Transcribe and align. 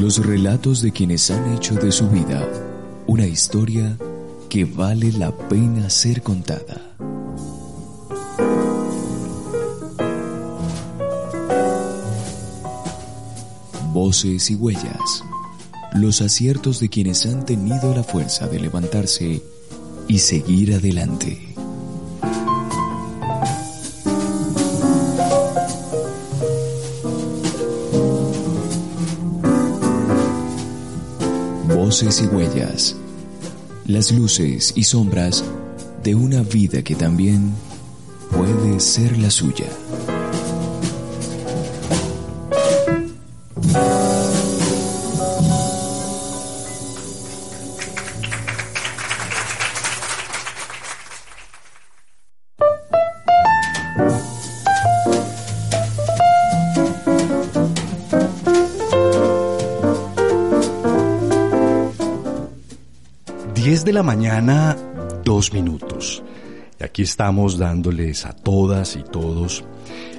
Los 0.00 0.24
relatos 0.24 0.80
de 0.80 0.92
quienes 0.92 1.28
han 1.32 1.54
hecho 1.54 1.74
de 1.74 1.90
su 1.90 2.08
vida 2.08 2.48
una 3.08 3.26
historia 3.26 3.96
que 4.48 4.64
vale 4.64 5.10
la 5.10 5.36
pena 5.36 5.90
ser 5.90 6.22
contada. 6.22 6.94
Voces 13.92 14.48
y 14.52 14.54
huellas. 14.54 15.24
Los 15.94 16.22
aciertos 16.22 16.78
de 16.78 16.88
quienes 16.88 17.26
han 17.26 17.44
tenido 17.44 17.92
la 17.92 18.04
fuerza 18.04 18.46
de 18.46 18.60
levantarse 18.60 19.42
y 20.06 20.18
seguir 20.18 20.74
adelante. 20.74 21.47
Y 31.90 32.26
huellas. 32.26 32.96
Las 33.86 34.12
luces 34.12 34.74
y 34.76 34.84
sombras 34.84 35.42
de 36.04 36.14
una 36.14 36.42
vida 36.42 36.82
que 36.82 36.94
también 36.94 37.54
puede 38.30 38.78
ser 38.78 39.16
la 39.16 39.30
suya. 39.30 39.64
De 63.88 63.94
la 63.94 64.02
mañana, 64.02 64.76
dos 65.24 65.54
minutos. 65.54 66.22
Y 66.78 66.84
aquí 66.84 67.04
estamos 67.04 67.56
dándoles 67.56 68.26
a 68.26 68.34
todas 68.34 68.96
y 68.96 69.02
todos 69.02 69.64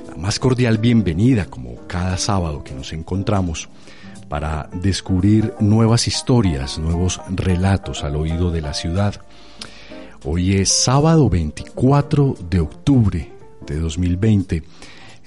la 0.07 0.15
más 0.15 0.39
cordial 0.39 0.79
bienvenida, 0.79 1.45
como 1.45 1.75
cada 1.85 2.17
sábado 2.17 2.63
que 2.63 2.73
nos 2.73 2.93
encontramos, 2.93 3.69
para 4.27 4.71
descubrir 4.73 5.53
nuevas 5.59 6.07
historias, 6.07 6.79
nuevos 6.79 7.21
relatos 7.29 8.03
al 8.03 8.15
oído 8.15 8.49
de 8.49 8.61
la 8.61 8.73
ciudad. 8.73 9.21
Hoy 10.23 10.55
es 10.55 10.69
sábado 10.71 11.29
24 11.29 12.37
de 12.49 12.61
octubre 12.61 13.31
de 13.67 13.79
2020 13.79 14.63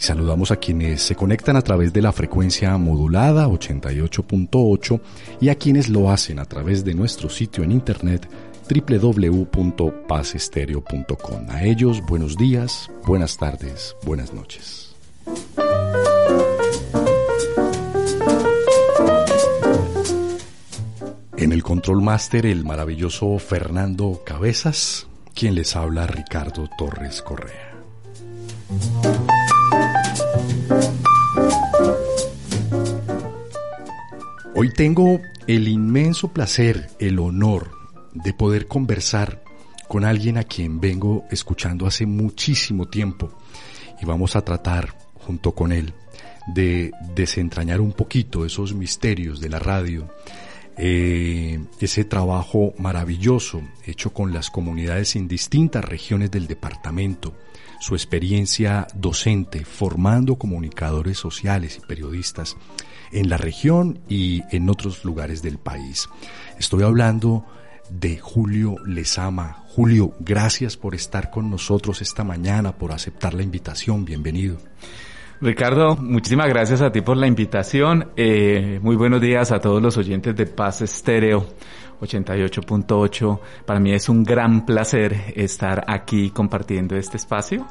Saludamos 0.03 0.51
a 0.51 0.57
quienes 0.57 1.01
se 1.01 1.15
conectan 1.15 1.55
a 1.55 1.63
través 1.63 1.93
de 1.93 2.03
la 2.03 2.11
frecuencia 2.11 2.77
modulada 2.77 3.47
88.8 3.47 5.01
y 5.41 5.49
a 5.49 5.55
quienes 5.55 5.89
lo 5.89 6.11
hacen 6.11 6.41
a 6.41 6.45
través 6.45 6.85
de 6.85 6.93
nuestro 6.93 7.29
sitio 7.29 7.63
en 7.63 7.71
internet 7.71 8.29
www.pacestereo.com. 8.69 11.51
A 11.51 11.63
ellos, 11.63 12.03
buenos 12.05 12.37
días, 12.37 12.91
buenas 13.07 13.37
tardes, 13.37 13.95
buenas 14.05 14.35
noches. 14.35 14.97
En 21.37 21.53
el 21.53 21.63
Control 21.63 22.03
Master, 22.03 22.47
el 22.47 22.65
maravilloso 22.65 23.39
Fernando 23.39 24.21
Cabezas, 24.27 25.07
quien 25.33 25.55
les 25.55 25.77
habla 25.77 26.09
Ricardo 26.09 26.69
Torres 26.77 27.23
Correa. 27.23 27.72
Hoy 34.63 34.71
tengo 34.71 35.21
el 35.49 35.67
inmenso 35.67 36.29
placer, 36.29 36.89
el 37.01 37.19
honor 37.19 37.73
de 38.15 38.33
poder 38.33 38.69
conversar 38.69 39.43
con 39.89 40.05
alguien 40.05 40.39
a 40.39 40.45
quien 40.45 40.79
vengo 40.79 41.25
escuchando 41.33 41.85
hace 41.85 42.07
muchísimo 42.07 42.87
tiempo. 42.87 43.37
Y 44.01 44.07
vamos 44.07 44.37
a 44.37 44.45
tratar 44.45 44.97
junto 45.15 45.51
con 45.51 45.73
él 45.73 45.93
de 46.47 46.93
desentrañar 47.13 47.81
un 47.81 47.91
poquito 47.91 48.47
esos 48.47 48.73
misterios 48.73 49.41
de 49.41 49.49
la 49.49 49.59
radio, 49.59 50.09
eh, 50.79 51.59
ese 51.81 52.05
trabajo 52.05 52.73
maravilloso 52.79 53.63
hecho 53.85 54.13
con 54.13 54.33
las 54.33 54.49
comunidades 54.49 55.17
en 55.17 55.27
distintas 55.27 55.85
regiones 55.85 56.31
del 56.31 56.47
departamento, 56.47 57.35
su 57.81 57.97
experiencia 57.97 58.87
docente 58.95 59.65
formando 59.65 60.37
comunicadores 60.37 61.19
sociales 61.19 61.81
y 61.83 61.85
periodistas 61.85 62.57
en 63.13 63.29
la 63.29 63.37
región 63.37 64.01
y 64.09 64.43
en 64.51 64.69
otros 64.69 65.05
lugares 65.05 65.43
del 65.43 65.59
país. 65.59 66.09
Estoy 66.59 66.83
hablando 66.83 67.45
de 67.91 68.19
Julio 68.19 68.77
Lezama. 68.85 69.65
Julio, 69.69 70.13
gracias 70.21 70.77
por 70.77 70.95
estar 70.95 71.31
con 71.31 71.51
nosotros 71.51 72.03
esta 72.03 72.25
mañana, 72.25 72.73
por 72.73 72.93
aceptar 72.93 73.35
la 73.35 73.43
invitación. 73.43 74.05
Bienvenido. 74.05 74.57
Ricardo, 75.41 75.97
muchísimas 75.97 76.49
gracias 76.49 76.83
a 76.83 76.93
ti 76.93 77.01
por 77.01 77.17
la 77.17 77.27
invitación. 77.27 78.11
Eh, 78.17 78.79
muy 78.81 78.95
buenos 78.97 79.21
días 79.21 79.51
a 79.51 79.59
todos 79.59 79.83
los 79.83 79.97
oyentes 79.97 80.37
de 80.37 80.47
Paz 80.47 80.83
Estéreo 80.83 81.47
88.8. 82.01 83.41
Para 83.67 83.81
mí 83.81 83.93
es 83.93 84.09
un 84.09 84.23
gran 84.23 84.65
placer 84.65 85.33
estar 85.35 85.85
aquí 85.89 86.31
compartiendo 86.31 86.97
este 86.97 87.17
espacio. 87.17 87.67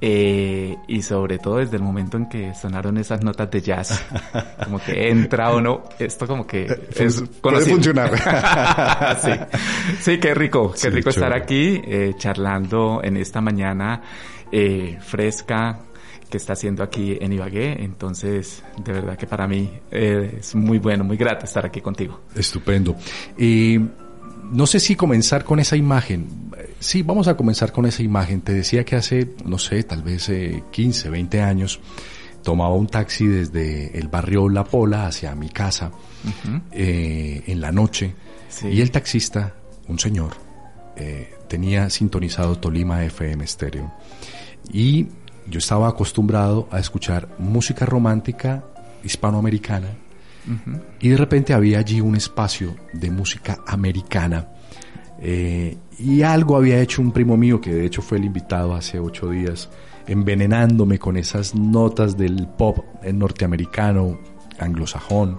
Eh, 0.00 0.76
y 0.88 1.02
sobre 1.02 1.38
todo 1.38 1.58
desde 1.58 1.76
el 1.76 1.82
momento 1.82 2.16
en 2.16 2.28
que 2.28 2.52
sonaron 2.54 2.98
esas 2.98 3.22
notas 3.22 3.50
de 3.50 3.62
jazz, 3.62 4.04
como 4.64 4.78
que 4.78 5.08
entra 5.08 5.52
o 5.52 5.60
no, 5.60 5.84
esto 5.98 6.26
como 6.26 6.46
que 6.46 6.66
es 6.94 7.22
puede 7.40 7.60
funcionar. 7.64 8.12
sí. 9.22 9.30
sí, 10.00 10.18
qué 10.18 10.34
rico, 10.34 10.74
qué 10.80 10.90
rico 10.90 11.10
estar 11.10 11.32
aquí 11.32 11.80
eh, 11.84 12.14
charlando 12.18 13.00
en 13.02 13.16
esta 13.16 13.40
mañana 13.40 14.02
eh, 14.52 14.98
fresca 15.00 15.80
que 16.28 16.36
está 16.36 16.52
haciendo 16.52 16.82
aquí 16.82 17.16
en 17.20 17.32
Ibagué. 17.32 17.82
Entonces, 17.82 18.62
de 18.84 18.92
verdad 18.92 19.16
que 19.16 19.26
para 19.26 19.46
mí 19.46 19.70
es 19.90 20.54
muy 20.54 20.78
bueno, 20.78 21.04
muy 21.04 21.16
grato 21.16 21.44
estar 21.44 21.64
aquí 21.64 21.80
contigo. 21.80 22.20
Estupendo. 22.34 22.96
Y 23.38 23.78
no 24.50 24.66
sé 24.66 24.80
si 24.80 24.96
comenzar 24.96 25.44
con 25.44 25.60
esa 25.60 25.76
imagen. 25.76 26.26
Sí, 26.84 27.02
vamos 27.02 27.28
a 27.28 27.34
comenzar 27.34 27.72
con 27.72 27.86
esa 27.86 28.02
imagen. 28.02 28.42
Te 28.42 28.52
decía 28.52 28.84
que 28.84 28.94
hace, 28.94 29.36
no 29.46 29.56
sé, 29.56 29.84
tal 29.84 30.02
vez 30.02 30.30
15, 30.70 31.08
eh, 31.08 31.10
20 31.10 31.40
años, 31.40 31.80
tomaba 32.42 32.74
un 32.74 32.88
taxi 32.88 33.26
desde 33.26 33.98
el 33.98 34.08
barrio 34.08 34.50
La 34.50 34.64
Pola 34.64 35.06
hacia 35.06 35.34
mi 35.34 35.48
casa 35.48 35.92
eh, 36.72 37.42
en 37.46 37.60
la 37.62 37.72
noche. 37.72 38.14
Y 38.70 38.82
el 38.82 38.90
taxista, 38.90 39.54
un 39.88 39.98
señor, 39.98 40.32
eh, 40.96 41.32
tenía 41.48 41.88
sintonizado 41.88 42.58
Tolima 42.58 43.02
FM 43.02 43.44
estéreo. 43.44 43.90
Y 44.70 45.06
yo 45.48 45.60
estaba 45.60 45.88
acostumbrado 45.88 46.68
a 46.70 46.80
escuchar 46.80 47.30
música 47.38 47.86
romántica 47.86 48.62
hispanoamericana. 49.02 49.88
Y 51.00 51.08
de 51.08 51.16
repente 51.16 51.54
había 51.54 51.78
allí 51.78 52.02
un 52.02 52.14
espacio 52.14 52.76
de 52.92 53.10
música 53.10 53.60
americana 53.66 54.53
eh, 55.20 55.76
y 55.98 56.22
algo 56.22 56.56
había 56.56 56.80
hecho 56.80 57.02
un 57.02 57.12
primo 57.12 57.36
mío, 57.36 57.60
que 57.60 57.72
de 57.72 57.86
hecho 57.86 58.02
fue 58.02 58.18
el 58.18 58.24
invitado 58.24 58.74
hace 58.74 58.98
ocho 58.98 59.30
días, 59.30 59.70
envenenándome 60.06 60.98
con 60.98 61.16
esas 61.16 61.54
notas 61.54 62.16
del 62.16 62.46
pop 62.46 62.84
norteamericano, 63.12 64.18
anglosajón, 64.58 65.38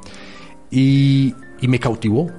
y, 0.71 1.33
y 1.61 1.67
me 1.67 1.79
cautivó. 1.79 2.29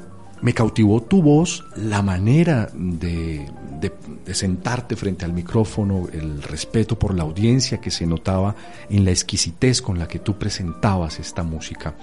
Me 0.42 0.52
cautivó 0.52 1.02
tu 1.02 1.22
voz, 1.22 1.64
la 1.76 2.02
manera 2.02 2.68
de, 2.74 3.50
de, 3.80 4.34
sentarte 4.34 4.94
frente 4.94 5.24
al 5.24 5.32
micrófono, 5.32 6.08
el 6.12 6.42
respeto 6.42 6.98
por 6.98 7.14
la 7.14 7.22
audiencia 7.22 7.80
que 7.80 7.90
se 7.90 8.06
notaba 8.06 8.54
en 8.90 9.06
la 9.06 9.12
exquisitez 9.12 9.80
con 9.80 9.98
la 9.98 10.06
que 10.06 10.18
tú 10.18 10.38
presentabas 10.38 11.20
esta 11.20 11.42
música. 11.42 11.94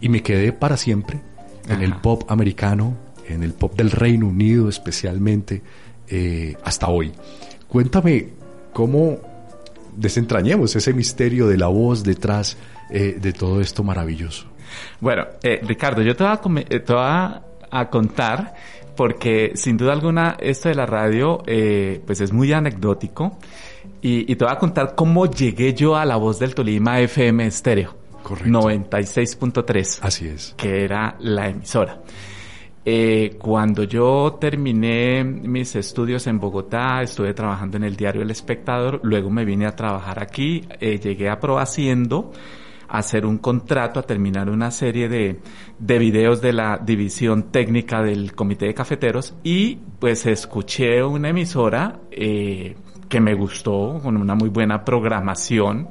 Y 0.00 0.08
me 0.08 0.22
quedé 0.22 0.54
para 0.54 0.78
siempre 0.78 1.20
en 1.68 1.82
el 1.82 1.96
pop 1.96 2.24
americano, 2.30 2.96
en 3.28 3.42
el 3.42 3.52
pop 3.52 3.74
del 3.76 3.90
Reino 3.90 4.26
Unido 4.26 4.68
especialmente, 4.68 5.62
eh, 6.08 6.56
hasta 6.64 6.88
hoy. 6.88 7.12
Cuéntame 7.68 8.28
cómo 8.72 9.18
desentrañemos 9.96 10.76
ese 10.76 10.92
misterio 10.92 11.48
de 11.48 11.56
la 11.56 11.68
voz 11.68 12.04
detrás 12.04 12.56
eh, 12.90 13.16
de 13.20 13.32
todo 13.32 13.60
esto 13.60 13.82
maravilloso. 13.82 14.46
Bueno, 15.00 15.24
eh, 15.42 15.60
Ricardo, 15.66 16.02
yo 16.02 16.14
te 16.14 16.24
voy, 16.24 16.32
a, 16.32 16.40
eh, 16.68 16.80
te 16.80 16.92
voy 16.92 17.02
a, 17.02 17.90
contar 17.90 18.54
porque 18.96 19.52
sin 19.54 19.76
duda 19.76 19.92
alguna 19.92 20.36
esto 20.38 20.68
de 20.68 20.74
la 20.74 20.86
radio 20.86 21.42
pues 22.06 22.20
es 22.20 22.32
muy 22.32 22.52
anecdótico 22.52 23.38
y, 24.00 24.30
y, 24.30 24.36
te 24.36 24.44
voy 24.44 24.54
a 24.54 24.58
contar 24.58 24.94
cómo 24.94 25.26
llegué 25.26 25.74
yo 25.74 25.96
a 25.96 26.04
la 26.04 26.16
voz 26.16 26.38
del 26.38 26.54
Tolima 26.54 27.00
FM 27.00 27.46
estéreo. 27.46 27.96
Correcto. 28.22 28.60
96.3. 28.60 29.98
Así 30.02 30.26
es. 30.26 30.54
Que 30.56 30.84
era 30.84 31.16
la 31.20 31.48
emisora. 31.48 32.00
Eh, 32.88 33.36
cuando 33.40 33.82
yo 33.82 34.38
terminé 34.40 35.24
mis 35.24 35.74
estudios 35.74 36.24
en 36.28 36.38
Bogotá, 36.38 37.02
estuve 37.02 37.34
trabajando 37.34 37.78
en 37.78 37.82
el 37.82 37.96
diario 37.96 38.22
El 38.22 38.30
Espectador, 38.30 39.00
luego 39.02 39.28
me 39.28 39.44
vine 39.44 39.66
a 39.66 39.74
trabajar 39.74 40.22
aquí, 40.22 40.62
eh, 40.78 41.00
llegué 41.00 41.28
a 41.28 41.36
a 42.88 42.98
hacer 42.98 43.26
un 43.26 43.38
contrato, 43.38 43.98
a 43.98 44.04
terminar 44.04 44.48
una 44.48 44.70
serie 44.70 45.08
de, 45.08 45.40
de 45.80 45.98
videos 45.98 46.40
de 46.40 46.52
la 46.52 46.78
división 46.78 47.50
técnica 47.50 48.02
del 48.02 48.36
Comité 48.36 48.66
de 48.66 48.74
Cafeteros 48.74 49.34
y 49.42 49.80
pues 49.98 50.24
escuché 50.26 51.02
una 51.02 51.30
emisora 51.30 51.98
eh, 52.12 52.76
que 53.08 53.20
me 53.20 53.34
gustó, 53.34 53.98
con 54.00 54.16
una 54.16 54.36
muy 54.36 54.50
buena 54.50 54.84
programación. 54.84 55.88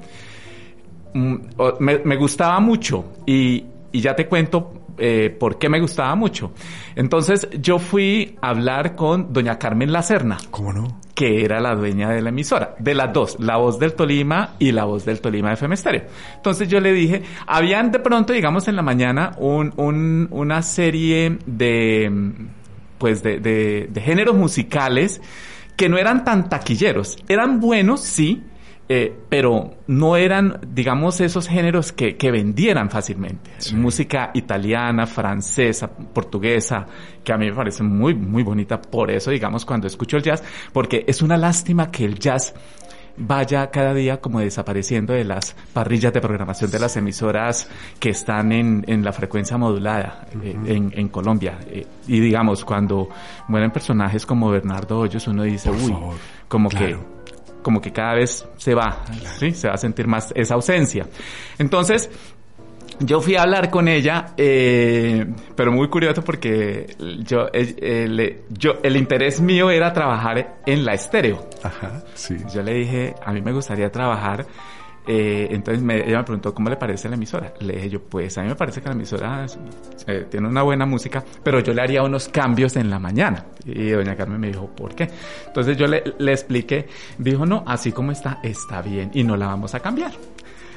Mm, 1.13 1.35
me, 1.81 1.99
me 2.05 2.15
gustaba 2.15 2.57
mucho 2.61 3.03
y, 3.25 3.65
y 3.91 3.99
ya 3.99 4.15
te 4.15 4.27
cuento 4.27 4.84
eh, 4.97 5.35
por 5.37 5.57
qué 5.57 5.69
me 5.69 5.79
gustaba 5.79 6.15
mucho. 6.15 6.51
Entonces 6.95 7.47
yo 7.61 7.79
fui 7.79 8.37
a 8.41 8.49
hablar 8.49 8.95
con 8.95 9.33
doña 9.33 9.59
Carmen 9.59 9.91
Lacerna. 9.91 10.37
¿Cómo 10.51 10.73
no? 10.73 11.01
Que 11.13 11.43
era 11.43 11.59
la 11.59 11.75
dueña 11.75 12.09
de 12.09 12.21
la 12.21 12.29
emisora, 12.29 12.75
de 12.79 12.93
las 12.93 13.13
dos, 13.13 13.37
la 13.39 13.57
voz 13.57 13.79
del 13.79 13.93
Tolima 13.93 14.55
y 14.59 14.71
la 14.71 14.85
voz 14.85 15.05
del 15.05 15.21
Tolima 15.21 15.53
FM 15.53 15.75
Estéreo. 15.75 16.03
Entonces 16.35 16.67
yo 16.67 16.79
le 16.79 16.91
dije, 16.93 17.23
habían 17.47 17.91
de 17.91 17.99
pronto, 17.99 18.33
digamos, 18.33 18.67
en 18.67 18.75
la 18.75 18.81
mañana 18.81 19.33
un, 19.37 19.73
un, 19.77 20.27
una 20.31 20.61
serie 20.61 21.37
de, 21.45 22.11
pues 22.97 23.23
de, 23.23 23.39
de, 23.39 23.87
de 23.91 24.01
géneros 24.01 24.35
musicales 24.35 25.21
que 25.75 25.89
no 25.89 25.97
eran 25.97 26.23
tan 26.23 26.49
taquilleros. 26.49 27.17
Eran 27.27 27.59
buenos, 27.59 28.01
sí, 28.01 28.43
eh, 28.87 29.15
pero 29.29 29.73
no 29.87 30.15
eran, 30.15 30.59
digamos, 30.73 31.19
esos 31.19 31.47
géneros 31.47 31.91
que, 31.91 32.17
que 32.17 32.31
vendieran 32.31 32.89
fácilmente. 32.89 33.51
Música 33.73 34.31
italiana, 34.33 35.07
francesa, 35.07 35.89
portuguesa, 35.89 36.85
que 37.23 37.33
a 37.33 37.37
mí 37.37 37.47
me 37.47 37.55
parece 37.55 37.83
muy, 37.83 38.13
muy 38.13 38.43
bonita. 38.43 38.79
Por 38.79 39.09
eso, 39.09 39.31
digamos, 39.31 39.65
cuando 39.65 39.87
escucho 39.87 40.17
el 40.17 40.23
jazz, 40.23 40.43
porque 40.71 41.03
es 41.07 41.21
una 41.21 41.35
lástima 41.35 41.89
que 41.89 42.05
el 42.05 42.19
jazz 42.19 42.53
vaya 43.17 43.71
cada 43.71 43.93
día 43.93 44.19
como 44.19 44.39
desapareciendo 44.39 45.13
de 45.13 45.23
las 45.23 45.55
parrillas 45.73 46.13
de 46.13 46.21
programación 46.21 46.69
de 46.69 46.79
las 46.79 46.97
emisoras 46.97 47.69
que 47.99 48.09
están 48.09 48.51
en, 48.51 48.83
en 48.87 49.03
la 49.03 49.13
frecuencia 49.13 49.57
modulada 49.57 50.27
eh, 50.43 50.55
en, 50.65 50.91
en, 50.93 51.07
Colombia. 51.07 51.57
Eh, 51.67 51.87
y 52.07 52.19
digamos, 52.19 52.65
cuando 52.65 53.09
mueren 53.47 53.71
personajes 53.71 54.25
como 54.25 54.49
Bernardo 54.49 54.99
Hoyos, 54.99 55.27
uno 55.27 55.43
dice, 55.43 55.71
uy, 55.71 55.95
como 56.47 56.69
que 56.69 56.97
como 57.65 57.81
que 57.81 57.91
cada 57.91 58.13
vez 58.13 58.47
se 58.57 58.75
va, 58.75 59.03
¿sí? 59.39 59.49
Se 59.49 59.67
va 59.67 59.73
a 59.73 59.77
sentir 59.77 60.05
más 60.05 60.31
esa 60.35 60.53
ausencia. 60.53 61.07
Entonces, 61.57 62.11
yo 62.99 63.21
fui 63.21 63.37
a 63.37 63.41
hablar 63.41 63.71
con 63.71 63.87
ella, 63.87 64.35
eh, 64.37 65.25
pero 65.55 65.71
muy 65.71 65.89
curioso 65.89 66.23
porque 66.23 66.95
yo, 67.23 67.47
yo, 68.51 68.73
el 68.83 68.95
interés 68.95 69.41
mío 69.41 69.71
era 69.71 69.91
trabajar 69.93 70.57
en 70.67 70.85
la 70.85 70.93
estéreo. 70.93 71.49
Ajá, 71.63 72.03
sí. 72.13 72.37
Yo 72.53 72.61
le 72.61 72.75
dije, 72.75 73.15
a 73.25 73.33
mí 73.33 73.41
me 73.41 73.51
gustaría 73.51 73.91
trabajar 73.91 74.45
eh, 75.07 75.47
entonces 75.51 75.83
me, 75.83 75.97
ella 75.97 76.17
me 76.17 76.23
preguntó 76.23 76.53
cómo 76.53 76.69
le 76.69 76.77
parece 76.77 77.09
la 77.09 77.15
emisora. 77.15 77.53
Le 77.59 77.75
dije 77.75 77.89
yo, 77.89 78.01
pues 78.01 78.37
a 78.37 78.41
mí 78.41 78.49
me 78.49 78.55
parece 78.55 78.81
que 78.81 78.87
la 78.87 78.95
emisora 78.95 79.45
eh, 80.07 80.25
tiene 80.29 80.47
una 80.47 80.63
buena 80.63 80.85
música, 80.85 81.23
pero 81.43 81.59
yo 81.59 81.73
le 81.73 81.81
haría 81.81 82.03
unos 82.03 82.27
cambios 82.29 82.75
en 82.75 82.89
la 82.89 82.99
mañana. 82.99 83.45
Y 83.65 83.89
doña 83.89 84.15
Carmen 84.15 84.39
me 84.39 84.47
dijo, 84.47 84.67
¿por 84.67 84.95
qué? 84.95 85.09
Entonces 85.47 85.77
yo 85.77 85.87
le, 85.87 86.03
le 86.17 86.31
expliqué, 86.31 86.87
dijo, 87.17 87.45
no, 87.45 87.63
así 87.67 87.91
como 87.91 88.11
está, 88.11 88.39
está 88.43 88.81
bien 88.81 89.11
y 89.13 89.23
no 89.23 89.37
la 89.37 89.47
vamos 89.47 89.75
a 89.75 89.79
cambiar. 89.79 90.11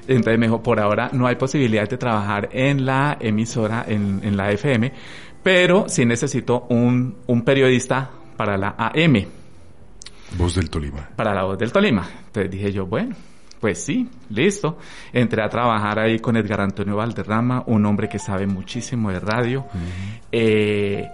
Entonces 0.06 0.38
me 0.38 0.46
dijo, 0.46 0.62
por 0.62 0.80
ahora 0.80 1.10
no 1.12 1.26
hay 1.26 1.36
posibilidad 1.36 1.88
de 1.88 1.98
trabajar 1.98 2.48
en 2.52 2.86
la 2.86 3.18
emisora, 3.20 3.84
en, 3.86 4.20
en 4.22 4.36
la 4.36 4.50
FM, 4.50 4.92
pero 5.42 5.86
sí 5.88 6.04
necesito 6.06 6.66
un, 6.70 7.16
un 7.26 7.42
periodista 7.42 8.10
para 8.36 8.56
la 8.56 8.74
AM. 8.78 9.26
Voz 10.36 10.54
del 10.54 10.70
Tolima. 10.70 11.08
Para 11.16 11.34
la 11.34 11.44
voz 11.44 11.58
del 11.58 11.72
Tolima. 11.72 12.08
Entonces 12.26 12.50
dije 12.50 12.72
yo, 12.72 12.86
bueno, 12.86 13.14
pues 13.60 13.84
sí, 13.84 14.08
listo. 14.30 14.78
Entré 15.12 15.42
a 15.42 15.48
trabajar 15.48 15.98
ahí 15.98 16.18
con 16.18 16.36
Edgar 16.36 16.60
Antonio 16.60 16.96
Valderrama, 16.96 17.64
un 17.66 17.84
hombre 17.86 18.08
que 18.08 18.18
sabe 18.18 18.46
muchísimo 18.46 19.10
de 19.10 19.20
radio. 19.20 19.60
Uh 19.60 19.62
-huh. 19.62 20.18
eh, 20.32 21.08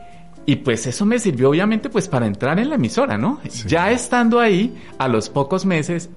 y 0.47 0.57
pues 0.57 0.87
eso 0.87 1.07
me 1.07 1.19
sirvió 1.19 1.51
obviamente 1.51 1.89
pues 1.89 2.07
para 2.09 2.27
entrar 2.27 2.59
en 2.59 2.69
la 2.69 2.75
emisora, 2.75 3.17
¿no? 3.17 3.41
Sí. 3.49 3.67
Ya 3.67 3.91
estando 3.91 4.41
ahí, 4.41 4.77
a 4.99 5.09
los 5.09 5.31
pocos 5.31 5.65
meses, 5.65 6.11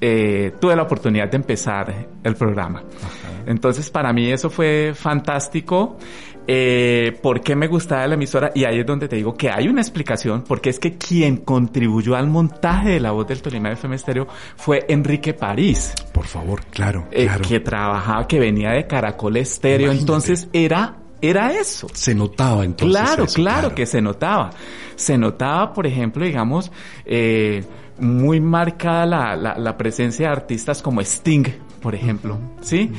eh, 0.00 0.52
tuve 0.60 0.76
la 0.76 0.82
oportunidad 0.82 1.28
de 1.28 1.36
empezar 1.36 2.06
el 2.22 2.36
programa. 2.36 2.80
Ajá. 2.80 3.42
Entonces 3.46 3.90
para 3.90 4.12
mí 4.12 4.30
eso 4.30 4.48
fue 4.48 4.92
fantástico. 4.94 5.98
Eh, 6.46 7.18
¿Por 7.22 7.40
qué 7.40 7.56
me 7.56 7.68
gustaba 7.68 8.06
la 8.06 8.14
emisora? 8.14 8.50
Y 8.54 8.64
ahí 8.64 8.80
es 8.80 8.86
donde 8.86 9.08
te 9.08 9.16
digo 9.16 9.34
que 9.34 9.50
hay 9.50 9.68
una 9.68 9.80
explicación, 9.80 10.44
porque 10.46 10.70
es 10.70 10.78
que 10.78 10.96
quien 10.98 11.38
contribuyó 11.38 12.16
al 12.16 12.28
montaje 12.28 12.90
de 12.90 13.00
la 13.00 13.12
voz 13.12 13.26
del 13.26 13.40
Tolima 13.40 13.72
FM 13.72 13.96
Estéreo 13.96 14.28
fue 14.56 14.84
Enrique 14.88 15.32
París. 15.32 15.94
Por 16.12 16.26
favor, 16.26 16.64
claro, 16.66 17.06
eh, 17.10 17.24
claro. 17.24 17.44
Que 17.48 17.60
trabajaba, 17.60 18.26
que 18.28 18.38
venía 18.38 18.70
de 18.72 18.86
Caracol 18.86 19.36
Estéreo, 19.36 19.86
Imagínate. 19.86 20.00
entonces 20.00 20.48
era 20.52 20.96
era 21.22 21.52
eso. 21.52 21.86
Se 21.94 22.14
notaba 22.14 22.64
entonces. 22.64 23.00
Claro, 23.00 23.24
eso, 23.24 23.34
claro, 23.34 23.60
claro, 23.60 23.74
que 23.74 23.86
se 23.86 24.02
notaba. 24.02 24.50
Se 24.94 25.16
notaba, 25.16 25.72
por 25.72 25.86
ejemplo, 25.86 26.24
digamos, 26.24 26.70
eh, 27.06 27.64
muy 27.98 28.40
marcada 28.40 29.06
la, 29.06 29.36
la, 29.36 29.56
la, 29.56 29.76
presencia 29.78 30.26
de 30.26 30.32
artistas 30.32 30.82
como 30.82 31.00
Sting, 31.00 31.44
por 31.80 31.94
ejemplo, 31.94 32.34
uh 32.34 32.38
-huh. 32.38 32.62
¿sí? 32.62 32.90
Uh 32.92 32.94
-huh. 32.94 32.98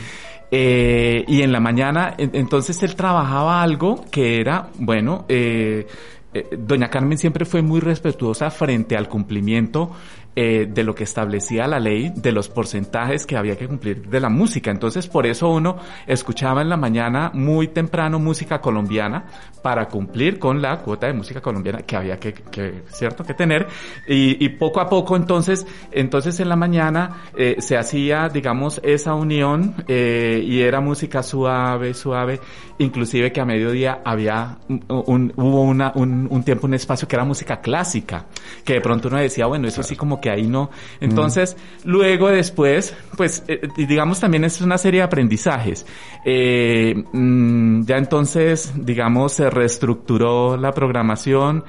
Eh, 0.51 1.24
y 1.27 1.42
en 1.42 1.51
la 1.51 1.59
mañana, 1.59 2.13
entonces 2.18 2.81
él 2.83 2.95
trabajaba 2.95 3.62
algo 3.62 4.06
que 4.12 4.39
era, 4.39 4.69
bueno, 4.77 5.25
eh, 5.27 5.88
eh, 6.33 6.50
doña 6.57 6.89
Carmen 6.89 7.18
siempre 7.18 7.45
fue 7.45 7.62
muy 7.62 7.80
respetuosa 7.80 8.51
frente 8.51 8.97
al 8.97 9.07
cumplimiento 9.07 9.92
eh, 10.37 10.67
de 10.69 10.83
lo 10.83 10.93
que 10.93 11.05
establecía 11.05 11.65
la 11.65 11.79
ley, 11.79 12.11
de 12.13 12.33
los 12.33 12.49
porcentajes 12.49 13.25
que 13.25 13.37
había 13.37 13.57
que 13.57 13.67
cumplir 13.67 14.09
de 14.09 14.19
la 14.19 14.27
música. 14.27 14.69
Entonces, 14.69 15.07
por 15.07 15.25
eso 15.25 15.49
uno 15.49 15.77
escuchaba 16.07 16.61
en 16.61 16.67
la 16.67 16.75
mañana 16.75 17.31
muy 17.33 17.69
temprano 17.69 18.19
música 18.19 18.59
colombiana 18.59 19.25
para 19.61 19.88
cumplir 19.88 20.38
con 20.38 20.62
la 20.62 20.77
cuota 20.79 21.07
de 21.07 21.13
música 21.13 21.41
colombiana 21.41 21.83
que 21.83 21.95
había 21.95 22.17
que, 22.17 22.33
que 22.33 22.83
cierto, 22.88 23.24
que 23.24 23.33
tener. 23.33 23.65
Y, 24.07 24.43
y, 24.43 24.50
poco 24.50 24.81
a 24.81 24.89
poco, 24.89 25.15
entonces, 25.15 25.65
entonces 25.91 26.39
en 26.39 26.50
la 26.50 26.55
mañana 26.55 27.24
eh, 27.38 27.55
se 27.60 27.77
hacía, 27.77 28.29
digamos, 28.29 28.81
esa 28.83 29.13
unión 29.13 29.74
eh, 29.88 30.43
y 30.45 30.62
era 30.62 30.81
música 30.81 31.24
suave, 31.24 31.93
suave. 31.93 32.39
Inclusive 32.77 33.31
que 33.31 33.39
a 33.39 33.45
mediodía 33.45 34.01
había 34.03 34.57
un, 34.67 35.31
hubo 35.38 35.62
una, 35.62 35.93
un, 35.95 36.27
un, 36.29 36.43
tiempo, 36.43 36.67
un 36.67 36.74
espacio 36.74 37.07
que 37.07 37.15
era 37.15 37.24
música 37.24 37.62
clásica, 37.62 38.25
que 38.65 38.74
de 38.74 38.81
pronto 38.81 39.07
uno 39.07 39.17
decía, 39.17 39.45
bueno, 39.45 39.67
eso 39.67 39.81
sí 39.81 39.95
como 39.95 40.19
que 40.19 40.25
ahí 40.29 40.48
no. 40.48 40.70
Entonces, 41.00 41.55
mm. 41.84 41.89
luego 41.89 42.29
después, 42.29 42.96
pues, 43.17 43.44
eh, 43.48 43.62
digamos 43.77 44.20
también 44.20 44.44
es 44.44 44.62
una 44.62 44.77
serie 44.77 45.00
de 45.01 45.05
aprendizajes. 45.05 45.86
Eh, 46.25 46.96
mmm, 47.13 47.84
ya 47.84 47.98
entonces, 47.98 48.74
digamos, 48.75 49.34
se 49.34 49.50
reestructuró 49.50 50.58
la 50.58 50.72
programación 50.72 51.63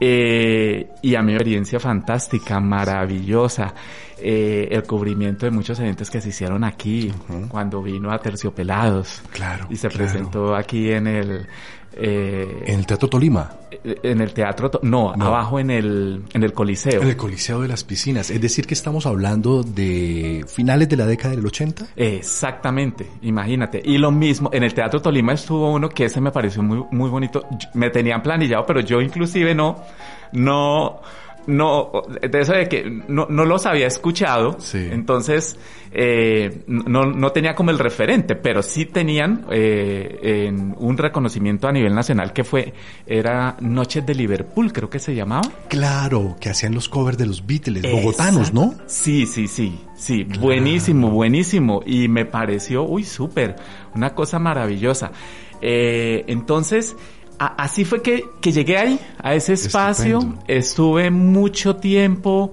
eh, 0.00 0.88
y 1.00 1.14
a 1.14 1.22
mi 1.22 1.32
experiencia 1.32 1.78
fantástica, 1.78 2.58
maravillosa. 2.58 3.72
Eh, 4.24 4.68
el 4.70 4.84
cubrimiento 4.84 5.46
de 5.46 5.50
muchos 5.50 5.80
eventos 5.80 6.08
que 6.08 6.20
se 6.20 6.28
hicieron 6.28 6.62
aquí, 6.62 7.12
uh 7.28 7.32
-huh. 7.32 7.48
cuando 7.48 7.82
vino 7.82 8.12
a 8.12 8.18
Terciopelados. 8.18 9.20
Claro. 9.32 9.66
Y 9.68 9.76
se 9.76 9.88
claro. 9.88 10.04
presentó 10.04 10.54
aquí 10.54 10.92
en 10.92 11.08
el, 11.08 11.46
eh, 11.94 12.64
en 12.66 12.78
el 12.78 12.86
Teatro 12.86 13.08
Tolima. 13.08 13.52
En 13.84 14.20
el 14.20 14.32
Teatro, 14.32 14.70
no, 14.82 15.14
no, 15.16 15.26
abajo 15.26 15.58
en 15.58 15.70
el, 15.70 16.22
en 16.32 16.42
el 16.42 16.52
Coliseo. 16.52 17.02
En 17.02 17.08
el 17.08 17.16
Coliseo 17.16 17.62
de 17.62 17.68
las 17.68 17.84
Piscinas. 17.84 18.30
Es 18.30 18.40
decir, 18.40 18.66
que 18.66 18.74
estamos 18.74 19.06
hablando 19.06 19.62
de 19.62 20.44
finales 20.46 20.88
de 20.88 20.96
la 20.96 21.06
década 21.06 21.34
del 21.34 21.44
80. 21.44 21.86
Exactamente, 21.96 23.06
imagínate. 23.22 23.82
Y 23.84 23.98
lo 23.98 24.10
mismo, 24.10 24.50
en 24.52 24.62
el 24.62 24.74
Teatro 24.74 25.00
Tolima 25.02 25.32
estuvo 25.32 25.72
uno 25.72 25.88
que 25.88 26.04
ese 26.04 26.20
me 26.20 26.30
pareció 26.30 26.62
muy, 26.62 26.84
muy 26.90 27.10
bonito. 27.10 27.44
Me 27.74 27.90
tenían 27.90 28.22
planillado, 28.22 28.64
pero 28.66 28.80
yo 28.80 29.00
inclusive 29.00 29.54
no, 29.54 29.82
no, 30.32 31.00
no, 31.46 31.90
de 32.20 32.40
eso 32.40 32.52
de 32.52 32.68
que 32.68 33.02
no, 33.08 33.26
no 33.28 33.44
los 33.44 33.66
había 33.66 33.86
escuchado, 33.86 34.56
Sí. 34.60 34.88
entonces 34.90 35.56
eh, 35.94 36.62
no, 36.66 37.04
no 37.04 37.32
tenía 37.32 37.54
como 37.54 37.70
el 37.70 37.78
referente, 37.78 38.34
pero 38.34 38.62
sí 38.62 38.86
tenían 38.86 39.44
eh, 39.50 40.46
en 40.48 40.74
un 40.78 40.96
reconocimiento 40.96 41.68
a 41.68 41.72
nivel 41.72 41.94
nacional 41.94 42.32
que 42.32 42.44
fue, 42.44 42.72
era 43.06 43.56
Noches 43.60 44.06
de 44.06 44.14
Liverpool, 44.14 44.72
creo 44.72 44.88
que 44.88 44.98
se 44.98 45.14
llamaba. 45.14 45.42
Claro, 45.68 46.36
que 46.40 46.48
hacían 46.48 46.74
los 46.74 46.88
covers 46.88 47.18
de 47.18 47.26
los 47.26 47.46
Beatles, 47.46 47.82
bogotanos, 47.92 48.54
¿no? 48.54 48.74
Sí, 48.86 49.26
sí, 49.26 49.48
sí, 49.48 49.78
sí, 49.96 50.24
buenísimo, 50.24 51.10
buenísimo. 51.10 51.82
Y 51.84 52.08
me 52.08 52.24
pareció, 52.24 52.84
uy, 52.84 53.04
súper, 53.04 53.56
una 53.94 54.14
cosa 54.14 54.38
maravillosa. 54.38 55.10
Eh, 55.60 56.24
entonces, 56.26 56.96
a- 57.46 57.54
así 57.64 57.84
fue 57.84 58.02
que, 58.02 58.24
que 58.40 58.52
llegué 58.52 58.76
ahí, 58.78 59.00
a 59.22 59.34
ese 59.34 59.52
espacio. 59.54 60.18
Estupendo. 60.18 60.44
Estuve 60.48 61.10
mucho 61.10 61.76
tiempo, 61.76 62.52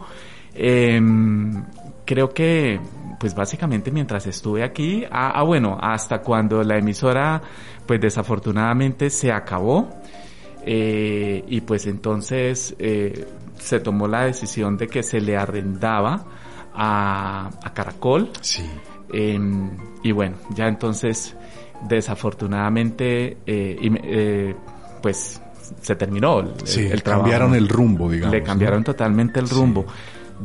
em, 0.55 1.63
creo 2.05 2.33
que, 2.33 2.79
pues 3.19 3.33
básicamente 3.35 3.91
mientras 3.91 4.25
estuve 4.27 4.63
aquí, 4.63 5.03
ah, 5.11 5.31
ah, 5.35 5.43
bueno, 5.43 5.77
hasta 5.79 6.19
cuando 6.21 6.63
la 6.63 6.77
emisora, 6.77 7.41
pues 7.85 7.99
desafortunadamente 8.01 9.09
se 9.09 9.31
acabó. 9.31 9.89
Eh, 10.65 11.43
y 11.47 11.61
pues 11.61 11.87
entonces 11.87 12.75
eh, 12.79 13.25
se 13.57 13.79
tomó 13.79 14.07
la 14.07 14.25
decisión 14.25 14.77
de 14.77 14.87
que 14.87 15.03
se 15.03 15.21
le 15.21 15.37
arrendaba 15.37 16.25
a, 16.73 17.49
a 17.63 17.73
Caracol. 17.73 18.29
Sí. 18.41 18.63
em, 19.11 19.71
y 20.03 20.11
bueno, 20.11 20.35
ya 20.53 20.67
entonces 20.67 21.35
desafortunadamente 21.87 23.37
eh, 23.45 23.77
eh, 24.03 24.55
pues 25.01 25.41
se 25.81 25.95
terminó 25.95 26.39
el, 26.39 26.53
Sí, 26.63 26.81
el 26.81 27.03
trabajo. 27.03 27.23
cambiaron 27.23 27.55
el 27.55 27.67
rumbo, 27.69 28.09
digamos. 28.09 28.33
Le 28.33 28.43
cambiaron 28.43 28.79
¿no? 28.79 28.85
totalmente 28.85 29.39
el 29.39 29.49
rumbo. 29.49 29.85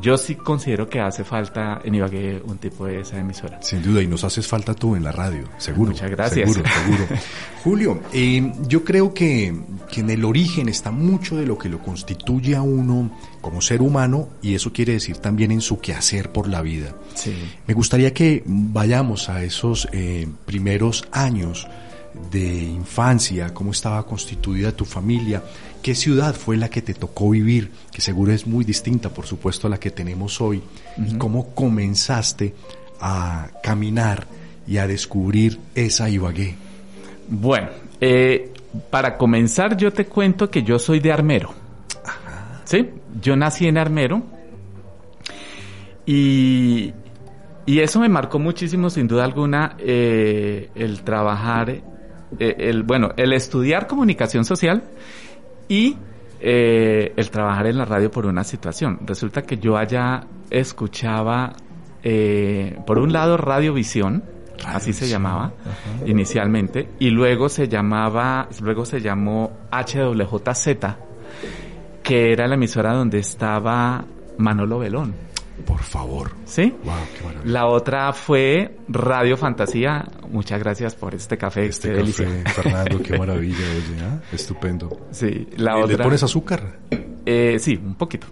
Yo 0.01 0.19
sí 0.19 0.35
considero 0.35 0.89
que 0.89 1.01
hace 1.01 1.23
falta 1.23 1.81
en 1.85 1.95
Ibagué 1.95 2.43
un 2.45 2.59
tipo 2.59 2.85
de 2.85 3.01
esa 3.01 3.17
emisora. 3.19 3.63
Sin 3.63 3.81
duda, 3.81 4.03
y 4.03 4.09
nos 4.09 4.25
haces 4.25 4.45
falta 4.47 4.75
tú 4.75 4.97
en 4.97 5.05
la 5.05 5.13
radio, 5.13 5.45
seguro. 5.57 5.93
Muchas 5.93 6.11
gracias. 6.11 6.53
Seguro, 6.53 6.69
seguro. 6.69 7.21
Julio, 7.63 8.01
eh, 8.13 8.53
yo 8.67 8.83
creo 8.83 9.15
que, 9.15 9.55
que 9.89 10.01
en 10.01 10.11
el 10.11 10.25
origen 10.25 10.69
está 10.69 10.91
mucho 10.91 11.37
de 11.37 11.47
lo 11.47 11.57
que 11.57 11.69
lo 11.69 11.79
constituye 11.79 12.57
a 12.57 12.63
uno 12.63 13.17
como 13.41 13.61
ser 13.61 13.83
humano, 13.83 14.31
y 14.43 14.57
eso 14.57 14.73
quiere 14.73 14.95
decir 14.95 15.19
también 15.19 15.53
en 15.53 15.61
su 15.61 15.79
quehacer 15.81 16.33
por 16.33 16.49
la 16.49 16.61
vida. 16.61 16.93
Sí. 17.15 17.33
Me 17.69 17.75
gustaría 17.75 18.13
que 18.13 18.43
vayamos 18.47 19.29
a 19.29 19.45
esos 19.45 19.87
eh, 19.93 20.27
primeros 20.45 21.07
años 21.13 21.69
de 22.31 22.63
infancia, 22.63 23.53
cómo 23.53 23.73
estaba 23.73 24.05
constituida 24.07 24.73
tu 24.73 24.85
familia, 24.85 25.43
qué 25.83 25.95
ciudad 25.95 26.35
fue 26.35 26.57
la 26.57 26.69
que 26.69 26.83
te 26.83 26.95
tocó 26.95 27.31
vivir, 27.31 27.71
que 27.93 28.01
seguro 28.01 28.33
es 28.33 28.47
muy 28.47 28.65
distinta, 28.65 29.11
por 29.11 29.27
supuesto, 29.27 29.67
a 29.67 29.71
la 29.71 29.79
que 29.79 29.91
tenemos 29.91 30.41
hoy, 30.41 30.63
y 30.97 31.17
cómo 31.19 31.55
comenzaste 31.55 32.55
a 33.01 33.49
caminar 33.63 34.27
y 34.67 34.79
a 34.79 34.87
descubrir 34.87 35.59
esa 35.75 36.09
Ibagué. 36.09 36.55
Bueno, 37.29 37.69
eh, 38.01 38.53
para 38.91 39.17
comenzar 39.17 39.77
yo 39.77 39.93
te 39.93 40.07
cuento 40.07 40.51
que 40.51 40.63
yo 40.63 40.79
soy 40.79 41.01
de 41.01 41.13
Armero. 41.13 41.53
Sí, 42.65 42.89
yo 43.21 43.37
nací 43.37 43.67
en 43.67 43.77
Armero 43.77 44.23
y, 46.07 46.93
y 47.67 47.81
eso 47.81 48.01
me 48.01 48.09
marcó 48.09 48.39
muchísimo, 48.39 48.89
sin 48.89 49.07
duda 49.07 49.25
alguna, 49.25 49.77
eh, 49.79 50.71
el 50.75 51.03
trabajar, 51.03 51.83
eh, 52.39 52.57
el 52.59 52.83
bueno, 52.83 53.11
el 53.17 53.33
estudiar 53.33 53.87
comunicación 53.87 54.45
social 54.45 54.85
y 55.69 55.97
eh, 56.41 57.13
el 57.17 57.31
trabajar 57.31 57.67
en 57.67 57.79
la 57.79 57.85
radio 57.85 58.11
por 58.11 58.27
una 58.27 58.45
situación. 58.45 58.99
Resulta 59.07 59.43
que 59.43 59.57
yo 59.57 59.77
allá 59.77 60.27
escuchaba, 60.51 61.55
eh, 62.03 62.79
por 62.87 62.99
un 62.99 63.13
lado, 63.13 63.37
Radiovisión, 63.37 64.23
así 64.67 64.93
se 64.93 65.09
llamaba 65.09 65.53
inicialmente, 66.07 66.89
y 66.99 67.11
luego 67.11 67.49
se 67.49 67.69
llamaba, 67.69 68.49
luego 68.61 68.85
se 68.85 69.01
llamó 69.01 69.53
HWJZ, 69.71 70.69
que 72.03 72.33
era 72.33 72.47
la 72.47 72.57
emisora 72.57 72.93
donde 72.93 73.19
estaba 73.19 74.05
Manolo 74.37 74.81
Belón. 74.81 75.15
Por 75.67 75.83
favor. 75.83 76.33
¿Sí? 76.45 76.75
Wow, 76.85 76.95
qué 77.17 77.25
maravilla. 77.25 77.53
La 77.53 77.67
otra 77.67 78.13
fue 78.13 78.77
Radio 78.89 79.37
Fantasía. 79.37 80.05
Muchas 80.29 80.59
gracias 80.59 80.95
por 80.95 81.15
este 81.15 81.39
café. 81.39 81.67
Este 81.67 81.89
qué 81.89 81.95
café, 81.95 82.03
delicia. 82.03 82.53
Fernando, 82.53 83.03
qué 83.03 83.19
maravilla, 83.19 83.59
oye, 83.59 84.03
¿ah? 84.03 84.21
estupendo. 84.33 85.07
Sí, 85.13 85.49
la 85.57 85.79
¿Y 85.79 85.83
otra. 85.83 85.97
¿Le 85.97 86.03
pones 86.03 86.23
azúcar? 86.23 86.79
Eh, 87.25 87.57
sí, 87.61 87.81
un 87.83 87.95
poquito. 87.95 88.27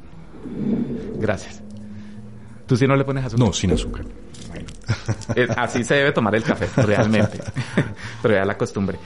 Gracias. 1.19 1.62
¿Tú 2.67 2.76
sí 2.76 2.87
no 2.87 2.97
le 2.97 3.05
pones 3.05 3.25
azúcar? 3.25 3.47
No, 3.47 3.52
sin 3.52 3.73
azúcar. 3.73 4.05
Eh, 5.37 5.47
así 5.57 5.85
se 5.85 5.95
debe 5.95 6.12
tomar 6.12 6.35
el 6.35 6.43
café, 6.43 6.69
realmente. 6.83 7.38
Pero 8.23 8.35
ya 8.35 8.45
la 8.45 8.59
costumbre. 8.59 8.99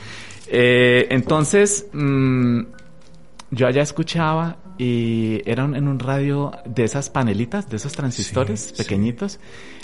Eh, 0.49 1.06
entonces, 1.11 1.87
mm, 1.92 2.61
yo 3.50 3.66
allá 3.66 3.82
escuchaba 3.82 4.56
y 4.78 5.42
eran 5.47 5.75
en 5.75 5.88
un 5.88 5.99
radio 5.99 6.52
de 6.64 6.85
esas 6.85 7.11
panelitas, 7.11 7.68
de 7.68 7.76
esos 7.76 7.92
transistores 7.92 8.61
Sí, 8.61 8.68
sí. 8.75 8.83
pequeñitos. 8.83 9.38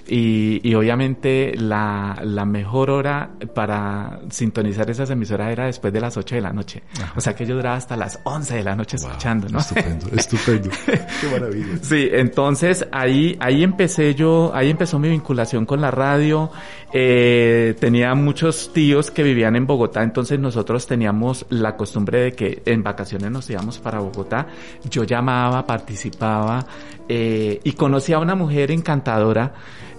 Y, 0.08 0.60
y 0.68 0.74
obviamente 0.74 1.52
la, 1.56 2.18
la 2.24 2.44
mejor 2.44 2.90
hora 2.90 3.30
para 3.54 4.18
sintonizar 4.30 4.90
esas 4.90 5.08
emisoras 5.10 5.52
era 5.52 5.66
después 5.66 5.92
de 5.92 6.00
las 6.00 6.16
8 6.16 6.34
de 6.34 6.40
la 6.40 6.52
noche. 6.52 6.82
O 7.14 7.20
sea 7.20 7.36
que 7.36 7.46
yo 7.46 7.54
duraba 7.54 7.76
hasta 7.76 7.96
las 7.96 8.18
11 8.24 8.56
de 8.56 8.64
la 8.64 8.74
noche 8.74 8.96
Wow, 8.96 9.06
escuchando, 9.10 9.48
¿no? 9.48 9.60
Estupendo, 9.60 10.06
estupendo. 10.16 10.70
qué 10.86 11.28
maravilla. 11.30 11.78
Sí, 11.82 12.08
entonces 12.10 12.84
ahí, 12.90 13.36
ahí 13.38 13.62
empecé 13.62 14.16
yo, 14.16 14.50
ahí 14.54 14.70
empezó 14.70 14.98
mi 14.98 15.08
vinculación 15.08 15.66
con 15.66 15.80
la 15.80 15.92
radio. 15.92 16.50
Eh, 16.94 17.74
tenía 17.80 18.14
muchos 18.14 18.72
tíos 18.72 19.10
que 19.10 19.22
vivían 19.22 19.56
en 19.56 19.66
Bogotá, 19.66 20.02
entonces 20.02 20.38
nosotros 20.38 20.86
teníamos 20.86 21.46
la 21.48 21.76
costumbre 21.76 22.20
de 22.20 22.32
que 22.32 22.62
en 22.66 22.82
vacaciones 22.82 23.30
nos 23.30 23.48
íbamos 23.48 23.78
para 23.78 24.00
Bogotá. 24.00 24.46
Yo 24.90 25.04
llamaba, 25.04 25.66
participaba 25.66 26.66
eh, 27.08 27.60
y 27.64 27.72
conocí 27.72 28.12
a 28.12 28.18
una 28.18 28.34
mujer 28.34 28.70
encantadora 28.70 29.54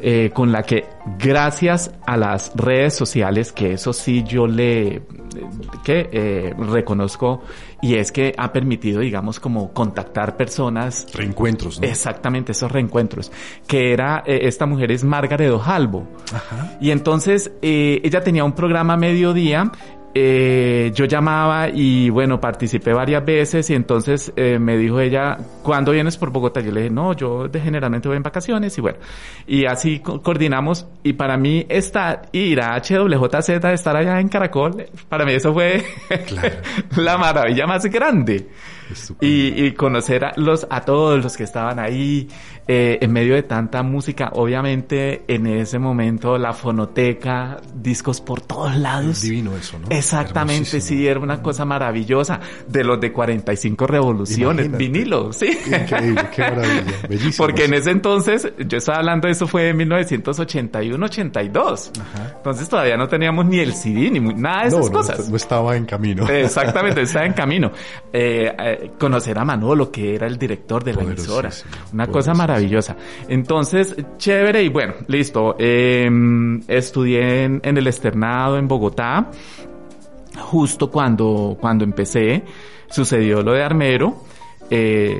eh, 0.06 0.32
con 0.34 0.52
la 0.52 0.64
que 0.64 0.86
gracias 1.18 1.92
a 2.06 2.18
las 2.18 2.52
redes 2.56 2.94
sociales, 2.94 3.54
que 3.54 3.72
eso 3.72 3.94
sí 3.94 4.24
yo 4.28 4.48
le 4.48 5.02
que 5.84 6.10
eh, 6.12 6.54
reconozco 6.58 7.42
y 7.84 7.96
es 7.96 8.13
que 8.13 8.34
ha 8.38 8.54
permitido, 8.54 9.02
digamos, 9.02 9.42
como 9.42 9.74
contactar 9.74 10.38
personas 10.38 11.06
Reencuentros, 11.13 11.82
¿no? 11.82 11.86
Exactamente, 11.86 12.54
esos 12.54 12.72
reencuentros. 12.72 13.30
Que 13.68 13.92
era, 13.92 14.24
eh, 14.25 14.40
esta 14.44 14.66
mujer 14.66 14.90
es 14.94 15.04
Margaret 15.04 15.52
Ojalvo. 15.52 16.08
Y 16.80 16.92
entonces 16.92 17.52
eh, 17.62 18.00
ella 18.02 18.24
tenía 18.24 18.46
un 18.46 18.54
programa 18.54 18.94
a 18.94 18.98
mediodía. 18.98 19.70
Eh, 20.15 20.91
yo 20.93 21.05
llamaba 21.05 21.70
y 21.70 22.10
bueno, 22.10 22.39
participé 22.39 22.93
varias 22.93 23.25
veces 23.25 23.70
y 23.70 23.74
entonces 23.75 24.32
eh, 24.36 24.60
me 24.60 24.77
dijo 24.77 25.00
ella, 25.00 25.38
¿cuándo 25.63 25.91
vienes 25.91 26.17
por 26.17 26.29
Bogotá? 26.32 26.62
Yo 26.62 26.72
le 26.72 26.82
dije, 26.84 26.93
no, 26.93 27.13
yo 27.13 27.48
de- 27.48 27.60
generalmente 27.60 28.08
voy 28.08 28.17
en 28.17 28.24
vacaciones 28.24 28.77
y 28.77 28.82
bueno, 28.82 29.00
y 29.48 29.65
así 29.65 30.00
co- 30.00 30.22
coordinamos 30.22 30.86
y 31.03 31.13
para 31.13 31.36
mí 31.38 31.65
estar, 31.67 32.24
ir 32.32 32.62
a 32.62 32.75
HWJZ, 32.79 33.50
estar 33.74 33.96
allá 33.96 34.20
en 34.20 34.29
Caracol, 34.29 34.86
para 35.10 35.25
mí 35.25 35.34
eso 35.34 35.51
fue 35.53 35.84
Claro. 36.27 36.55
la 36.98 37.17
maravilla 37.17 37.65
más 37.65 37.84
grande. 37.86 38.48
Y, 39.22 39.66
y 39.66 39.72
conocer 39.74 40.26
a, 40.26 40.34
los, 40.36 40.68
a 40.70 40.82
todos 40.82 41.24
los 41.24 41.38
que 41.38 41.44
estaban 41.44 41.80
ahí 41.80 42.28
eh, 42.66 42.98
en 43.02 43.12
medio 43.12 43.36
de 43.36 43.44
tanta 43.44 43.84
música. 43.84 44.30
Obviamente 44.34 45.26
en 45.28 45.48
ese 45.48 45.80
momento 45.80 46.38
la 46.38 46.54
fonoteca, 46.54 47.58
discos 47.76 48.22
por 48.22 48.40
todos 48.40 48.78
lados. 48.78 49.22
Divino 49.22 49.54
eso, 49.58 49.78
¿no? 49.80 49.88
Exactamente, 49.90 50.80
sí, 50.80 51.06
era 51.06 51.20
una 51.20 51.42
cosa 51.42 51.66
maravillosa. 51.66 52.40
De 52.68 52.86
los 52.86 53.02
de 53.02 53.12
45 53.12 53.86
revoluciones, 53.86 54.68
Imagínate. 54.68 54.78
vinilo, 54.78 55.34
sí. 55.34 55.50
Increíble, 55.66 56.24
qué 56.34 56.42
maravilla. 56.42 56.84
Bellísimo. 57.10 57.46
Porque 57.46 57.66
en 57.66 57.74
ese 57.74 57.92
entonces, 57.92 58.50
yo 58.66 58.78
estaba 58.78 59.00
hablando 59.00 59.28
de 59.28 59.34
eso 59.34 59.46
fue 59.46 59.68
en 59.70 59.80
1981-82. 59.80 61.92
Entonces 62.38 62.70
todavía 62.70 62.96
no 62.96 63.10
teníamos 63.10 63.46
ni 63.46 63.60
el 63.60 63.74
CD 63.74 64.10
ni 64.10 64.22
nada 64.22 64.64
de 64.66 64.72
no, 64.72 64.80
esas 64.80 64.92
no, 64.92 64.98
cosas. 64.98 65.30
no 65.30 65.36
estaba 65.36 65.76
en 65.76 65.86
camino. 65.86 66.30
Exactamente, 66.30 67.02
estaba 67.02 67.26
en 67.26 67.34
camino. 67.34 67.72
Eh, 68.16 68.54
eh, 68.60 68.83
conocer 68.98 69.38
a 69.38 69.46
Manolo, 69.46 69.92
que 69.92 70.16
era 70.16 70.28
el 70.28 70.38
director 70.38 70.84
de 70.84 70.94
la 70.94 71.04
emisora. 71.04 71.50
Una 71.94 72.08
cosa 72.08 72.34
maravillosa. 72.34 72.96
Entonces, 73.28 73.96
chévere 74.18 74.63
y 74.63 74.70
bueno, 74.70 74.94
listo. 75.08 75.56
Eh, 75.60 76.10
estudié 76.68 77.44
en, 77.44 77.62
en 77.63 77.78
el 77.78 77.88
externado 77.88 78.58
en 78.58 78.68
Bogotá. 78.68 79.30
Justo 80.38 80.90
cuando, 80.90 81.58
cuando 81.60 81.84
empecé, 81.84 82.44
sucedió 82.90 83.42
lo 83.42 83.54
de 83.54 83.63
Armero. 83.63 84.24
Eh, 84.70 85.20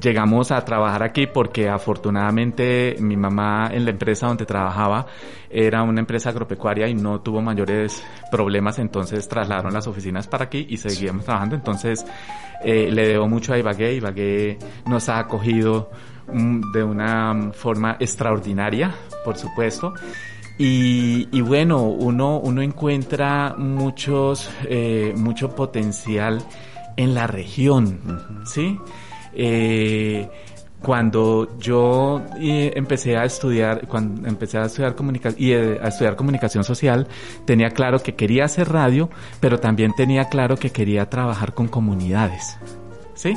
llegamos 0.00 0.50
a 0.50 0.64
trabajar 0.64 1.02
aquí 1.02 1.26
porque 1.26 1.68
afortunadamente 1.68 2.96
mi 3.00 3.16
mamá 3.16 3.70
en 3.72 3.84
la 3.84 3.90
empresa 3.90 4.26
donde 4.26 4.46
trabajaba 4.46 5.06
era 5.50 5.82
una 5.82 6.00
empresa 6.00 6.30
agropecuaria 6.30 6.88
y 6.88 6.94
no 6.94 7.20
tuvo 7.20 7.40
mayores 7.40 8.02
problemas, 8.30 8.78
entonces 8.78 9.28
trasladaron 9.28 9.72
las 9.72 9.86
oficinas 9.86 10.26
para 10.26 10.44
aquí 10.44 10.66
y 10.68 10.76
seguíamos 10.76 11.24
trabajando. 11.24 11.56
Entonces 11.56 12.04
eh, 12.62 12.90
le 12.90 13.08
debo 13.08 13.28
mucho 13.28 13.52
a 13.52 13.58
Ibagué, 13.58 13.94
Ibagué 13.94 14.58
nos 14.86 15.08
ha 15.08 15.18
acogido 15.18 15.90
mm, 16.32 16.72
de 16.72 16.82
una 16.82 17.52
forma 17.52 17.96
extraordinaria, 18.00 18.94
por 19.24 19.36
supuesto. 19.36 19.94
Y, 20.58 21.28
y, 21.32 21.42
bueno, 21.42 21.82
uno, 21.82 22.38
uno 22.38 22.62
encuentra 22.62 23.54
muchos, 23.58 24.50
eh, 24.64 25.12
mucho 25.14 25.54
potencial 25.54 26.42
en 26.96 27.14
la 27.14 27.26
región, 27.26 28.00
¿sí? 28.46 28.78
Eh, 29.36 30.28
cuando 30.86 31.58
yo 31.58 32.22
eh, 32.38 32.72
empecé 32.76 33.16
a 33.16 33.24
estudiar, 33.24 33.88
cuando 33.88 34.28
empecé 34.28 34.58
a 34.58 34.66
estudiar 34.66 34.94
comunicación 34.94 35.42
y 35.42 35.52
eh, 35.52 35.80
a 35.82 35.88
estudiar 35.88 36.16
comunicación 36.16 36.64
social, 36.64 37.08
tenía 37.44 37.70
claro 37.70 37.98
que 37.98 38.14
quería 38.14 38.44
hacer 38.44 38.68
radio, 38.68 39.10
pero 39.40 39.58
también 39.58 39.92
tenía 39.96 40.26
claro 40.28 40.56
que 40.56 40.70
quería 40.70 41.08
trabajar 41.10 41.54
con 41.54 41.68
comunidades. 41.68 42.58
¿Sí? 43.14 43.34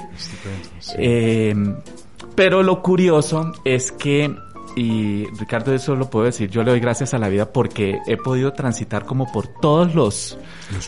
Eh, 0.98 1.56
pero 2.36 2.62
lo 2.62 2.82
curioso 2.82 3.54
es 3.64 3.92
que 3.94 4.36
y 4.76 5.26
Ricardo 5.38 5.74
eso 5.74 5.96
lo 5.96 6.10
puedo 6.10 6.26
decir, 6.26 6.50
yo 6.50 6.64
le 6.64 6.72
doy 6.72 6.80
gracias 6.80 7.14
a 7.14 7.18
la 7.18 7.28
vida 7.28 7.52
porque 7.52 8.00
he 8.06 8.18
podido 8.18 8.54
transitar 8.54 9.06
como 9.06 9.32
por 9.32 9.48
todos 9.48 9.96
los, 9.96 10.38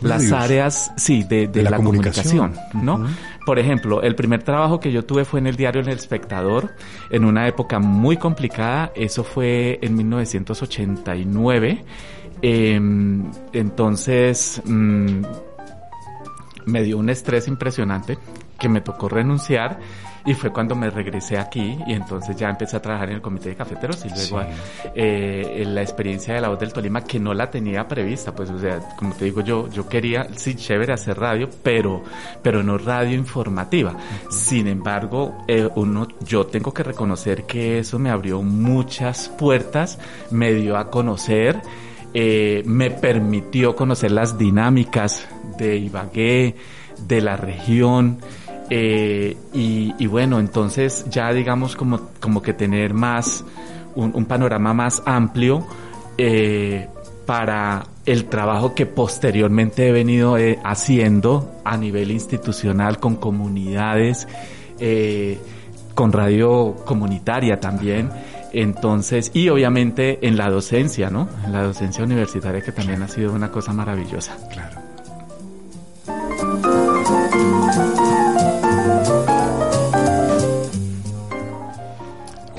las 0.02 0.32
áreas, 0.32 0.92
sí, 0.98 1.24
de, 1.24 1.48
de, 1.48 1.64
la, 1.64 1.76
comunicación, 1.78 2.56
¿no? 2.74 3.08
Por 3.46 3.58
ejemplo, 3.58 4.02
el 4.04 4.16
primer 4.16 4.44
trabajo 4.44 4.80
que 4.80 4.92
yo 4.92 5.04
tuve 5.04 5.26
fue 5.26 5.40
en 5.40 5.48
el 5.48 5.56
diario 5.56 5.82
El 5.82 5.90
Espectador, 5.90 6.72
en 7.10 7.26
una 7.26 7.48
época 7.48 7.80
muy 7.80 8.18
complicada, 8.18 8.92
eso 8.96 9.24
fue 9.24 9.80
en 9.82 9.96
1989, 9.96 11.84
em, 12.44 13.32
entonces 13.52 14.62
mm, 14.64 15.22
me 16.66 16.84
dio 16.84 16.98
un 17.00 17.10
estrés 17.10 17.48
impresionante 17.48 18.18
que 18.62 18.70
me 18.70 18.82
tocó 18.82 19.10
renunciar 19.10 19.80
y 20.24 20.36
fue 20.36 20.52
cuando 20.52 20.76
me 20.76 20.92
regresé 20.92 21.40
aquí 21.40 21.80
y 21.88 21.94
entonces 21.94 22.36
ya 22.36 22.48
empecé 22.48 22.78
a 22.78 22.80
trabajar 22.80 23.10
en 23.10 23.16
el 23.16 23.22
comité 23.22 23.50
de 23.50 23.56
cafeteros 23.56 24.06
y 24.06 24.10
luego 24.10 24.48
eh, 24.94 25.64
la 25.66 25.82
experiencia 25.82 26.36
de 26.36 26.42
la 26.42 26.50
voz 26.50 26.60
del 26.60 26.72
Tolima 26.72 27.04
que 27.04 27.20
no 27.20 27.34
la 27.34 27.50
tenía 27.50 27.88
prevista, 27.88 28.36
pues 28.36 28.52
o 28.52 28.60
sea, 28.60 28.78
como 28.98 29.16
te 29.16 29.26
digo 29.26 29.42
yo, 29.42 29.68
yo 29.70 29.90
quería, 29.90 30.28
sí, 30.36 30.54
chévere 30.54 30.94
hacer 30.94 31.18
radio, 31.18 31.50
pero, 31.64 32.04
pero 32.44 32.62
no 32.62 32.78
radio 32.78 33.16
informativa. 33.16 33.96
Sin 34.30 34.68
embargo, 34.68 35.44
eh, 35.48 35.68
uno, 35.74 36.08
yo 36.24 36.46
tengo 36.46 36.72
que 36.72 36.84
reconocer 36.84 37.46
que 37.46 37.80
eso 37.80 37.98
me 37.98 38.12
abrió 38.12 38.44
muchas 38.44 39.28
puertas, 39.28 39.98
me 40.30 40.54
dio 40.54 40.78
a 40.78 40.92
conocer, 40.92 41.60
eh, 42.14 42.62
me 42.68 42.92
permitió 42.92 43.76
conocer 43.76 44.12
las 44.12 44.38
dinámicas 44.38 45.28
de 45.58 45.78
Ibagué, 45.78 46.56
de 47.08 47.22
la 47.22 47.38
región, 47.38 48.20
eh, 48.74 49.36
y, 49.52 50.08
bueno, 50.08 50.40
entonces 50.40 51.06
ya 51.10 51.34
digamos 51.34 51.76
como, 51.76 52.08
como 52.22 52.42
que 52.42 52.54
tener 52.54 52.94
más, 52.94 53.44
un, 53.96 54.24
panorama 54.24 54.74
más 54.74 55.04
amplio 55.06 55.68
eh, 56.18 56.88
para 57.26 57.84
el 58.06 58.30
trabajo 58.30 58.74
que 58.74 58.86
posteriormente 58.86 59.90
he 59.90 59.92
venido 59.92 60.38
eh, 60.38 60.58
haciendo 60.64 61.60
a 61.66 61.76
nivel 61.76 62.12
institucional 62.12 62.98
con 62.98 63.18
comunidades, 63.18 64.26
con 65.94 66.14
radio 66.14 66.78
comunitaria 66.86 67.60
también. 67.60 68.10
Entonces, 68.54 69.32
y 69.34 69.50
obviamente 69.50 70.26
en 70.26 70.38
la 70.38 70.50
docencia, 70.50 71.10
¿no? 71.10 71.28
En 71.46 71.52
la 71.52 71.64
docencia 71.64 72.06
universitaria 72.06 72.62
que 72.62 72.72
también 72.72 73.04
ha 73.04 73.10
sido 73.10 73.34
una 73.34 73.52
cosa 73.52 73.74
maravillosa. 73.74 74.38
Claro. 74.50 74.71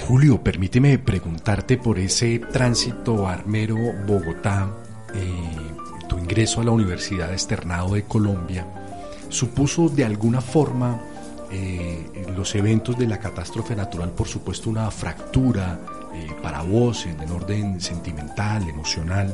Julio, 0.06 0.42
permíteme 0.42 0.98
preguntarte 0.98 1.78
por 1.78 1.96
ese 1.98 2.40
tránsito 2.40 3.28
armero 3.28 3.76
Bogotá, 4.04 4.68
eh, 5.14 6.08
tu 6.08 6.18
ingreso 6.18 6.60
a 6.60 6.64
la 6.64 6.72
Universidad 6.72 7.32
Externado 7.32 7.94
de 7.94 8.02
Colombia, 8.02 8.66
¿supuso 9.28 9.88
de 9.88 10.04
alguna 10.04 10.40
forma 10.40 11.00
eh, 11.52 12.26
los 12.36 12.52
eventos 12.56 12.98
de 12.98 13.06
la 13.06 13.20
catástrofe 13.20 13.76
natural, 13.76 14.10
por 14.10 14.26
supuesto, 14.26 14.68
una 14.70 14.90
fractura 14.90 15.80
eh, 16.14 16.26
para 16.42 16.62
vos 16.62 17.06
en, 17.06 17.30
orden 17.30 17.80
sentimental, 17.80 18.68
emocional? 18.68 19.32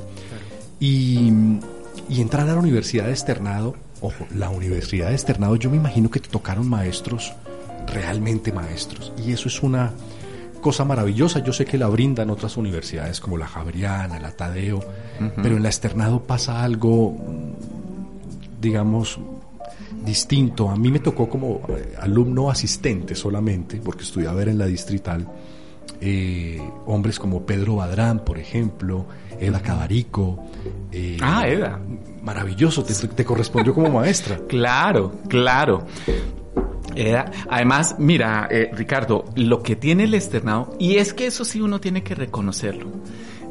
Y, 0.78 1.32
y 2.10 2.20
entrar 2.20 2.46
a 2.46 2.52
la 2.52 2.60
Universidad 2.60 3.08
Externado, 3.08 3.74
ojo, 4.02 4.26
la 4.34 4.50
Universidad 4.50 5.12
Externado, 5.12 5.56
yo 5.56 5.70
me 5.70 5.78
imagino 5.78 6.10
que 6.10 6.20
te 6.20 6.28
tocaron 6.28 6.68
maestros, 6.68 7.32
realmente 7.86 8.52
maestros, 8.52 9.14
y 9.24 9.32
eso 9.32 9.48
es 9.48 9.62
una 9.62 9.94
cosa 10.60 10.84
maravillosa. 10.84 11.40
Yo 11.40 11.52
sé 11.52 11.64
que 11.64 11.78
la 11.78 11.88
brindan 11.88 12.30
otras 12.30 12.56
universidades 12.56 13.20
como 13.20 13.36
la 13.36 13.46
Javeriana, 13.46 14.18
la 14.18 14.32
Tadeo, 14.32 14.80
pero 15.42 15.56
en 15.56 15.62
la 15.62 15.68
Externado 15.68 16.22
pasa 16.22 16.62
algo, 16.62 17.16
digamos, 18.60 19.18
distinto. 20.04 20.68
A 20.70 20.76
mí 20.76 20.90
me 20.90 21.00
tocó 21.00 21.28
como 21.28 21.62
eh, 21.68 21.94
alumno 22.00 22.50
asistente 22.50 23.14
solamente, 23.14 23.80
porque 23.82 24.02
estudié 24.04 24.28
a 24.28 24.32
ver 24.32 24.48
en 24.48 24.58
la 24.58 24.66
distrital, 24.66 25.26
eh, 26.00 26.60
hombres 26.86 27.18
como 27.18 27.44
Pedro 27.44 27.76
Badrán, 27.76 28.20
por 28.20 28.38
ejemplo, 28.38 29.06
Eda 29.40 29.60
Cabarico. 29.60 30.44
Eh, 30.92 31.18
ah, 31.20 31.48
Eda. 31.48 31.80
Maravilloso, 32.22 32.84
te, 32.84 32.94
te 32.94 33.24
correspondió 33.24 33.74
como 33.74 33.90
maestra. 33.90 34.38
claro, 34.48 35.12
claro 35.28 35.86
además, 37.48 37.96
mira, 37.98 38.48
eh, 38.50 38.70
Ricardo, 38.72 39.24
lo 39.36 39.62
que 39.62 39.76
tiene 39.76 40.04
el 40.04 40.14
externado, 40.14 40.74
y 40.78 40.96
es 40.96 41.12
que 41.12 41.26
eso 41.26 41.44
sí 41.44 41.60
uno 41.60 41.80
tiene 41.80 42.02
que 42.02 42.14
reconocerlo, 42.14 42.88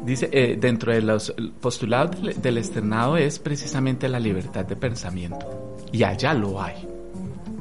dice, 0.04 0.28
eh, 0.32 0.56
dentro 0.60 0.92
de 0.92 1.02
los 1.02 1.34
postulados 1.60 2.16
del, 2.42 2.58
externado 2.58 3.16
es 3.16 3.38
precisamente 3.38 4.08
la 4.08 4.20
libertad 4.20 4.64
de 4.64 4.76
pensamiento, 4.76 5.76
y 5.92 6.02
allá 6.02 6.34
lo 6.34 6.60
hay. 6.60 6.86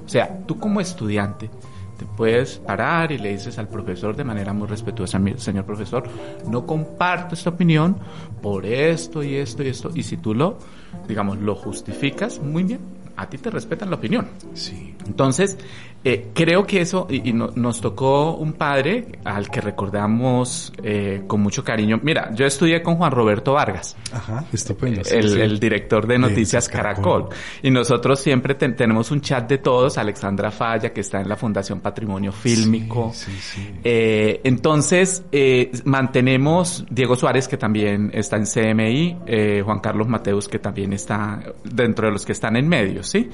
O 0.06 0.10
sea, 0.10 0.40
tú 0.46 0.58
como 0.58 0.80
estudiante 0.80 1.50
te 1.98 2.06
puedes 2.06 2.58
parar 2.60 3.12
y 3.12 3.18
le 3.18 3.32
dices 3.32 3.58
al 3.58 3.68
profesor 3.68 4.16
de 4.16 4.24
manera 4.24 4.54
muy 4.54 4.68
respetuosa, 4.68 5.20
señor 5.38 5.66
profesor, 5.66 6.04
no 6.48 6.66
comparto 6.66 7.34
esta 7.34 7.50
opinión 7.50 7.98
por 8.42 8.66
esto 8.66 9.24
y 9.24 9.36
esto 9.36 9.64
y 9.64 9.68
esto, 9.68 9.92
y 9.94 10.04
si 10.04 10.18
tú 10.18 10.34
lo, 10.34 10.60
digamos, 11.08 11.40
lo 11.40 11.56
justificas, 11.56 12.40
muy 12.40 12.64
bien, 12.64 12.97
a 13.18 13.28
ti 13.28 13.38
te 13.40 13.50
respetan 13.50 13.90
la 13.90 13.96
opinión. 13.98 14.28
Sí. 14.54 14.96
Entonces, 15.06 15.58
eh, 16.04 16.28
creo 16.34 16.66
que 16.66 16.82
eso, 16.82 17.08
y, 17.10 17.34
nos 17.34 17.82
tocó 17.82 18.36
un 18.36 18.54
padre 18.54 19.08
al 19.24 19.50
que 19.50 19.62
recordamos 19.62 20.72
eh, 20.84 21.24
con 21.28 21.42
mucho 21.42 21.64
cariño. 21.64 22.00
Mira, 22.02 22.34
yo 22.34 22.46
estudié 22.46 22.82
con 22.82 22.96
Juan 22.96 23.12
Roberto 23.12 23.54
Vargas, 23.54 23.98
Ajá, 24.12 24.46
estupendo, 24.54 25.02
el, 25.10 25.40
el, 25.40 25.60
director 25.60 26.08
de 26.08 26.18
Noticias 26.18 26.70
Caracol. 26.70 27.30
Y 27.62 27.72
nosotros 27.72 28.20
siempre 28.20 28.56
tenemos 28.56 29.12
un 29.12 29.22
chat 29.22 29.50
de 29.50 29.58
todos, 29.58 29.98
Alexandra 29.98 30.52
Falla, 30.52 30.94
que 30.94 31.02
está 31.02 31.22
en 31.22 31.30
la 31.30 31.36
Fundación 31.36 31.80
Patrimonio 31.80 32.32
Fílmico. 32.32 33.12
Sí, 33.14 33.32
sí, 33.40 33.68
eh, 33.84 34.42
entonces, 34.44 35.24
eh, 35.32 35.72
mantenemos 35.84 36.86
Diego 36.90 37.16
Suárez, 37.16 37.48
que 37.48 37.58
también 37.58 38.12
está 38.14 38.38
en 38.38 38.46
CMI, 38.46 39.18
eh, 39.26 39.62
Juan 39.66 39.80
Carlos 39.80 40.08
Mateus, 40.08 40.48
que 40.48 40.60
también 40.60 40.94
está 40.94 41.42
dentro 41.64 42.08
de 42.08 42.14
los 42.14 42.26
que 42.26 42.32
están 42.32 42.56
en 42.56 42.68
medios, 42.68 43.10
¿sí? 43.10 43.30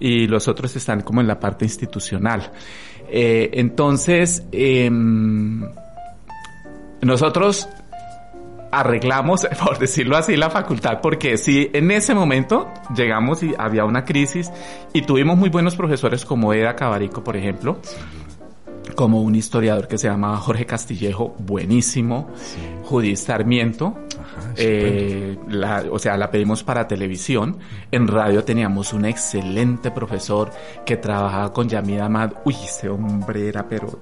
Y 0.00 0.26
los 0.26 0.48
otros 0.48 0.74
están 0.76 1.02
como 1.02 1.20
en 1.20 1.26
la 1.26 1.40
parte 1.40 1.64
institucional. 1.64 2.07
Eh, 3.10 3.50
entonces, 3.54 4.44
em, 4.52 5.62
nosotros 7.00 7.68
arreglamos, 8.70 9.46
por 9.64 9.78
decirlo 9.78 10.16
así, 10.16 10.36
la 10.36 10.50
facultad, 10.50 11.00
porque 11.02 11.36
si 11.36 11.70
en 11.72 11.90
ese 11.90 12.14
momento 12.14 12.68
llegamos 12.94 13.42
y 13.42 13.54
había 13.58 13.84
una 13.84 14.04
crisis 14.04 14.50
y 14.92 15.02
tuvimos 15.02 15.38
muy 15.38 15.48
buenos 15.48 15.76
profesores 15.76 16.24
como 16.24 16.52
Eda 16.52 16.76
Cabarico, 16.76 17.24
por 17.24 17.36
ejemplo, 17.36 17.80
como 18.94 19.22
un 19.22 19.34
historiador 19.34 19.88
que 19.88 19.98
se 19.98 20.08
llamaba 20.08 20.36
Jorge 20.38 20.66
Castillejo, 20.66 21.34
buenísimo, 21.38 22.28
Judith 22.84 23.16
Sarmiento, 23.16 23.96
eh, 24.56 25.36
o 25.90 25.98
sea, 25.98 26.16
la 26.16 26.30
pedimos 26.30 26.62
para 26.62 26.86
televisión. 26.88 27.58
En 27.90 28.08
radio 28.08 28.44
teníamos 28.44 28.92
un 28.92 29.04
excelente 29.04 29.90
profesor 29.90 30.50
que 30.84 30.96
trabajaba 30.96 31.52
con 31.52 31.68
Yamida 31.68 32.06
Ahmad. 32.06 32.32
Uy, 32.44 32.54
ese 32.54 32.88
hombre 32.88 33.48
era 33.48 33.68
pero 33.68 34.00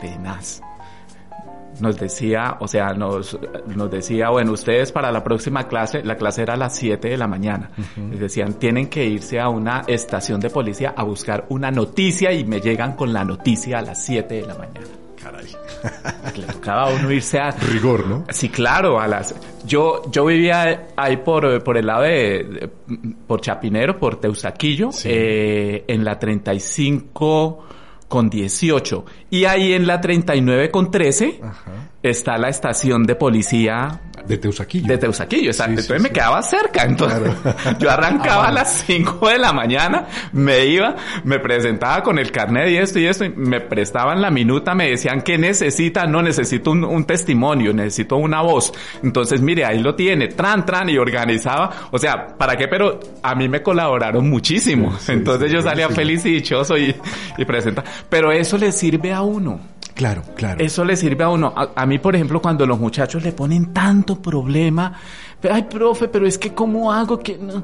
tenaz. 0.00 0.60
Nos 1.80 1.98
decía, 1.98 2.56
o 2.60 2.68
sea, 2.68 2.92
nos, 2.94 3.38
nos 3.66 3.90
decía, 3.90 4.30
bueno, 4.30 4.52
ustedes 4.52 4.92
para 4.92 5.10
la 5.12 5.22
próxima 5.24 5.66
clase, 5.68 6.02
la 6.04 6.16
clase 6.16 6.42
era 6.42 6.54
a 6.54 6.56
las 6.56 6.76
7 6.76 7.08
de 7.08 7.16
la 7.16 7.26
mañana, 7.26 7.70
les 8.10 8.20
decían, 8.20 8.54
tienen 8.54 8.88
que 8.88 9.04
irse 9.04 9.40
a 9.40 9.48
una 9.48 9.84
estación 9.86 10.40
de 10.40 10.50
policía 10.50 10.94
a 10.96 11.02
buscar 11.02 11.46
una 11.48 11.70
noticia 11.70 12.32
y 12.32 12.44
me 12.44 12.60
llegan 12.60 12.94
con 12.94 13.12
la 13.12 13.24
noticia 13.24 13.78
a 13.78 13.82
las 13.82 14.04
7 14.04 14.34
de 14.34 14.42
la 14.46 14.54
mañana. 14.54 14.86
Caray. 15.22 15.46
Le 16.36 16.46
tocaba 16.52 16.82
a 16.82 16.94
uno 16.94 17.10
irse 17.10 17.38
a... 17.38 17.50
Rigor, 17.50 18.06
¿no? 18.06 18.24
Sí, 18.28 18.50
claro, 18.50 19.00
a 19.00 19.08
las... 19.08 19.34
Yo, 19.66 20.02
yo 20.10 20.26
vivía 20.26 20.88
ahí 20.96 21.16
por, 21.16 21.62
por 21.64 21.78
el 21.78 21.86
lado 21.86 22.02
de, 22.02 22.10
de- 22.44 22.70
por 23.26 23.40
Chapinero, 23.40 23.98
por 23.98 24.20
Teusaquillo, 24.20 24.92
Sí. 24.92 25.08
eh, 25.10 25.84
en 25.88 26.04
la 26.04 26.18
35 26.18 27.64
con 28.14 28.30
18. 28.30 29.04
Y 29.30 29.44
ahí 29.44 29.72
en 29.72 29.88
la 29.88 30.00
39 30.00 30.70
con 30.70 30.88
13 30.88 31.40
Ajá. 31.42 31.90
está 32.00 32.38
la 32.38 32.48
estación 32.48 33.02
de 33.02 33.16
policía 33.16 34.02
De 34.26 34.38
Teusaquillo. 34.38 34.86
de 34.86 34.98
Teusaquillo. 34.98 35.52
Sí, 35.52 35.62
Entonces 35.64 35.86
sí, 35.96 36.02
me 36.02 36.08
sí. 36.08 36.14
quedaba 36.14 36.42
cerca. 36.42 36.82
Entonces 36.84 37.20
Claro. 37.42 37.78
yo 37.78 37.90
arrancaba 37.90 38.44
Ah, 38.44 38.48
a 38.48 38.52
las 38.52 38.82
5 38.86 39.28
de 39.28 39.38
la 39.38 39.52
mañana, 39.52 40.06
me 40.32 40.66
iba, 40.66 40.96
me 41.24 41.38
presentaba 41.38 42.02
con 42.02 42.18
el 42.18 42.30
carnet 42.32 42.68
y 42.70 42.76
esto 42.76 42.98
y 42.98 43.06
esto, 43.06 43.24
y 43.24 43.30
me 43.30 43.60
prestaban 43.60 44.20
la 44.20 44.30
minuta, 44.30 44.74
me 44.74 44.90
decían 44.90 45.22
que 45.22 45.38
necesita, 45.38 46.06
no 46.06 46.20
necesito 46.22 46.70
un, 46.72 46.84
un 46.84 47.04
testimonio, 47.04 47.72
necesito 47.72 48.16
una 48.16 48.42
voz. 48.42 48.72
Entonces, 49.02 49.40
mire, 49.40 49.64
ahí 49.64 49.80
lo 49.80 49.94
tiene, 49.94 50.28
tran, 50.28 50.66
tran, 50.66 50.88
y 50.88 50.98
organizaba. 50.98 51.70
O 51.90 51.98
sea, 51.98 52.26
¿para 52.36 52.56
qué? 52.56 52.66
Pero 52.68 52.98
a 53.22 53.34
mí 53.34 53.48
me 53.48 53.62
colaboraron 53.62 54.28
muchísimo. 54.28 54.96
Entonces 55.08 55.50
yo 55.52 55.62
salía 55.62 55.88
feliz 55.88 56.24
y 56.26 56.32
dichoso 56.32 56.76
y, 56.76 56.94
y 57.38 57.44
presenta. 57.44 57.84
Pero 58.08 58.32
eso 58.32 58.58
le 58.58 58.72
sirve 58.72 59.12
a 59.12 59.22
uno. 59.22 59.60
Claro, 59.94 60.22
claro. 60.34 60.62
Eso 60.62 60.84
le 60.84 60.96
sirve 60.96 61.24
a 61.24 61.28
uno. 61.28 61.52
A, 61.56 61.70
a 61.74 61.86
mí, 61.86 61.98
por 61.98 62.14
ejemplo, 62.14 62.42
cuando 62.42 62.66
los 62.66 62.78
muchachos 62.78 63.22
le 63.22 63.32
ponen 63.32 63.72
tanto 63.72 64.20
problema, 64.20 64.92
ay, 65.48 65.64
profe, 65.64 66.08
pero 66.08 66.26
es 66.26 66.36
que 66.38 66.52
¿cómo 66.52 66.92
hago 66.92 67.18
que 67.18 67.38
no? 67.38 67.62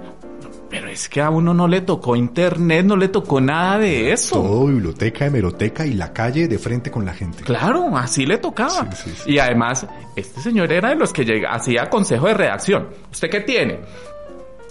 Pero 0.70 0.86
es 0.88 1.08
que 1.08 1.20
a 1.20 1.30
uno 1.30 1.52
no 1.52 1.66
le 1.66 1.80
tocó 1.80 2.14
internet, 2.14 2.86
no 2.86 2.96
le 2.96 3.08
tocó 3.08 3.40
nada 3.40 3.78
de 3.78 4.12
eso. 4.12 4.36
Todo 4.36 4.66
biblioteca, 4.66 5.26
hemeroteca 5.26 5.84
y 5.84 5.94
la 5.94 6.12
calle 6.12 6.46
de 6.46 6.58
frente 6.60 6.92
con 6.92 7.04
la 7.04 7.12
gente. 7.12 7.42
Claro, 7.42 7.96
así 7.96 8.24
le 8.24 8.38
tocaba. 8.38 8.88
Sí, 8.92 9.10
sí, 9.10 9.22
sí. 9.24 9.32
Y 9.32 9.38
además, 9.40 9.84
este 10.14 10.40
señor 10.40 10.72
era 10.72 10.90
de 10.90 10.94
los 10.94 11.12
que 11.12 11.24
llega, 11.24 11.52
hacía 11.52 11.90
consejo 11.90 12.28
de 12.28 12.34
redacción. 12.34 12.88
¿Usted 13.10 13.28
qué 13.28 13.40
tiene? 13.40 13.80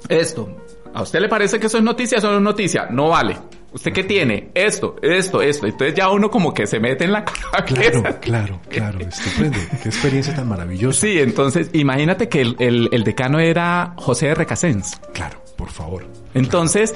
Esto. 0.08 0.50
¿A 0.94 1.02
usted 1.02 1.20
le 1.20 1.28
parece 1.28 1.60
que 1.60 1.68
eso 1.68 1.78
es 1.78 1.84
noticia? 1.84 2.18
Eso 2.20 2.32
no 2.32 2.38
es 2.38 2.44
noticia. 2.44 2.88
No 2.90 3.10
vale. 3.10 3.38
¿Usted 3.72 3.94
qué 3.94 4.04
tiene? 4.04 4.50
Esto, 4.56 4.96
esto, 5.02 5.42
esto. 5.42 5.66
Entonces 5.68 5.96
ya 5.96 6.10
uno 6.10 6.32
como 6.32 6.54
que 6.54 6.66
se 6.66 6.80
mete 6.80 7.04
en 7.06 7.12
la 7.12 7.24
cabeza. 7.26 7.66
Claro, 7.66 8.04
claro, 8.20 8.60
claro. 8.70 9.00
Estupendo. 9.00 9.58
Qué 9.84 9.90
experiencia 9.90 10.36
tan 10.36 10.48
maravillosa. 10.48 11.02
Sí, 11.02 11.20
entonces 11.20 11.70
imagínate 11.74 12.30
que 12.30 12.42
el, 12.42 12.56
el- 12.60 12.90
el 12.92 13.04
decano 13.04 13.40
era 13.40 13.94
José 13.98 14.28
de 14.28 14.36
Recasens. 14.36 15.00
Claro, 15.14 15.42
por 15.56 15.70
favor. 15.70 16.06
Entonces, 16.34 16.94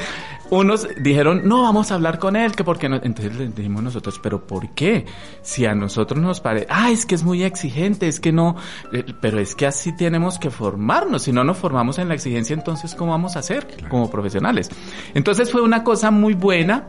unos 0.49 0.87
dijeron, 0.97 1.41
no, 1.45 1.63
vamos 1.63 1.91
a 1.91 1.95
hablar 1.95 2.19
con 2.19 2.35
él, 2.35 2.55
que 2.55 2.63
porque 2.63 2.89
no. 2.89 2.97
Entonces 2.97 3.35
le 3.35 3.47
dijimos 3.47 3.83
nosotros, 3.83 4.19
pero 4.21 4.45
¿por 4.45 4.69
qué? 4.69 5.05
Si 5.41 5.65
a 5.65 5.73
nosotros 5.73 6.21
nos 6.21 6.39
parece, 6.41 6.67
ah, 6.69 6.91
es 6.91 7.05
que 7.05 7.15
es 7.15 7.23
muy 7.23 7.43
exigente, 7.43 8.07
es 8.07 8.19
que 8.19 8.31
no, 8.31 8.55
eh, 8.91 9.05
pero 9.21 9.39
es 9.39 9.55
que 9.55 9.65
así 9.65 9.95
tenemos 9.95 10.39
que 10.39 10.49
formarnos. 10.49 11.23
Si 11.23 11.31
no 11.31 11.43
nos 11.43 11.57
formamos 11.57 11.97
en 11.99 12.07
la 12.07 12.13
exigencia, 12.13 12.53
entonces, 12.53 12.95
¿cómo 12.95 13.11
vamos 13.11 13.35
a 13.35 13.39
hacer 13.39 13.67
como 13.89 14.09
profesionales? 14.09 14.69
Entonces 15.13 15.51
fue 15.51 15.61
una 15.61 15.83
cosa 15.83 16.11
muy 16.11 16.33
buena. 16.33 16.87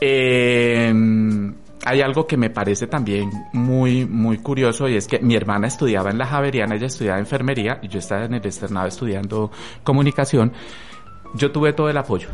Eh, 0.00 0.92
hay 1.84 2.02
algo 2.02 2.26
que 2.26 2.36
me 2.36 2.50
parece 2.50 2.86
también 2.86 3.30
muy, 3.52 4.04
muy 4.04 4.38
curioso 4.38 4.88
y 4.88 4.96
es 4.96 5.08
que 5.08 5.18
mi 5.20 5.34
hermana 5.34 5.66
estudiaba 5.66 6.10
en 6.10 6.18
la 6.18 6.26
Javeriana, 6.26 6.74
ella 6.74 6.86
estudiaba 6.86 7.18
enfermería 7.18 7.78
y 7.82 7.88
yo 7.88 7.98
estaba 7.98 8.24
en 8.24 8.34
el 8.34 8.44
externado 8.44 8.86
estudiando 8.86 9.50
comunicación. 9.82 10.52
Yo 11.34 11.52
tuve 11.52 11.72
todo 11.72 11.88
el 11.88 11.96
apoyo 11.96 12.28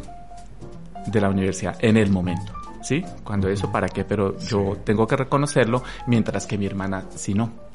de 1.07 1.21
la 1.21 1.31
universidad 1.31 1.77
en 1.81 1.97
el 1.97 2.11
momento, 2.11 2.53
¿sí? 2.83 3.05
Cuando 3.25 3.49
eso, 3.49 3.71
¿para 3.71 3.89
qué? 3.89 4.05
Pero 4.05 4.39
yo 4.39 4.77
tengo 4.85 5.07
que 5.07 5.17
reconocerlo, 5.17 5.83
mientras 6.07 6.47
que 6.47 6.59
mi 6.59 6.67
hermana 6.67 7.05
sí 7.15 7.35
no. 7.35 7.67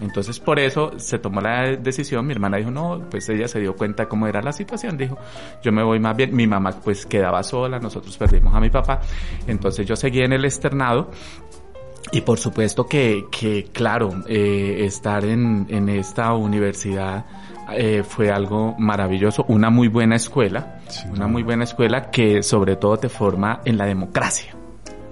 Entonces, 0.00 0.40
por 0.40 0.58
eso 0.58 0.98
se 0.98 1.18
tomó 1.18 1.40
la 1.40 1.76
decisión, 1.76 2.26
mi 2.26 2.32
hermana 2.32 2.56
dijo, 2.56 2.70
no, 2.70 3.02
pues 3.10 3.28
ella 3.28 3.46
se 3.46 3.60
dio 3.60 3.76
cuenta 3.76 4.08
cómo 4.08 4.26
era 4.26 4.42
la 4.42 4.52
situación, 4.52 4.96
dijo, 4.96 5.16
yo 5.62 5.70
me 5.72 5.82
voy 5.82 6.00
más 6.00 6.16
bien, 6.16 6.34
mi 6.34 6.46
mamá 6.46 6.72
pues 6.82 7.06
quedaba 7.06 7.42
sola, 7.42 7.78
nosotros 7.78 8.16
perdimos 8.16 8.54
a 8.54 8.60
mi 8.60 8.70
papá, 8.70 9.00
entonces 9.46 9.86
yo 9.86 9.96
seguí 9.96 10.22
en 10.22 10.32
el 10.32 10.44
externado, 10.44 11.10
y 12.10 12.22
por 12.22 12.38
supuesto 12.38 12.86
que, 12.86 13.26
que 13.30 13.68
claro, 13.72 14.10
eh, 14.26 14.84
estar 14.84 15.24
en, 15.24 15.66
en 15.68 15.88
esta 15.88 16.32
universidad 16.32 17.26
eh, 17.72 18.02
fue 18.02 18.30
algo 18.30 18.74
maravilloso, 18.78 19.44
una 19.48 19.68
muy 19.70 19.88
buena 19.88 20.16
escuela, 20.16 20.77
Sí, 20.88 21.04
una 21.12 21.26
muy 21.26 21.42
buena 21.42 21.64
escuela 21.64 22.10
que 22.10 22.42
sobre 22.42 22.76
todo 22.76 22.98
te 22.98 23.08
forma 23.08 23.60
en 23.64 23.76
la 23.78 23.84
democracia. 23.86 24.54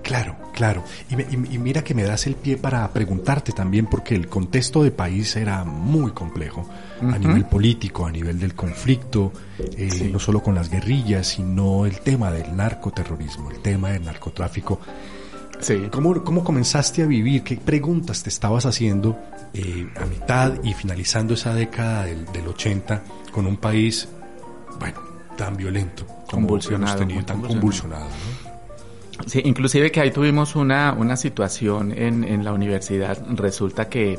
Claro, 0.03 0.37
claro. 0.55 0.85
Y, 1.11 1.17
me- 1.17 1.25
y- 1.29 1.55
y 1.55 1.59
mira 1.59 1.83
que 1.83 1.93
me 1.93 2.05
das 2.05 2.27
el 2.29 2.37
pie 2.37 2.57
para 2.57 2.89
preguntarte 2.93 3.53
también, 3.53 3.87
porque 3.87 4.15
el 4.15 4.29
contexto 4.29 4.85
de 4.85 4.93
país 4.93 5.35
era 5.35 5.65
muy 5.65 6.13
complejo, 6.13 6.69
a 7.03 7.19
nivel 7.19 7.45
político, 7.47 8.07
a 8.07 8.11
nivel 8.13 8.39
del 8.39 8.55
conflicto, 8.55 9.33
eh, 9.59 9.91
Sí. 9.91 10.11
no 10.13 10.19
solo 10.21 10.43
con 10.43 10.55
las 10.55 10.71
guerrillas, 10.71 11.27
sino 11.27 11.87
el 11.87 11.99
tema 12.01 12.31
del 12.31 12.55
narcoterrorismo, 12.57 13.51
el 13.51 13.59
tema 13.61 13.91
del 13.91 14.05
narcotráfico. 14.05 14.81
Sí. 15.59 15.89
¿Cómo, 15.91 16.23
cómo 16.23 16.45
comenzaste 16.45 17.03
a 17.03 17.07
vivir? 17.07 17.43
¿Qué 17.43 17.57
preguntas 17.57 18.23
te 18.23 18.29
estabas 18.29 18.65
haciendo 18.67 19.19
eh, 19.55 19.89
a 20.01 20.05
mitad 20.05 20.53
y 20.63 20.73
finalizando 20.75 21.35
esa 21.35 21.53
década 21.55 22.05
del, 22.05 22.27
del 22.27 22.47
80 22.47 23.03
con 23.33 23.47
un 23.47 23.57
país, 23.57 24.07
bueno, 24.79 25.01
tan 25.37 25.57
violento, 25.57 26.05
Convulsionado, 26.31 26.99
tenido, 26.99 27.25
tan 27.25 27.41
convulsionado. 27.43 28.07
convulsionado? 28.07 28.51
¿no? 29.21 29.27
Sí, 29.27 29.41
inclusive 29.45 29.91
que 29.91 30.01
ahí 30.01 30.11
tuvimos 30.11 30.57
una, 30.57 30.93
una 30.93 31.17
situación 31.17 31.93
en, 31.93 32.25
en 32.25 32.45
la 32.45 32.53
universidad. 32.53 33.19
Resulta 33.35 33.89
que 33.89 34.19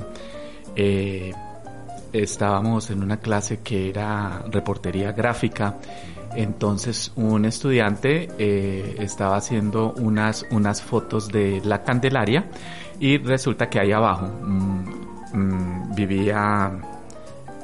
eh, 0.75 1.33
estábamos 2.13 2.89
en 2.89 3.03
una 3.03 3.17
clase 3.17 3.59
que 3.59 3.89
era 3.89 4.43
reportería 4.49 5.11
gráfica. 5.11 5.75
Entonces 6.35 7.11
un 7.15 7.45
estudiante 7.45 8.29
eh, 8.37 8.95
estaba 8.99 9.37
haciendo 9.37 9.93
unas, 9.93 10.45
unas 10.51 10.81
fotos 10.81 11.29
de 11.29 11.61
la 11.63 11.83
Candelaria 11.83 12.45
y 12.99 13.17
resulta 13.17 13.69
que 13.69 13.79
ahí 13.79 13.91
abajo 13.91 14.27
mm, 14.27 14.83
mm, 15.33 15.95
vivía 15.95 16.71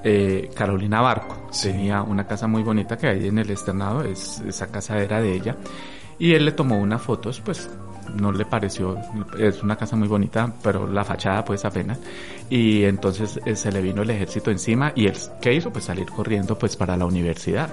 eh, 0.03 0.49
Carolina 0.55 1.01
Barco. 1.01 1.47
Sí. 1.51 1.69
Tenía 1.69 2.01
una 2.01 2.25
casa 2.25 2.47
muy 2.47 2.63
bonita 2.63 2.97
que 2.97 3.07
hay 3.07 3.27
en 3.27 3.37
el 3.37 3.49
externado, 3.49 4.03
es, 4.03 4.41
esa 4.47 4.67
casa 4.67 4.97
era 4.99 5.21
de 5.21 5.33
ella. 5.33 5.55
Y 6.19 6.33
él 6.33 6.45
le 6.45 6.51
tomó 6.51 6.77
unas 6.77 7.01
fotos, 7.01 7.41
pues 7.41 7.69
no 8.15 8.31
le 8.31 8.45
pareció, 8.45 8.97
es 9.37 9.63
una 9.63 9.75
casa 9.75 9.95
muy 9.95 10.07
bonita, 10.07 10.53
pero 10.61 10.87
la 10.87 11.03
fachada 11.03 11.43
pues 11.43 11.65
apenas. 11.65 11.99
Y 12.49 12.83
entonces 12.83 13.39
eh, 13.45 13.55
se 13.55 13.71
le 13.71 13.81
vino 13.81 14.01
el 14.01 14.09
ejército 14.09 14.51
encima 14.51 14.91
y 14.95 15.07
él, 15.07 15.17
¿qué 15.41 15.53
hizo? 15.53 15.71
Pues 15.71 15.85
salir 15.85 16.05
corriendo 16.05 16.57
pues 16.57 16.75
para 16.75 16.95
la 16.97 17.05
universidad. 17.05 17.69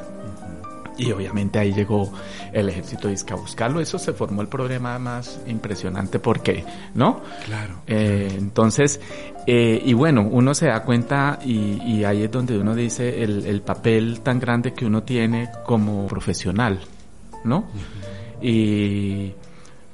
Y 1.01 1.13
obviamente 1.13 1.59
ahí 1.59 1.73
llegó 1.73 2.13
el 2.53 2.69
ejército 2.69 3.09
disque 3.09 3.33
a 3.33 3.37
buscarlo. 3.37 3.81
Eso 3.81 3.99
se 3.99 4.13
formó 4.13 4.43
el 4.43 4.49
problema 4.49 4.99
más 4.99 5.41
impresionante 5.47 6.19
porque, 6.19 6.65
¿no? 6.95 7.21
Claro. 7.47 7.77
Eh, 7.87 8.35
entonces, 8.37 9.01
eh, 9.47 9.81
y 9.85 9.93
bueno, 9.95 10.29
uno 10.31 10.55
se 10.55 10.67
da 10.67 10.83
cuenta 10.83 11.39
y, 11.45 11.81
y 11.83 12.05
ahí 12.05 12.23
es 12.25 12.31
donde 12.31 12.59
uno 12.59 12.75
dice 12.75 13.23
el, 13.23 13.47
el 13.47 13.63
papel 13.63 14.21
tan 14.21 14.39
grande 14.39 14.73
que 14.75 14.85
uno 14.85 15.03
tiene 15.03 15.49
como 15.65 16.07
profesional, 16.07 16.81
¿no? 17.45 17.65
Y 18.43 19.33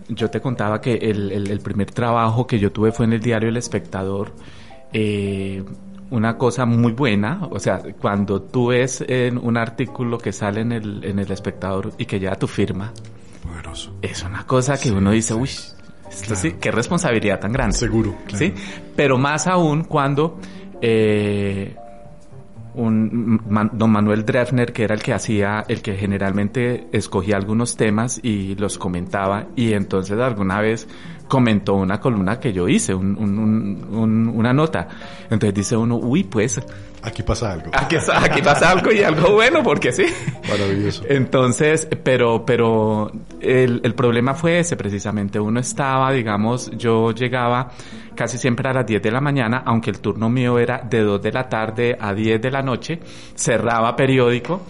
yo 0.08 0.30
te 0.30 0.40
contaba 0.40 0.80
que 0.80 0.94
el, 0.94 1.32
el- 1.32 1.50
el 1.50 1.60
primer 1.60 1.90
trabajo 1.90 2.46
que 2.46 2.58
yo 2.58 2.70
tuve 2.72 2.92
fue 2.92 3.06
en 3.06 3.12
el 3.14 3.20
diario 3.20 3.48
El 3.48 3.56
Espectador. 3.56 4.32
Eh, 4.92 5.64
una 6.10 6.36
cosa 6.38 6.64
muy 6.66 6.92
buena, 6.92 7.46
o 7.50 7.58
sea, 7.58 7.80
cuando 8.00 8.40
tú 8.42 8.68
ves 8.68 9.04
en 9.08 9.38
un 9.38 9.56
artículo 9.56 10.18
que 10.18 10.32
sale 10.32 10.60
en 10.60 10.72
el, 10.72 11.04
en 11.04 11.18
el 11.18 11.30
espectador 11.32 11.92
y 11.98 12.04
que 12.06 12.20
lleva 12.20 12.36
tu 12.36 12.46
firma, 12.46 12.92
Poderoso. 13.42 13.92
es 14.02 14.22
una 14.22 14.46
cosa 14.46 14.74
que 14.74 14.88
Sí, 14.88 14.90
uno 14.90 15.10
dice, 15.10 15.34
sí. 15.34 15.40
uy, 15.40 15.48
esto 15.48 16.24
Claro. 16.26 16.40
sí, 16.40 16.52
qué 16.60 16.70
responsabilidad 16.70 17.40
tan 17.40 17.52
grande. 17.52 17.76
Seguro, 17.76 18.14
claro. 18.26 18.38
¿Sí? 18.38 18.54
Pero 18.94 19.18
más 19.18 19.46
aún 19.48 19.84
cuando 19.84 20.38
eh, 20.80 21.74
un 22.76 23.40
Man- 23.48 23.70
don 23.72 23.90
Manuel 23.90 24.24
Drefner, 24.24 24.72
que 24.72 24.84
era 24.84 24.94
el 24.94 25.02
que 25.02 25.12
hacía, 25.12 25.64
el 25.66 25.82
que 25.82 25.96
generalmente 25.96 26.86
escogía 26.92 27.36
algunos 27.36 27.76
temas 27.76 28.20
y 28.22 28.54
los 28.54 28.78
comentaba, 28.78 29.46
y 29.56 29.72
entonces 29.72 30.18
alguna 30.18 30.60
vez 30.60 30.86
comentó 31.26 31.74
una 31.74 31.98
columna 31.98 32.38
que 32.38 32.52
yo 32.52 32.68
hice, 32.68 32.94
un, 32.94 33.16
un, 33.16 33.84
un, 33.90 34.28
una 34.28 34.52
nota. 34.52 34.86
Entonces 35.24 35.54
dice 35.54 35.76
uno, 35.76 35.96
uy, 35.96 36.22
pues... 36.24 36.60
Aquí 37.02 37.22
pasa 37.22 37.52
algo. 37.52 37.70
Aquí, 37.72 37.96
aquí 37.96 38.42
pasa 38.42 38.70
algo 38.70 38.90
y 38.90 39.02
algo 39.02 39.32
bueno, 39.32 39.62
porque 39.62 39.92
sí. 39.92 40.06
Maravilloso. 40.48 41.04
Entonces, 41.08 41.86
pero, 42.02 42.44
pero 42.44 43.12
el, 43.40 43.80
el 43.84 43.94
problema 43.94 44.34
fue 44.34 44.58
ese 44.58 44.76
precisamente. 44.76 45.38
Uno 45.38 45.60
estaba, 45.60 46.10
digamos, 46.12 46.70
yo 46.76 47.12
llegaba 47.12 47.70
casi 48.16 48.38
siempre 48.38 48.68
a 48.68 48.72
las 48.72 48.86
10 48.86 49.00
de 49.00 49.10
la 49.12 49.20
mañana, 49.20 49.62
aunque 49.64 49.90
el 49.90 50.00
turno 50.00 50.28
mío 50.28 50.58
era 50.58 50.82
de 50.82 51.02
2 51.02 51.22
de 51.22 51.32
la 51.32 51.48
tarde 51.48 51.96
a 51.98 52.12
10 52.12 52.40
de 52.40 52.50
la 52.50 52.62
noche, 52.62 52.98
cerraba 53.36 53.94
periódico, 53.94 54.62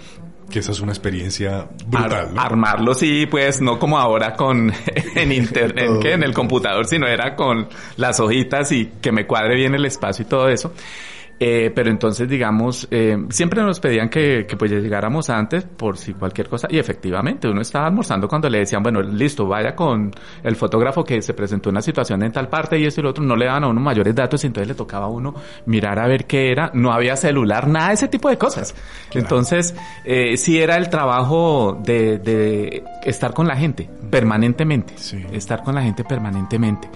que 0.51 0.61
esa 0.61 0.73
es 0.73 0.81
una 0.81 0.93
experiencia 0.93 1.67
brutal. 1.87 2.35
¿no? 2.35 2.41
Armarlo 2.41 2.95
sí, 2.95 3.27
pues 3.29 3.61
no 3.61 3.79
como 3.79 3.99
ahora 3.99 4.35
con 4.35 4.73
en 5.15 5.33
internet, 5.33 5.99
que 6.01 6.13
en 6.13 6.23
el 6.23 6.33
computador, 6.33 6.87
sino 6.87 7.07
era 7.07 7.35
con 7.35 7.69
las 7.97 8.21
hojitas 8.21 8.71
y 8.73 8.87
que 9.01 9.13
me 9.13 9.27
cuadre 9.27 9.57
bien 9.57 9.75
el 9.75 9.85
espacio 9.85 10.25
y 10.25 10.29
todo 10.29 10.49
eso. 10.49 10.73
Eh, 11.38 11.70
pero 11.75 11.90
entonces, 11.90 12.29
digamos, 12.29 12.88
eh, 12.90 13.16
siempre 13.29 13.62
nos 13.62 13.79
pedían 13.79 14.09
que, 14.09 14.46
que 14.46 14.57
pues 14.57 14.70
llegáramos 14.70 15.29
antes 15.29 15.64
por 15.64 15.99
si 15.99 16.14
cualquier 16.14 16.49
cosa. 16.49 16.66
Y 16.70 16.79
efectivamente, 16.79 17.49
uno 17.49 17.61
estaba 17.61 17.87
almorzando 17.87 18.27
cuando 18.27 18.49
le 18.49 18.61
decían, 18.61 18.83
bueno, 18.83 19.03
listo, 19.03 19.46
vaya 19.46 19.75
con 19.75 20.11
el 20.42 20.57
fotógrafo 20.57 21.05
que 21.05 21.20
se 21.20 21.35
presentó 21.35 21.68
una 21.68 21.83
situación 21.83 22.22
en 22.22 22.33
tal 22.33 22.49
parte 22.49 22.79
y 22.79 22.87
esto 22.87 23.01
y 23.01 23.05
lo 23.05 23.11
otro. 23.11 23.25
No 23.25 23.37
le 23.37 23.46
daban 23.46 23.64
a 23.64 23.68
uno 23.68 23.81
mayores 23.81 24.14
datos 24.14 24.42
y 24.44 24.46
entonces 24.46 24.68
le 24.68 24.75
tocaba 24.75 25.07
a 25.07 25.09
uno 25.09 25.35
mirar 25.66 25.99
a 25.99 26.07
ver 26.07 26.27
qué 26.27 26.51
era. 26.51 26.70
No 26.72 26.92
había 26.92 27.16
celular, 27.16 27.68
nada 27.68 27.88
de 27.88 27.94
ese 27.94 28.09
tipo 28.09 28.31
de 28.31 28.38
cosas. 28.38 28.75
Claro. 29.11 29.27
Entonces, 29.27 29.75
eh, 30.05 30.37
sí 30.38 30.59
era 30.59 30.77
el 30.77 30.88
trabajo 30.88 31.79
de, 31.85 32.18
de 32.18 32.85
estar 33.05 33.35
con 33.35 33.46
la 33.46 33.57
gente 33.57 33.90
permanentemente. 34.11 34.94
Sí. 34.96 35.22
Estar 35.33 35.62
con 35.62 35.75
la 35.75 35.83
gente 35.83 36.03
permanentemente. 36.05 36.88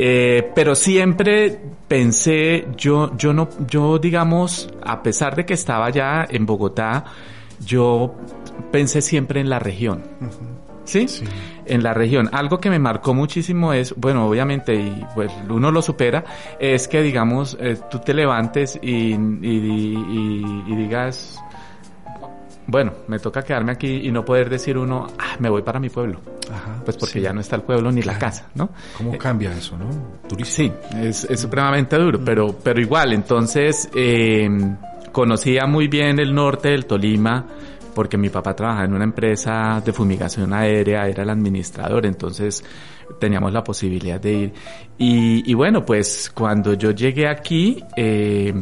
Eh, 0.00 0.52
pero 0.54 0.76
siempre 0.76 1.58
pensé, 1.88 2.68
yo, 2.76 3.16
yo 3.16 3.32
no, 3.32 3.48
yo 3.66 3.98
digamos, 3.98 4.72
a 4.84 5.02
pesar 5.02 5.34
de 5.34 5.44
que 5.44 5.54
estaba 5.54 5.90
ya 5.90 6.24
en 6.30 6.46
Bogotá, 6.46 7.04
yo 7.58 8.14
pensé 8.70 9.00
siempre 9.00 9.40
en 9.40 9.50
la 9.50 9.58
región. 9.58 10.04
Uh 10.20 10.24
-huh. 10.24 10.58
¿Sí? 10.84 11.08
¿Sí? 11.08 11.24
En 11.66 11.82
la 11.82 11.94
región. 11.94 12.30
Algo 12.32 12.60
que 12.60 12.70
me 12.70 12.78
marcó 12.78 13.12
muchísimo 13.12 13.72
es, 13.72 13.92
bueno, 13.96 14.28
obviamente, 14.28 14.74
y 14.76 15.04
pues 15.16 15.32
uno 15.50 15.72
lo 15.72 15.82
supera, 15.82 16.24
es 16.60 16.86
que 16.86 17.02
digamos, 17.02 17.58
eh, 17.60 17.76
tú 17.90 17.98
te 17.98 18.14
levantes 18.14 18.78
y, 18.80 19.14
y, 19.14 19.16
y, 19.42 20.64
y 20.66 20.76
digas, 20.76 21.42
bueno, 22.68 22.92
me 23.08 23.18
toca 23.18 23.42
quedarme 23.42 23.72
aquí 23.72 24.06
y 24.06 24.12
no 24.12 24.26
poder 24.26 24.50
decir 24.50 24.76
uno, 24.76 25.06
ah, 25.18 25.36
me 25.38 25.48
voy 25.48 25.62
para 25.62 25.80
mi 25.80 25.88
pueblo. 25.88 26.20
Ajá, 26.52 26.82
pues 26.84 26.98
porque 26.98 27.14
sí. 27.14 27.20
ya 27.22 27.32
no 27.32 27.40
está 27.40 27.56
el 27.56 27.62
pueblo 27.62 27.90
ni 27.90 28.02
claro. 28.02 28.18
la 28.18 28.26
casa, 28.26 28.48
¿no? 28.54 28.68
¿Cómo 28.96 29.14
eh, 29.14 29.18
cambia 29.18 29.52
eso, 29.52 29.78
no? 29.78 29.86
Durísimo. 30.28 30.74
Sí, 30.90 30.98
es, 30.98 31.24
es 31.24 31.40
supremamente 31.40 31.96
duro, 31.96 32.18
mm. 32.18 32.24
pero, 32.24 32.54
pero 32.62 32.78
igual, 32.78 33.14
entonces, 33.14 33.88
eh, 33.94 34.46
conocía 35.12 35.66
muy 35.66 35.88
bien 35.88 36.18
el 36.18 36.34
norte 36.34 36.68
del 36.68 36.84
Tolima, 36.84 37.46
porque 37.94 38.18
mi 38.18 38.28
papá 38.28 38.54
trabajaba 38.54 38.84
en 38.84 38.92
una 38.92 39.04
empresa 39.04 39.82
de 39.82 39.92
fumigación 39.94 40.52
aérea, 40.52 41.08
era 41.08 41.22
el 41.22 41.30
administrador, 41.30 42.04
entonces 42.04 42.62
teníamos 43.18 43.50
la 43.50 43.64
posibilidad 43.64 44.20
de 44.20 44.32
ir. 44.32 44.52
Y, 44.98 45.50
y 45.50 45.54
bueno, 45.54 45.86
pues 45.86 46.30
cuando 46.34 46.74
yo 46.74 46.90
llegué 46.90 47.28
aquí, 47.28 47.82
eh, 47.96 48.52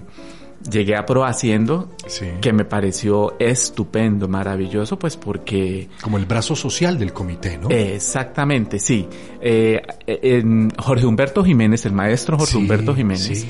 llegué 0.70 0.96
a 0.96 1.06
Pro 1.06 1.24
Haciendo, 1.24 1.90
sí. 2.06 2.26
que 2.40 2.52
me 2.52 2.64
pareció 2.64 3.36
estupendo, 3.38 4.28
maravilloso, 4.28 4.98
pues 4.98 5.16
porque... 5.16 5.88
Como 6.00 6.18
el 6.18 6.26
brazo 6.26 6.56
social 6.56 6.98
del 6.98 7.12
comité, 7.12 7.58
¿no? 7.58 7.68
Exactamente, 7.70 8.78
sí. 8.78 9.08
Eh, 9.40 9.82
en 10.06 10.70
Jorge 10.70 11.06
Humberto 11.06 11.44
Jiménez, 11.44 11.86
el 11.86 11.92
maestro 11.92 12.36
Jorge 12.38 12.52
sí, 12.52 12.58
Humberto 12.58 12.94
Jiménez, 12.94 13.24
sí, 13.24 13.48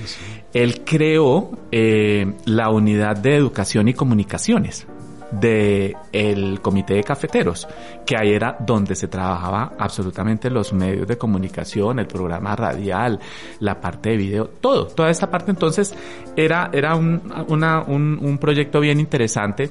él 0.53 0.83
creó 0.85 1.51
eh, 1.71 2.33
la 2.45 2.71
unidad 2.71 3.17
de 3.17 3.37
educación 3.37 3.89
y 3.89 3.95
comunicaciones 3.95 4.87
de 5.31 5.95
el 6.13 6.61
comité 6.61 6.95
de 6.95 7.05
cafeteros, 7.05 7.67
que 8.05 8.17
ahí 8.17 8.33
era 8.33 8.57
donde 8.61 8.95
se 8.95 9.09
trabajaba 9.09 9.73
absolutamente 9.79 10.51
los 10.51 10.73
medios 10.73 11.07
de 11.07 11.19
comunicación, 11.19 11.99
el 11.99 12.07
programa 12.07 12.55
radial, 12.55 13.19
la 13.61 13.81
parte 13.81 14.11
de 14.11 14.17
video, 14.17 14.47
todo, 14.61 14.87
toda 14.87 15.11
esta 15.11 15.31
parte 15.31 15.51
entonces 15.51 15.95
era, 16.37 16.71
era 16.73 16.95
un, 16.95 17.21
una, 17.49 17.83
un, 17.83 18.19
un 18.21 18.39
proyecto 18.39 18.81
bien 18.81 19.01
interesante. 19.01 19.71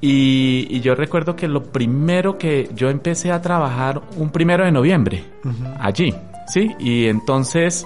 Y, 0.00 0.68
y, 0.70 0.80
yo 0.80 0.94
recuerdo 0.94 1.34
que 1.34 1.48
lo 1.48 1.64
primero 1.64 2.38
que 2.38 2.70
yo 2.72 2.88
empecé 2.88 3.32
a 3.32 3.42
trabajar 3.42 4.00
un 4.16 4.30
primero 4.30 4.64
de 4.64 4.70
noviembre, 4.70 5.24
uh 5.44 5.48
-huh. 5.48 5.76
allí, 5.80 6.14
¿sí? 6.46 6.70
Y 6.78 7.06
entonces, 7.06 7.84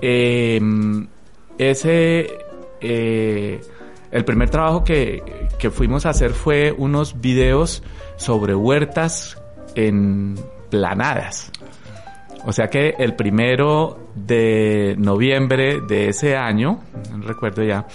eh, 0.00 0.60
ese, 1.58 2.28
eh, 2.80 3.60
el 4.12 4.24
primer 4.24 4.50
trabajo 4.50 4.84
que, 4.84 5.48
que 5.58 5.70
fuimos 5.70 6.06
a 6.06 6.10
hacer 6.10 6.32
fue 6.32 6.72
unos 6.72 7.20
videos 7.20 7.82
sobre 8.16 8.54
huertas 8.54 9.40
en 9.74 10.36
planadas. 10.70 11.50
O 12.44 12.52
sea 12.52 12.68
que 12.68 12.94
el 12.98 13.14
primero 13.14 14.08
de 14.14 14.96
noviembre 14.98 15.80
de 15.80 16.08
ese 16.08 16.36
año, 16.36 16.80
recuerdo 17.20 17.62
ya, 17.62 17.86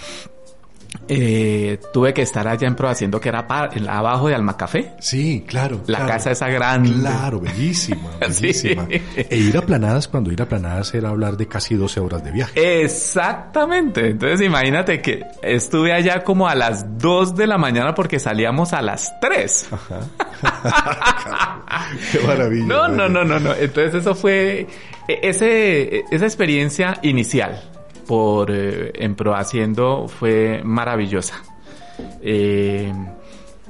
eh, 1.10 1.80
tuve 1.92 2.12
que 2.12 2.22
estar 2.22 2.46
allá 2.46 2.66
en 2.66 2.74
Pro 2.74 2.88
haciendo 2.88 3.20
que 3.20 3.28
era 3.28 3.46
abajo 3.88 4.28
de 4.28 4.34
Almacafé. 4.34 4.92
Sí, 4.98 5.44
claro. 5.46 5.80
La 5.86 5.98
claro. 5.98 6.12
casa 6.12 6.30
esa 6.30 6.48
grande. 6.48 6.92
Claro, 6.92 7.40
bellísima, 7.40 8.10
bellísima. 8.20 8.86
sí. 8.90 9.02
E 9.16 9.36
ir 9.36 9.56
a 9.56 9.62
planadas, 9.62 10.08
cuando 10.08 10.30
ir 10.32 10.42
a 10.42 10.46
planadas 10.46 10.94
era 10.94 11.08
hablar 11.08 11.36
de 11.36 11.46
casi 11.46 11.74
12 11.74 12.00
horas 12.00 12.24
de 12.24 12.30
viaje. 12.30 12.82
Exactamente. 12.82 14.10
Entonces 14.10 14.40
imagínate 14.42 15.00
que 15.00 15.24
estuve 15.42 15.92
allá 15.92 16.24
como 16.24 16.48
a 16.48 16.54
las 16.54 16.98
2 16.98 17.36
de 17.36 17.46
la 17.46 17.58
mañana 17.58 17.94
porque 17.94 18.18
salíamos 18.18 18.72
a 18.72 18.82
las 18.82 19.18
3. 19.20 19.68
Ajá. 19.72 20.00
Qué 22.12 22.20
maravilla. 22.20 22.66
No, 22.66 22.88
no, 22.88 23.08
no, 23.08 23.24
no, 23.24 23.38
no. 23.40 23.54
Entonces 23.54 23.94
eso 23.94 24.14
fue 24.14 24.66
e, 25.08 25.20
ese, 25.22 26.04
esa 26.10 26.24
experiencia 26.26 26.98
inicial 27.02 27.62
por 28.08 28.50
eh, 28.50 28.90
en 28.94 29.14
Pro 29.14 29.36
Haciendo 29.36 30.08
fue 30.08 30.62
maravillosa. 30.64 31.34
Eh, 32.22 32.92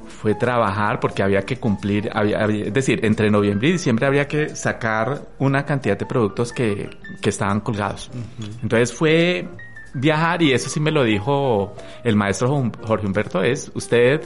fue 0.07 0.35
trabajar 0.35 0.99
porque 0.99 1.23
había 1.23 1.41
que 1.41 1.57
cumplir, 1.57 2.09
había, 2.13 2.43
había, 2.43 2.65
es 2.65 2.73
decir, 2.73 3.05
entre 3.05 3.29
noviembre 3.29 3.69
y 3.69 3.71
diciembre 3.73 4.05
había 4.05 4.27
que 4.27 4.55
sacar 4.55 5.21
una 5.39 5.65
cantidad 5.65 5.97
de 5.97 6.05
productos 6.05 6.51
que, 6.51 6.89
que 7.21 7.29
estaban 7.29 7.59
colgados. 7.61 8.09
Uh 8.13 8.17
-huh. 8.17 8.59
Entonces 8.63 8.93
fue 8.93 9.47
viajar 9.93 10.41
y 10.41 10.53
eso 10.53 10.69
sí 10.69 10.79
me 10.79 10.91
lo 10.91 11.03
dijo 11.03 11.73
el 12.03 12.15
maestro 12.15 12.71
Jorge 12.85 13.05
Humberto, 13.05 13.41
es 13.41 13.71
usted 13.73 14.21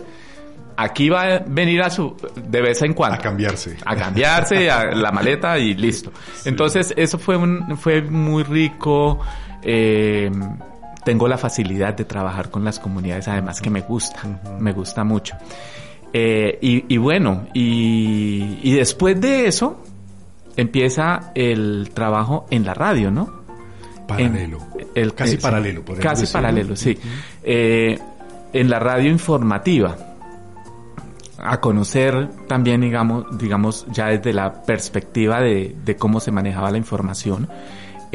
aquí 0.75 1.09
va 1.09 1.35
a 1.35 1.39
venir 1.39 1.81
a 1.81 1.89
su 1.89 2.15
de 2.35 2.61
vez 2.61 2.81
en 2.81 2.93
cuando 2.93 3.17
a 3.17 3.21
cambiarse 3.21 3.77
a 3.85 3.95
cambiarse 3.95 4.69
a 4.69 4.85
la 4.85 5.11
maleta 5.11 5.57
y 5.59 5.75
listo 5.75 6.11
sí. 6.33 6.49
entonces 6.49 6.93
eso 6.97 7.19
fue 7.19 7.37
un 7.37 7.77
fue 7.77 8.01
muy 8.01 8.41
rico 8.41 9.19
eh, 9.63 10.31
tengo 11.03 11.27
la 11.27 11.37
facilidad 11.37 11.93
de 11.93 12.05
trabajar 12.05 12.49
con 12.49 12.63
las 12.63 12.79
comunidades, 12.79 13.27
además 13.27 13.61
que 13.61 13.69
me 13.69 13.81
gusta, 13.81 14.19
uh 14.23 14.27
-huh. 14.27 14.59
me 14.59 14.71
gusta 14.73 15.03
mucho. 15.03 15.35
Eh, 16.13 16.59
y, 16.61 16.93
y, 16.93 16.97
bueno, 16.97 17.47
y, 17.53 18.59
y, 18.61 18.73
después 18.73 19.19
de 19.19 19.47
eso 19.47 19.81
empieza 20.55 21.31
el 21.33 21.89
trabajo 21.93 22.45
en 22.51 22.65
la 22.65 22.73
radio, 22.75 23.09
¿no? 23.09 23.41
Paralelo. 24.07 24.59
En, 24.77 24.87
el, 24.93 25.13
casi 25.15 25.35
eh, 25.35 25.39
paralelo, 25.41 25.83
por 25.83 25.97
Casi 25.99 26.21
decirlo. 26.21 26.41
paralelo, 26.41 26.75
sí. 26.75 26.91
Uh 26.91 27.05
-huh. 27.05 27.09
eh, 27.43 27.99
en 28.53 28.69
la 28.69 28.79
radio 28.79 29.09
informativa. 29.09 29.97
A 31.45 31.59
conocer 31.59 32.29
también, 32.47 32.79
digamos, 32.81 33.25
digamos, 33.37 33.85
ya 33.91 34.07
desde 34.07 34.31
la 34.31 34.61
perspectiva 34.63 35.41
de, 35.41 35.75
de 35.83 35.95
cómo 35.97 36.19
se 36.21 36.31
manejaba 36.31 36.71
la 36.71 36.77
información 36.77 37.49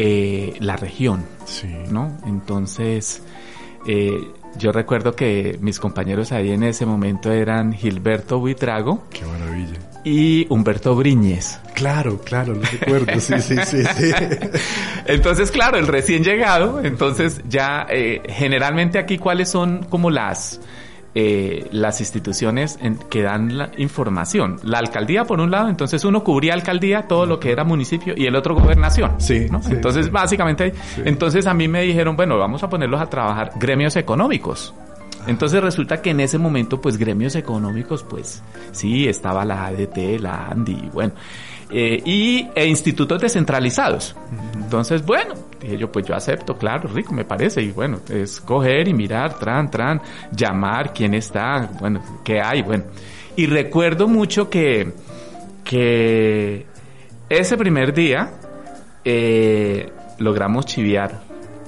eh, 0.01 0.55
la 0.61 0.77
región, 0.77 1.25
sí. 1.45 1.67
¿no? 1.91 2.17
Entonces, 2.25 3.21
eh, 3.85 4.17
yo 4.57 4.71
recuerdo 4.71 5.17
que 5.17 5.59
mis 5.61 5.81
compañeros 5.81 6.31
ahí 6.31 6.53
en 6.53 6.63
ese 6.63 6.87
momento 6.87 7.33
eran 7.33 7.73
Gilberto 7.73 8.39
Buitrago. 8.39 9.03
Qué 9.11 9.25
maravilla. 9.25 9.77
Y 10.05 10.47
Humberto 10.51 10.95
Briñez. 10.95 11.59
Claro, 11.75 12.21
claro, 12.21 12.55
lo 12.55 12.63
recuerdo, 12.63 13.19
sí, 13.19 13.41
sí, 13.41 13.57
sí, 13.67 13.83
sí. 13.83 14.13
entonces, 15.07 15.51
claro, 15.51 15.79
el 15.79 15.89
recién 15.89 16.23
llegado, 16.23 16.81
entonces 16.81 17.41
ya 17.49 17.85
eh, 17.91 18.23
generalmente 18.29 19.01
aquí 19.01 19.19
cuáles 19.19 19.49
son 19.49 19.83
como 19.83 20.11
las 20.11 20.61
eh, 21.21 21.67
las 21.73 21.99
instituciones 21.99 22.79
en, 22.81 22.97
que 22.97 23.23
dan 23.23 23.59
la 23.59 23.73
información. 23.77 24.61
La 24.63 24.79
alcaldía, 24.79 25.25
por 25.25 25.41
un 25.41 25.51
lado, 25.51 25.69
entonces 25.69 26.05
uno 26.05 26.23
cubría 26.23 26.55
alcaldía, 26.55 27.09
todo 27.09 27.27
lo 27.27 27.41
que 27.41 27.51
era 27.51 27.65
municipio, 27.65 28.15
y 28.17 28.27
el 28.27 28.37
otro 28.37 28.55
gobernación. 28.55 29.15
Sí. 29.19 29.49
¿no? 29.51 29.61
sí 29.61 29.73
entonces, 29.73 30.07
sí. 30.07 30.13
básicamente, 30.13 30.75
sí. 30.95 31.03
entonces 31.05 31.49
a 31.49 31.55
mí 31.55 31.67
me 31.67 31.83
dijeron, 31.83 32.15
bueno, 32.15 32.39
vamos 32.39 32.63
a 32.63 32.71
ponerlos 32.71 33.01
a 33.01 33.07
trabajar 33.07 33.51
gremios 33.57 33.97
económicos. 33.97 34.73
Entonces 35.27 35.61
resulta 35.61 36.01
que 36.01 36.11
en 36.11 36.21
ese 36.21 36.39
momento, 36.39 36.81
pues 36.81 36.97
gremios 36.97 37.35
económicos, 37.35 38.05
pues 38.05 38.41
sí, 38.71 39.09
estaba 39.09 39.45
la 39.45 39.67
ADT, 39.67 40.21
la 40.21 40.47
ANDI, 40.47 40.91
bueno, 40.93 41.15
eh, 41.71 42.03
y 42.05 42.49
e 42.55 42.67
institutos 42.67 43.21
descentralizados. 43.21 44.17
Entonces, 44.55 45.05
bueno, 45.05 45.35
dije 45.61 45.77
yo, 45.77 45.93
pues 45.93 46.07
yo 46.07 46.15
acepto, 46.15 46.57
claro, 46.57 46.89
rico, 46.89 47.13
me 47.13 47.25
parece, 47.25 47.63
y 47.63 47.73
bueno, 47.73 48.01
es 48.09 48.41
coger 48.41 48.89
y 48.89 48.95
mirar, 48.95 49.39
tran, 49.39 49.71
tran, 49.71 50.01
llamar, 50.33 50.93
quién 50.93 51.15
está, 51.15 51.71
bueno, 51.81 52.03
qué 52.25 52.41
hay, 52.41 52.63
bueno. 52.63 52.85
Y 53.37 53.47
recuerdo 53.47 54.09
mucho 54.09 54.51
que, 54.51 54.93
que 55.65 56.67
ese 57.29 57.57
primer 57.57 57.93
día 57.93 58.31
eh, 59.05 59.93
logramos 60.19 60.67
chiviar 60.67 61.21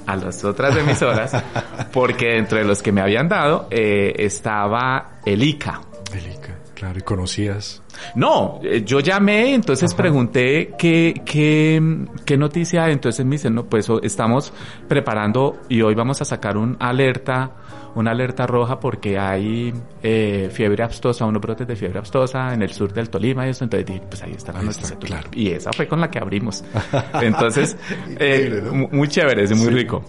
a 0.05 0.15
las 0.15 0.43
otras 0.43 0.75
emisoras 0.75 1.31
porque 1.93 2.37
entre 2.37 2.63
los 2.63 2.81
que 2.81 2.91
me 2.91 3.01
habían 3.01 3.29
dado 3.29 3.67
eh, 3.71 4.13
estaba 4.17 5.19
el 5.25 5.43
ICA. 5.43 5.81
El 6.13 6.33
ICA, 6.33 6.55
claro, 6.73 6.99
y 6.99 7.01
conocías. 7.03 7.81
No, 8.15 8.59
eh, 8.63 8.83
yo 8.85 8.99
llamé, 8.99 9.53
entonces 9.53 9.93
pregunté 9.93 10.73
qué, 10.77 11.21
qué, 11.25 11.81
qué 12.25 12.37
noticia, 12.37 12.89
entonces 12.89 13.25
me 13.25 13.35
dicen, 13.35 13.55
no, 13.55 13.65
pues 13.65 13.87
estamos 14.03 14.53
preparando 14.87 15.61
y 15.69 15.81
hoy 15.81 15.95
vamos 15.95 16.21
a 16.21 16.25
sacar 16.25 16.57
un 16.57 16.77
alerta 16.79 17.51
una 17.95 18.11
alerta 18.11 18.47
roja 18.47 18.79
porque 18.79 19.19
hay 19.19 19.73
eh, 20.01 20.49
fiebre 20.51 20.83
abstosa, 20.83 21.25
unos 21.25 21.41
brotes 21.41 21.67
de 21.67 21.75
fiebre 21.75 21.99
abstosa 21.99 22.53
en 22.53 22.61
el 22.61 22.71
sur 22.71 22.93
del 22.93 23.09
Tolima 23.09 23.45
y 23.47 23.49
eso. 23.49 23.63
Entonces 23.63 23.85
dije, 23.85 24.01
pues 24.07 24.23
ahí 24.23 24.33
está 24.33 24.53
la 24.53 24.61
noticia. 24.61 24.97
Claro. 24.97 25.29
Y 25.33 25.49
esa 25.49 25.71
fue 25.73 25.87
con 25.87 25.99
la 25.99 26.09
que 26.09 26.19
abrimos. 26.19 26.63
Entonces, 27.21 27.77
eh, 28.17 28.61
muy 28.91 29.07
chévere, 29.07 29.43
es 29.43 29.55
muy 29.57 29.69
rico 29.69 30.03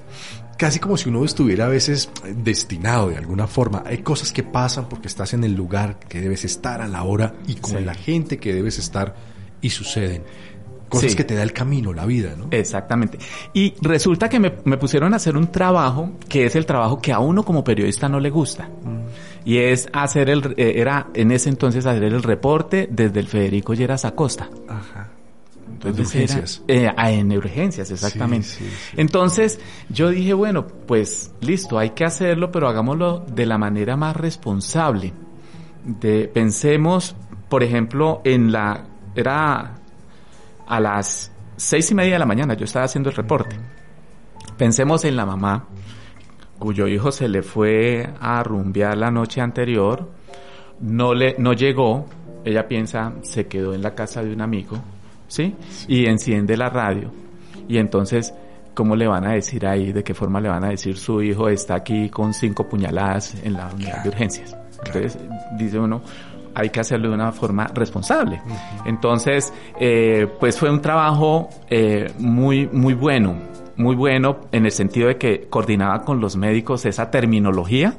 casi 0.56 0.78
como 0.78 0.96
si 0.96 1.08
uno 1.08 1.24
estuviera 1.24 1.66
a 1.66 1.68
veces 1.68 2.10
destinado 2.36 3.10
de 3.10 3.16
alguna 3.16 3.46
forma. 3.46 3.82
Hay 3.86 3.98
cosas 3.98 4.32
que 4.32 4.42
pasan 4.42 4.88
porque 4.88 5.08
estás 5.08 5.34
en 5.34 5.44
el 5.44 5.54
lugar 5.54 5.98
que 5.98 6.20
debes 6.20 6.44
estar 6.44 6.80
a 6.80 6.88
la 6.88 7.02
hora 7.02 7.34
y 7.46 7.56
con 7.56 7.84
la 7.84 7.94
gente 7.94 8.38
que 8.38 8.54
debes 8.54 8.78
estar 8.78 9.14
y 9.60 9.70
suceden. 9.70 10.24
Cosas 10.88 11.14
que 11.14 11.24
te 11.24 11.34
da 11.34 11.42
el 11.42 11.54
camino, 11.54 11.94
la 11.94 12.04
vida, 12.04 12.34
¿no? 12.36 12.48
Exactamente. 12.50 13.16
Y 13.54 13.72
resulta 13.80 14.28
que 14.28 14.38
me, 14.38 14.50
pusieron 14.50 15.14
a 15.14 15.16
hacer 15.16 15.38
un 15.38 15.46
trabajo 15.46 16.12
que 16.28 16.44
es 16.44 16.54
el 16.54 16.66
trabajo 16.66 17.00
que 17.00 17.12
a 17.12 17.18
uno 17.18 17.44
como 17.44 17.64
periodista 17.64 18.10
no 18.10 18.20
le 18.20 18.28
gusta. 18.28 18.64
Mm. 18.64 19.48
Y 19.48 19.56
es 19.56 19.88
hacer 19.94 20.28
el, 20.28 20.54
eh, 20.58 20.74
era 20.76 21.08
en 21.14 21.32
ese 21.32 21.48
entonces 21.48 21.86
hacer 21.86 22.04
el 22.04 22.22
reporte 22.22 22.88
desde 22.90 23.20
el 23.20 23.26
Federico 23.26 23.72
Lleras 23.72 24.04
Acosta. 24.04 24.50
Ajá. 24.68 25.11
Entonces, 25.84 26.14
en 26.14 26.22
urgencias. 26.22 26.62
Eh, 26.68 26.92
en 26.96 27.32
urgencias, 27.36 27.90
exactamente. 27.90 28.48
Entonces 28.96 29.60
yo 29.88 30.10
dije, 30.10 30.34
bueno, 30.34 30.66
pues 30.66 31.32
listo, 31.40 31.78
hay 31.78 31.90
que 31.90 32.04
hacerlo, 32.04 32.50
pero 32.52 32.68
hagámoslo 32.68 33.20
de 33.20 33.46
la 33.46 33.58
manera 33.58 33.96
más 33.96 34.16
responsable. 34.16 35.12
De, 35.84 36.28
pensemos, 36.28 37.16
por 37.48 37.62
ejemplo, 37.62 38.20
en 38.24 38.52
la, 38.52 38.84
era 39.14 39.78
a 40.66 40.80
las 40.80 41.32
seis 41.56 41.90
y 41.90 41.94
media 41.94 42.14
de 42.14 42.18
la 42.18 42.26
mañana 42.26 42.54
yo 42.54 42.64
estaba 42.64 42.84
haciendo 42.84 43.10
el 43.10 43.16
reporte. 43.16 43.56
Pensemos 44.56 45.04
en 45.04 45.16
la 45.16 45.26
mamá 45.26 45.66
cuyo 46.58 46.86
hijo 46.86 47.10
se 47.10 47.28
le 47.28 47.42
fue 47.42 48.08
a 48.20 48.42
rumbear 48.42 48.96
la 48.96 49.10
noche 49.10 49.40
anterior, 49.40 50.08
no 50.80 51.12
le 51.12 51.34
no 51.38 51.52
llegó, 51.52 52.06
ella 52.44 52.68
piensa 52.68 53.14
se 53.22 53.48
quedó 53.48 53.74
en 53.74 53.82
la 53.82 53.94
casa 53.94 54.22
de 54.22 54.32
un 54.32 54.40
amigo, 54.40 54.78
¿sí? 55.32 55.54
Y 55.88 56.06
enciende 56.06 56.56
la 56.58 56.68
radio. 56.68 57.10
Y 57.68 57.78
entonces 57.78 58.34
¿cómo 58.74 58.96
le 58.96 59.06
van 59.06 59.26
a 59.26 59.32
decir 59.32 59.66
ahí? 59.66 59.92
¿De 59.92 60.02
qué 60.04 60.14
forma 60.14 60.40
le 60.40 60.48
van 60.48 60.64
a 60.64 60.68
decir 60.68 60.96
su 60.96 61.22
hijo 61.22 61.48
está 61.48 61.76
aquí 61.76 62.08
con 62.08 62.34
cinco 62.34 62.68
puñaladas 62.68 63.34
en 63.42 63.54
la 63.54 63.70
unidad 63.72 64.02
de 64.02 64.08
urgencias? 64.10 64.56
Entonces 64.84 65.18
dice 65.56 65.78
uno, 65.78 66.02
hay 66.54 66.68
que 66.68 66.80
hacerlo 66.80 67.08
de 67.08 67.14
una 67.14 67.32
forma 67.32 67.66
responsable. 67.68 68.40
Entonces, 68.84 69.52
eh, 69.80 70.26
pues 70.38 70.58
fue 70.58 70.70
un 70.70 70.80
trabajo 70.80 71.48
eh, 71.70 72.12
muy, 72.18 72.66
muy 72.66 72.94
bueno 72.94 73.36
muy 73.76 73.96
bueno 73.96 74.40
en 74.52 74.66
el 74.66 74.72
sentido 74.72 75.08
de 75.08 75.16
que 75.16 75.46
coordinaba 75.48 76.02
con 76.02 76.20
los 76.20 76.36
médicos 76.36 76.84
esa 76.84 77.10
terminología 77.10 77.94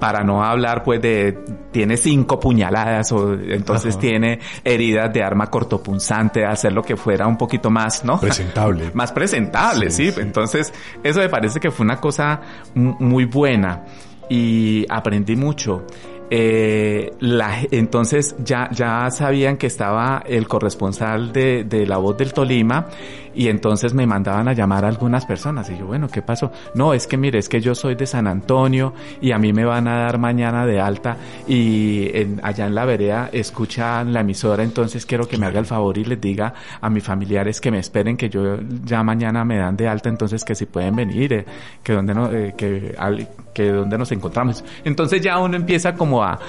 para 0.00 0.22
no 0.22 0.44
hablar 0.44 0.82
pues 0.82 1.00
de 1.00 1.38
tiene 1.70 1.96
cinco 1.96 2.38
puñaladas 2.38 3.12
o 3.12 3.34
entonces 3.34 3.98
tiene 3.98 4.38
heridas 4.64 5.12
de 5.12 5.22
arma 5.22 5.46
cortopunzante, 5.46 6.44
hacer 6.44 6.72
lo 6.72 6.82
que 6.82 6.96
fuera 6.96 7.26
un 7.26 7.36
poquito 7.36 7.70
más, 7.70 8.04
¿no? 8.04 8.20
Presentable. 8.20 8.90
más 8.94 9.12
presentable, 9.12 9.90
sí, 9.90 10.12
Entonces, 10.16 10.72
eso 11.02 11.20
me 11.20 11.28
parece 11.28 11.60
que 11.60 11.70
fue 11.70 11.84
una 11.84 12.00
cosa 12.00 12.40
muy 12.74 13.24
buena. 13.24 13.84
Y 14.30 14.84
aprendí 14.90 15.36
mucho. 15.36 15.86
Eh, 16.30 17.10
la, 17.20 17.60
entonces 17.70 18.36
ya, 18.44 18.68
ya 18.70 19.10
sabían 19.10 19.56
que 19.56 19.66
estaba 19.66 20.22
el 20.26 20.46
corresponsal 20.46 21.32
de, 21.32 21.64
de, 21.64 21.86
La 21.86 21.96
Voz 21.96 22.18
del 22.18 22.34
Tolima 22.34 22.86
y 23.38 23.46
entonces 23.46 23.94
me 23.94 24.04
mandaban 24.04 24.48
a 24.48 24.52
llamar 24.52 24.84
a 24.84 24.88
algunas 24.88 25.24
personas 25.24 25.70
y 25.70 25.78
yo, 25.78 25.86
bueno, 25.86 26.08
¿qué 26.08 26.22
pasó? 26.22 26.50
No, 26.74 26.92
es 26.92 27.06
que 27.06 27.16
mire, 27.16 27.38
es 27.38 27.48
que 27.48 27.60
yo 27.60 27.72
soy 27.76 27.94
de 27.94 28.04
San 28.04 28.26
Antonio 28.26 28.94
y 29.20 29.30
a 29.30 29.38
mí 29.38 29.52
me 29.52 29.64
van 29.64 29.86
a 29.86 29.96
dar 30.00 30.18
mañana 30.18 30.66
de 30.66 30.80
alta 30.80 31.16
y 31.46 32.10
en, 32.14 32.40
allá 32.42 32.66
en 32.66 32.74
la 32.74 32.84
vereda 32.84 33.30
escuchan 33.32 34.12
la 34.12 34.22
emisora, 34.22 34.64
entonces 34.64 35.06
quiero 35.06 35.28
que 35.28 35.38
me 35.38 35.46
haga 35.46 35.60
el 35.60 35.66
favor 35.66 35.96
y 35.98 36.04
les 36.04 36.20
diga 36.20 36.52
a 36.80 36.90
mis 36.90 37.04
familiares 37.04 37.60
que 37.60 37.70
me 37.70 37.78
esperen 37.78 38.16
que 38.16 38.28
yo 38.28 38.58
ya 38.84 39.04
mañana 39.04 39.44
me 39.44 39.58
dan 39.58 39.76
de 39.76 39.86
alta, 39.86 40.08
entonces 40.08 40.44
que 40.44 40.56
si 40.56 40.66
pueden 40.66 40.96
venir, 40.96 41.32
eh, 41.32 41.44
que 41.80 41.92
donde 41.92 42.14
no, 42.14 42.32
eh, 42.32 42.54
que, 42.56 42.96
que 43.54 43.70
donde 43.70 43.96
nos 43.96 44.10
encontramos. 44.10 44.64
Entonces 44.82 45.20
ya 45.20 45.38
uno 45.38 45.56
empieza 45.56 45.94
como 45.94 46.24
a, 46.24 46.40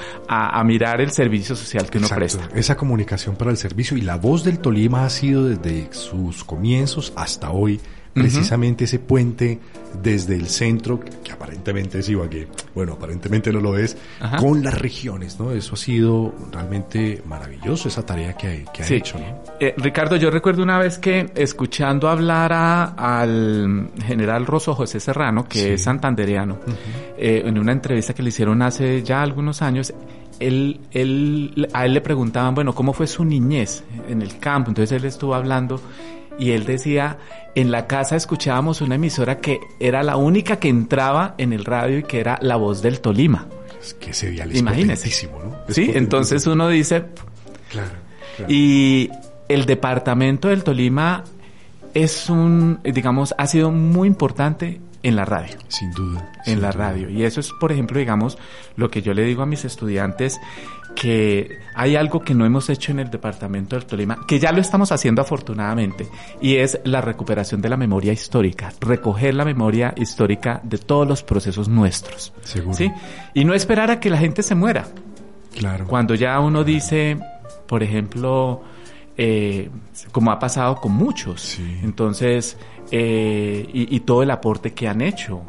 mirar 0.65 1.01
el 1.01 1.11
servicio 1.11 1.55
social 1.55 1.87
que 1.87 1.99
uno 1.99 2.07
presta. 2.07 2.49
Esa 2.55 2.75
comunicación 2.75 3.35
para 3.35 3.51
el 3.51 3.57
servicio 3.57 3.95
y 3.95 4.01
la 4.01 4.17
voz 4.17 4.43
del 4.43 4.57
Tolima 4.57 5.05
ha 5.05 5.09
sido 5.11 5.45
desde 5.45 5.93
sus 5.93 6.43
comienzos 6.43 6.78
hasta 7.15 7.51
hoy 7.51 7.79
precisamente 8.13 8.85
ese 8.85 8.99
puente 8.99 9.59
desde 10.01 10.35
el 10.35 10.47
centro, 10.47 10.99
que, 10.99 11.31
aparentemente 11.31 11.99
es 11.99 12.09
Ibagué, 12.09 12.47
bueno, 12.75 12.93
aparentemente 12.93 13.51
no 13.51 13.59
lo 13.59 13.77
es, 13.77 13.97
con 14.39 14.63
las 14.63 14.77
regiones, 14.77 15.39
¿no? 15.39 15.51
Eso 15.51 15.73
ha 15.73 15.77
sido 15.77 16.33
realmente 16.51 17.23
maravilloso, 17.25 17.87
esa 17.87 18.05
tarea 18.05 18.33
que, 18.33 18.65
ha 18.79 18.93
hecho, 18.93 19.17
¿no? 19.17 19.43
Eh, 19.59 19.73
Ricardo, 19.77 20.15
yo 20.15 20.29
recuerdo 20.29 20.61
una 20.61 20.77
vez 20.77 20.99
que 20.99 21.31
escuchando 21.35 22.07
hablar 22.07 22.53
al 22.53 23.89
general 24.05 24.45
Rosso 24.45 24.75
José 24.75 24.99
Serrano, 24.99 25.45
que 25.47 25.73
es 25.73 25.83
santandereano, 25.83 26.59
eh, 27.17 27.43
en 27.45 27.57
una 27.57 27.71
entrevista 27.71 28.13
que 28.13 28.21
le 28.21 28.29
hicieron 28.29 28.61
hace 28.61 29.01
ya 29.01 29.21
algunos 29.21 29.61
años, 29.61 29.93
él, 30.39 30.79
él, 30.91 31.67
a 31.73 31.85
él 31.85 31.93
le 31.93 32.01
preguntaban, 32.01 32.53
bueno, 32.53 32.73
¿cómo 32.73 32.93
fue 32.93 33.07
su 33.07 33.25
niñez 33.25 33.83
en 34.07 34.21
el 34.21 34.39
campo? 34.39 34.69
Entonces 34.69 34.97
él 34.97 35.05
estuvo 35.05 35.35
hablando 35.35 35.81
y 36.39 36.51
él 36.51 36.65
decía, 36.65 37.17
en 37.53 37.71
la 37.71 37.85
casa 37.85 38.15
escuchábamos 38.15 38.81
una 38.81 38.95
emisora 38.95 39.39
que 39.39 39.59
era 39.79 40.01
la 40.03 40.15
única 40.15 40.57
que 40.57 40.69
entraba 40.69 41.35
en 41.37 41.53
el 41.53 41.65
radio 41.65 41.99
y 41.99 42.03
que 42.03 42.19
era 42.19 42.39
La 42.41 42.55
Voz 42.55 42.81
del 42.81 43.01
Tolima. 43.01 43.47
Es 43.79 43.93
que 43.93 44.11
ese 44.11 44.31
dial 44.31 44.51
es 44.51 44.59
Imagínese. 44.59 45.27
¿no? 45.27 45.55
sí, 45.67 45.91
entonces 45.93 46.47
uno 46.47 46.69
dice... 46.69 47.05
Claro, 47.69 47.91
Y 48.47 49.09
el 49.47 49.65
departamento 49.65 50.47
del 50.47 50.63
Tolima 50.63 51.23
es 51.93 52.29
un, 52.29 52.79
digamos, 52.83 53.35
ha 53.37 53.45
sido 53.47 53.71
muy 53.71 54.07
importante 54.07 54.79
en 55.03 55.15
la 55.15 55.25
radio. 55.25 55.57
Sin 55.67 55.91
duda. 55.91 56.31
En 56.45 56.61
la 56.61 56.71
radio. 56.71 57.09
Y 57.09 57.23
eso 57.23 57.39
es, 57.39 57.51
por 57.59 57.71
ejemplo, 57.71 57.99
digamos, 57.99 58.37
lo 58.75 58.89
que 58.89 59.01
yo 59.01 59.13
le 59.13 59.23
digo 59.23 59.43
a 59.43 59.45
mis 59.45 59.65
estudiantes, 59.65 60.39
que 60.99 61.59
hay 61.75 61.95
algo 61.95 62.19
que 62.19 62.35
no 62.35 62.45
hemos 62.45 62.69
hecho 62.69 62.91
en 62.91 62.99
el 62.99 63.09
departamento 63.09 63.77
del 63.77 63.85
Tolima, 63.85 64.19
que 64.27 64.37
ya 64.37 64.51
lo 64.51 64.59
estamos 64.59 64.91
haciendo 64.91 65.21
afortunadamente, 65.21 66.09
y 66.41 66.57
es 66.57 66.77
la 66.83 66.99
recuperación 66.99 67.61
de 67.61 67.69
la 67.69 67.77
memoria 67.77 68.11
histórica, 68.11 68.73
recoger 68.81 69.33
la 69.33 69.45
memoria 69.45 69.93
histórica 69.95 70.59
de 70.61 70.77
todos 70.77 71.07
los 71.07 71.23
procesos 71.23 71.69
nuestros. 71.69 72.33
Seguro. 72.41 72.75
¿sí? 72.75 72.91
Y 73.33 73.45
no 73.45 73.53
esperar 73.53 73.89
a 73.91 74.01
que 74.01 74.09
la 74.09 74.17
gente 74.17 74.43
se 74.43 74.55
muera. 74.55 74.87
Claro. 75.57 75.87
Cuando 75.87 76.15
ya 76.15 76.37
uno 76.41 76.65
dice, 76.65 77.17
por 77.65 77.81
ejemplo, 77.81 78.61
eh, 79.15 79.69
como 80.11 80.33
ha 80.33 80.39
pasado 80.39 80.75
con 80.75 80.91
muchos. 80.91 81.39
Sí. 81.41 81.79
Entonces, 81.81 82.57
eh, 82.91 83.69
y, 83.71 84.01
todo 84.01 84.21
el 84.21 84.31
aporte 84.31 84.73
que 84.73 84.89
han 84.89 84.99
hecho. 84.99 85.43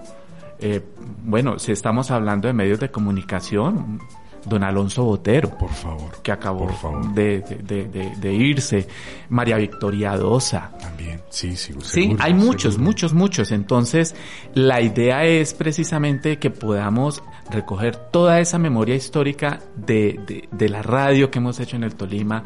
Eh, 0.60 0.80
bueno, 1.24 1.58
si 1.58 1.72
estamos 1.72 2.12
hablando 2.12 2.46
de 2.46 2.54
medios 2.54 2.78
de 2.78 2.92
comunicación, 2.92 3.98
don 4.44 4.64
Alonso 4.64 5.04
Botero, 5.04 5.56
por 5.56 5.70
favor, 5.70 6.22
que 6.22 6.32
acabó 6.32 6.68
De, 7.14 7.40
de, 7.40 8.32
irse, 8.32 8.86
María 9.28 9.56
Victoria 9.56 10.16
Dosa. 10.16 10.72
También, 10.80 11.20
sí, 11.28 11.56
sí. 11.56 11.74
sí, 11.80 12.16
hay 12.18 12.34
muchos, 12.34 12.78
muchos, 12.78 13.12
muchos. 13.12 13.52
Entonces, 13.52 14.14
la 14.54 14.80
idea 14.80 15.24
es 15.24 15.54
precisamente 15.54 16.38
que 16.38 16.50
podamos 16.50 17.22
recoger 17.50 17.96
toda 17.96 18.40
esa 18.40 18.58
memoria 18.58 18.94
histórica 18.94 19.60
de, 19.76 20.48
la 20.68 20.82
radio 20.82 21.30
que 21.30 21.38
hemos 21.38 21.58
hecho 21.60 21.76
en 21.76 21.84
el 21.84 21.94
Tolima, 21.94 22.44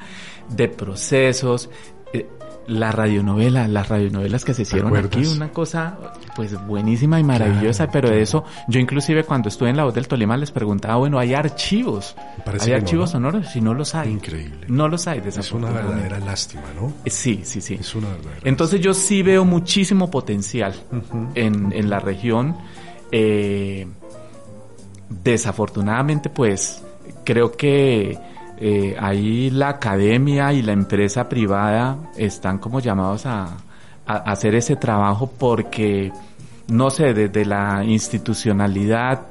de 0.49 0.69
procesos, 0.69 1.71
la 2.67 2.93
radionovela, 2.93 3.69
las 3.69 3.89
radionovelas 3.89 4.45
que 4.45 4.55
se 4.55 4.63
hicieron 4.63 4.97
aquí, 4.97 5.27
una 5.27 5.51
cosa 5.51 5.99
pues 6.35 6.55
buenísima 6.67 7.21
y 7.21 7.25
maravillosa, 7.25 7.89
pero 7.89 8.11
de 8.11 8.23
eso 8.23 8.45
yo 8.69 8.81
inclusive 8.81 9.25
cuando 9.25 9.49
estuve 9.49 9.71
en 9.71 9.77
La 9.77 9.85
Voz 9.85 9.95
del 9.95 10.09
Tolima 10.09 10.37
les 10.37 10.51
preguntaba, 10.51 10.97
bueno, 10.97 11.19
¿hay 11.19 11.35
archivos? 11.35 12.17
¿Hay 12.61 12.73
archivos 12.73 13.11
sonoros? 13.11 13.49
Si 13.49 13.61
no 13.61 13.75
los 13.75 13.95
hay. 13.95 14.11
Increíble. 14.11 14.67
No 14.69 14.89
los 14.89 15.07
hay, 15.07 15.23
Es 15.25 15.53
una 15.53 15.71
verdadera 15.71 16.19
lástima, 16.19 16.65
¿no? 16.75 16.93
Sí, 17.07 17.41
sí, 17.45 17.61
sí. 17.61 17.75
Es 17.75 17.95
una 17.95 18.09
verdadera 18.09 18.41
Entonces 18.45 18.81
yo 18.81 18.95
sí 18.95 19.23
veo 19.23 19.45
muchísimo 19.45 20.11
potencial 20.11 20.75
en, 21.35 21.73
en, 21.73 21.91
la 21.91 22.01
región. 22.01 22.57
Eh, 23.13 23.87
desafortunadamente, 25.09 26.31
pues, 26.31 26.83
creo 27.25 27.53
que 27.53 28.19
eh, 28.59 28.97
ahí 28.99 29.51
la 29.51 29.71
academia 29.71 30.53
y 30.53 30.63
la 30.63 30.73
empresa 30.73 31.29
privada 31.29 31.99
están 32.17 32.59
como 32.59 32.81
llamados 32.81 33.27
a, 33.27 33.57
hacer 34.07 34.55
ese 34.55 34.77
trabajo 34.77 35.33
porque, 35.39 36.13
no 36.69 36.91
sé, 36.91 37.15
desde 37.15 37.47
la 37.47 37.83
institucionalidad 37.85 39.29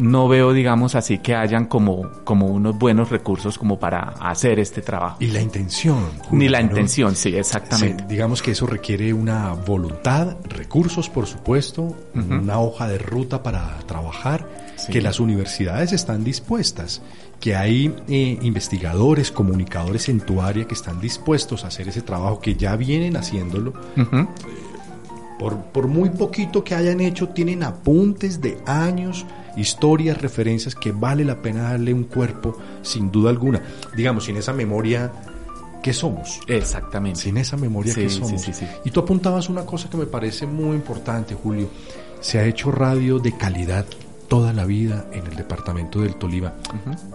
no 0.00 0.28
veo, 0.28 0.52
digamos 0.52 0.94
así, 0.94 1.18
que 1.18 1.34
hayan 1.34 1.66
como, 1.66 2.08
como 2.22 2.46
unos 2.46 2.78
buenos 2.78 3.10
recursos 3.10 3.58
como 3.58 3.80
para 3.80 4.14
hacer 4.20 4.60
este 4.60 4.80
trabajo. 4.80 5.16
Y 5.18 5.26
la 5.26 5.40
intención. 5.40 6.06
Ni 6.30 6.48
la 6.48 6.60
intención, 6.60 7.16
sí, 7.16 7.34
exactamente. 7.34 8.04
digamos 8.08 8.40
que 8.40 8.52
eso 8.52 8.66
requiere 8.66 9.12
una 9.12 9.52
voluntad, 9.54 10.36
recursos, 10.44 11.08
por 11.08 11.26
supuesto, 11.26 11.96
una 12.14 12.60
hoja 12.60 12.86
de 12.86 12.98
ruta 12.98 13.42
para 13.42 13.76
trabajar, 13.86 14.48
que 14.92 15.02
las 15.02 15.18
universidades 15.18 15.92
están 15.92 16.22
dispuestas 16.22 17.02
que 17.40 17.54
hay 17.54 17.94
eh, 18.08 18.38
investigadores, 18.42 19.30
comunicadores 19.30 20.08
en 20.08 20.20
tu 20.20 20.40
área 20.40 20.66
que 20.66 20.74
están 20.74 21.00
dispuestos 21.00 21.64
a 21.64 21.68
hacer 21.68 21.88
ese 21.88 22.02
trabajo, 22.02 22.40
que 22.40 22.54
ya 22.54 22.74
vienen 22.76 23.16
haciéndolo. 23.16 23.72
por, 25.38 25.56
por, 25.66 25.86
muy 25.86 26.10
poquito 26.10 26.64
que 26.64 26.74
hayan 26.74 27.00
hecho, 27.00 27.28
tienen 27.28 27.62
apuntes 27.62 28.40
de 28.40 28.58
años, 28.66 29.24
historias, 29.56 30.20
referencias 30.20 30.74
que 30.74 30.90
vale 30.90 31.24
la 31.24 31.40
pena 31.40 31.62
darle 31.62 31.94
un 31.94 32.04
cuerpo, 32.04 32.56
sin 32.82 33.12
duda 33.12 33.30
alguna. 33.30 33.62
Digamos, 33.96 34.24
sin 34.24 34.36
esa 34.36 34.52
memoria, 34.52 35.12
¿qué 35.80 35.92
somos? 35.92 36.40
Exactamente. 36.48 37.20
Sin 37.20 37.36
esa 37.36 37.56
memoria, 37.56 37.94
¿qué 37.94 38.10
somos? 38.10 38.42
Sí, 38.42 38.52
y 38.84 38.90
tú 38.90 39.00
apuntabas 39.00 39.48
una 39.48 39.64
cosa 39.64 39.88
que 39.88 39.96
me 39.96 40.06
parece 40.06 40.44
muy 40.44 40.74
importante, 40.74 41.34
Julio. 41.34 41.68
Se 42.20 42.40
ha 42.40 42.44
hecho 42.44 42.72
radio 42.72 43.20
de 43.20 43.36
calidad 43.36 43.86
toda 44.28 44.52
la 44.52 44.64
vida 44.64 45.06
en 45.12 45.26
el 45.26 45.36
departamento 45.36 46.00
del 46.00 46.14
Tolima. 46.16 46.54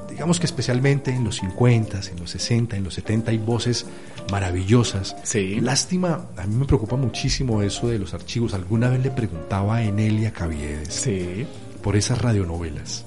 Digamos 0.10 0.40
que 0.40 0.46
especialmente 0.46 1.12
en 1.12 1.24
los 1.24 1.38
50, 1.38 2.00
en 2.12 2.20
los 2.20 2.32
60, 2.32 2.76
en 2.76 2.84
los 2.84 2.96
70 2.96 3.32
hay 3.32 3.38
voces 3.38 3.86
maravillosas. 4.32 5.16
Sí. 5.24 5.60
Lástima, 5.62 6.28
a 6.38 6.46
mí 6.46 6.56
me 6.56 6.66
preocupa 6.66 6.96
muchísimo 6.96 7.62
eso 7.62 7.88
de 7.88 8.00
los 8.00 8.14
archivos. 8.14 8.54
Alguna 8.54 8.90
vez 8.90 9.02
le 9.04 9.12
preguntaba 9.12 9.78
a 9.78 9.84
Enelia 9.84 10.32
Caviedes 10.32 10.94
sí. 10.94 11.46
por 11.82 11.96
esas 11.96 12.22
radionovelas. 12.22 13.06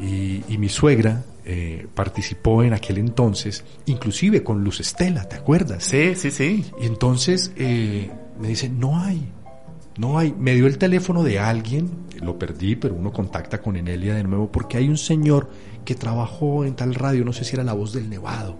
Y, 0.00 0.56
mi 0.58 0.68
suegra 0.68 1.24
eh, 1.44 1.86
participó 1.94 2.62
en 2.62 2.72
aquel 2.72 2.98
entonces, 2.98 3.64
inclusive 3.86 4.42
con 4.42 4.62
Luz 4.62 4.80
Estela, 4.80 5.28
¿te 5.28 5.36
acuerdas? 5.36 5.84
Sí, 5.84 6.14
sí, 6.14 6.30
sí. 6.30 6.64
Y 6.80 6.86
entonces 6.86 7.52
eh, 7.56 8.10
me 8.40 8.48
dice, 8.48 8.68
no 8.68 9.00
hay, 9.00 9.28
no 9.98 10.18
hay. 10.18 10.34
Me 10.38 10.54
dio 10.54 10.66
el 10.66 10.78
teléfono 10.78 11.22
de 11.22 11.38
alguien, 11.38 11.90
lo 12.22 12.38
perdí, 12.38 12.76
pero 12.76 12.94
uno 12.94 13.12
contacta 13.12 13.60
con 13.60 13.76
Enelia 13.76 14.14
de 14.14 14.24
nuevo 14.24 14.50
porque 14.50 14.78
hay 14.78 14.88
un 14.88 14.96
señor 14.96 15.50
que 15.84 15.94
trabajó 15.94 16.64
en 16.64 16.74
tal 16.74 16.94
radio, 16.94 17.24
no 17.24 17.32
sé 17.32 17.44
si 17.44 17.56
era 17.56 17.64
la 17.64 17.74
voz 17.74 17.92
del 17.92 18.08
Nevado. 18.08 18.56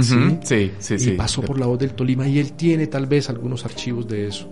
¿sí? 0.00 0.38
sí, 0.42 0.72
sí, 0.78 1.10
y 1.10 1.16
pasó 1.16 1.42
por 1.42 1.58
la 1.58 1.66
voz 1.66 1.78
del 1.78 1.94
Tolima 1.94 2.28
y 2.28 2.38
él 2.38 2.52
tiene 2.52 2.86
tal 2.86 3.06
vez 3.06 3.28
algunos 3.28 3.64
archivos 3.64 4.06
de 4.08 4.26
eso. 4.26 4.50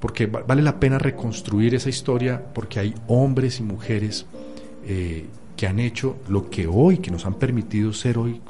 Porque 0.00 0.26
vale 0.26 0.62
la 0.62 0.80
pena 0.80 0.98
reconstruir 0.98 1.74
esa 1.74 1.90
historia 1.90 2.42
porque 2.54 2.80
hay 2.80 2.94
hombres 3.06 3.60
y 3.60 3.62
mujeres 3.62 4.24
eh, 4.86 5.26
que 5.56 5.66
han 5.66 5.78
hecho 5.78 6.16
lo 6.28 6.48
que 6.48 6.66
hoy, 6.66 6.98
que 6.98 7.10
nos 7.10 7.26
han 7.26 7.34
permitido 7.34 7.92
ser 7.92 8.16
hoy 8.16 8.40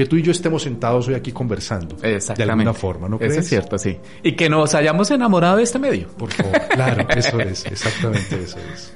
que 0.00 0.06
tú 0.06 0.16
y 0.16 0.22
yo 0.22 0.32
estemos 0.32 0.62
sentados 0.62 1.08
hoy 1.08 1.14
aquí 1.14 1.30
conversando. 1.30 1.94
Exactamente. 1.96 2.42
De 2.46 2.50
alguna 2.50 2.72
forma, 2.72 3.06
¿no 3.06 3.18
crees? 3.18 3.32
Eso 3.32 3.40
es 3.40 3.48
cierto, 3.48 3.76
sí. 3.76 3.98
Y 4.22 4.32
que 4.32 4.48
nos 4.48 4.74
hayamos 4.74 5.10
enamorado 5.10 5.58
de 5.58 5.64
este 5.64 5.78
medio. 5.78 6.08
Por 6.16 6.32
favor, 6.32 6.58
claro, 6.70 7.06
eso 7.10 7.38
es, 7.38 7.66
exactamente 7.66 8.42
eso 8.42 8.56
es. 8.72 8.94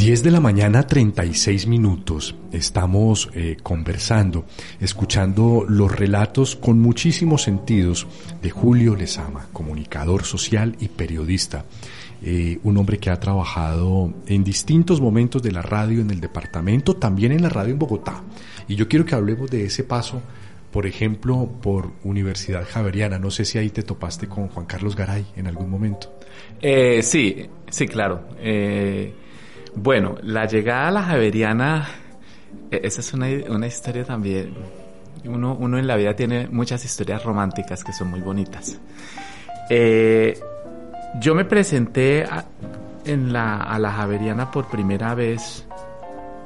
10 0.00 0.22
de 0.22 0.30
la 0.30 0.40
mañana, 0.40 0.86
36 0.86 1.66
minutos. 1.66 2.34
Estamos 2.52 3.28
eh, 3.34 3.58
conversando, 3.62 4.46
escuchando 4.80 5.66
los 5.68 5.94
relatos 5.94 6.56
con 6.56 6.78
muchísimos 6.78 7.42
sentidos 7.42 8.06
de 8.40 8.48
Julio 8.48 8.96
Lezama, 8.96 9.48
comunicador 9.52 10.24
social 10.24 10.74
y 10.80 10.88
periodista. 10.88 11.66
Eh, 12.22 12.58
un 12.62 12.78
hombre 12.78 12.96
que 12.96 13.10
ha 13.10 13.20
trabajado 13.20 14.14
en 14.26 14.42
distintos 14.42 15.02
momentos 15.02 15.42
de 15.42 15.52
la 15.52 15.60
radio 15.60 16.00
en 16.00 16.10
el 16.10 16.18
departamento, 16.22 16.96
también 16.96 17.32
en 17.32 17.42
la 17.42 17.50
radio 17.50 17.74
en 17.74 17.78
Bogotá. 17.78 18.24
Y 18.68 18.76
yo 18.76 18.88
quiero 18.88 19.04
que 19.04 19.14
hablemos 19.14 19.50
de 19.50 19.66
ese 19.66 19.84
paso, 19.84 20.22
por 20.72 20.86
ejemplo, 20.86 21.46
por 21.60 21.92
Universidad 22.04 22.66
Javeriana. 22.66 23.18
No 23.18 23.30
sé 23.30 23.44
si 23.44 23.58
ahí 23.58 23.68
te 23.68 23.82
topaste 23.82 24.28
con 24.28 24.48
Juan 24.48 24.64
Carlos 24.64 24.96
Garay 24.96 25.26
en 25.36 25.46
algún 25.46 25.68
momento. 25.68 26.10
Eh, 26.62 27.02
sí, 27.02 27.50
sí, 27.68 27.86
claro. 27.86 28.28
Eh, 28.38 29.12
bueno, 29.74 30.16
la 30.22 30.46
llegada 30.46 30.88
a 30.88 30.90
la 30.90 31.02
Javeriana, 31.02 31.88
e, 32.70 32.80
esa 32.84 33.00
es 33.00 33.12
una, 33.14 33.66
historia 33.66 34.04
también. 34.04 34.54
Uno, 35.24 35.56
uno, 35.58 35.78
en 35.78 35.86
la 35.86 35.96
vida 35.96 36.14
tiene 36.14 36.48
muchas 36.48 36.84
historias 36.84 37.22
románticas 37.24 37.84
que 37.84 37.92
son 37.92 38.08
muy 38.08 38.20
bonitas. 38.20 38.78
Eh, 39.68 40.38
yo 41.20 41.34
me 41.34 41.44
presenté 41.44 42.24
a, 42.24 42.44
en 43.04 43.32
la, 43.32 43.62
a 43.62 43.78
la 43.78 43.92
Javeriana 43.92 44.50
por 44.50 44.68
primera 44.68 45.14
vez 45.14 45.66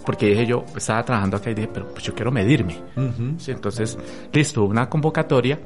porque 0.05 0.27
dije 0.27 0.47
yo, 0.47 0.65
estaba 0.77 1.03
trabajando 1.03 1.37
acá 1.39 1.51
y 1.51 1.55
dije, 1.55 1.69
pero 1.73 1.89
pues 1.89 2.05
yo 2.05 2.15
quiero 2.15 2.31
medirme. 2.31 2.77
entonces, 3.47 3.99
listo, 4.33 4.65
una 4.65 4.89
convocatoria. 4.89 5.59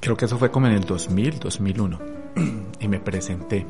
Creo 0.00 0.16
que 0.16 0.24
eso 0.24 0.38
fue 0.38 0.50
como 0.50 0.66
en 0.66 0.74
el 0.74 0.84
2000, 0.84 1.38
2001. 1.38 1.98
y 2.80 2.88
me 2.88 3.00
presenté. 3.00 3.66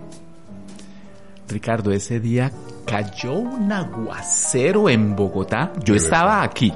Ricardo, 1.48 1.90
ese 1.92 2.20
día 2.20 2.52
cayó 2.84 3.32
un 3.32 3.72
aguacero 3.72 4.88
en 4.88 5.16
Bogotá. 5.16 5.72
Yo 5.84 5.94
estaba 5.94 6.42
aquí. 6.42 6.72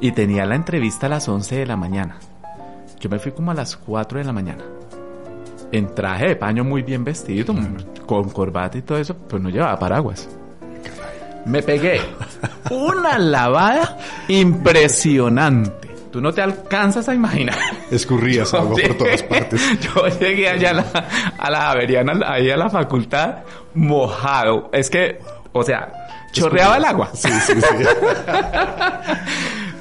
Y 0.00 0.12
tenía 0.12 0.46
la 0.46 0.54
entrevista 0.54 1.06
a 1.06 1.10
las 1.10 1.28
11 1.28 1.56
de 1.56 1.66
la 1.66 1.76
mañana. 1.76 2.18
Yo 3.00 3.10
me 3.10 3.18
fui 3.18 3.32
como 3.32 3.50
a 3.50 3.54
las 3.54 3.76
4 3.76 4.18
de 4.18 4.24
la 4.24 4.32
mañana. 4.32 4.64
En 5.72 5.94
traje 5.94 6.28
de 6.28 6.36
paño 6.36 6.64
muy 6.64 6.82
bien 6.82 7.02
vestido, 7.02 7.54
con 8.06 8.28
corbata 8.30 8.78
y 8.78 8.82
todo 8.82 8.98
eso, 8.98 9.16
pues 9.16 9.42
no 9.42 9.48
llevaba 9.48 9.78
paraguas. 9.78 10.28
Me 11.46 11.62
pegué 11.62 12.00
una 12.70 13.18
lavada 13.18 13.98
impresionante. 14.28 15.91
Tú 16.12 16.20
no 16.20 16.30
te 16.30 16.42
alcanzas 16.42 17.08
a 17.08 17.14
imaginar. 17.14 17.56
Escurrías 17.90 18.52
algo 18.52 18.76
por 18.76 18.98
todas 18.98 19.22
partes. 19.22 19.62
Yo 19.80 20.06
llegué 20.20 20.46
allá 20.46 20.70
a 20.70 20.72
la, 20.74 20.84
a 21.38 21.50
la 21.50 21.70
ahí 22.30 22.50
a 22.50 22.56
la 22.58 22.68
facultad, 22.68 23.36
mojado. 23.72 24.68
Es 24.74 24.90
que, 24.90 25.20
o 25.52 25.62
sea, 25.62 25.90
chorreaba 26.32 26.76
el 26.76 26.84
agua. 26.84 27.10
Sí, 27.14 27.30
sí, 27.46 27.54
sí. 27.54 27.62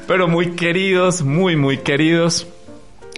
Pero 0.07 0.29
muy 0.29 0.51
queridos, 0.51 1.21
muy, 1.21 1.57
muy 1.57 1.79
queridos. 1.79 2.47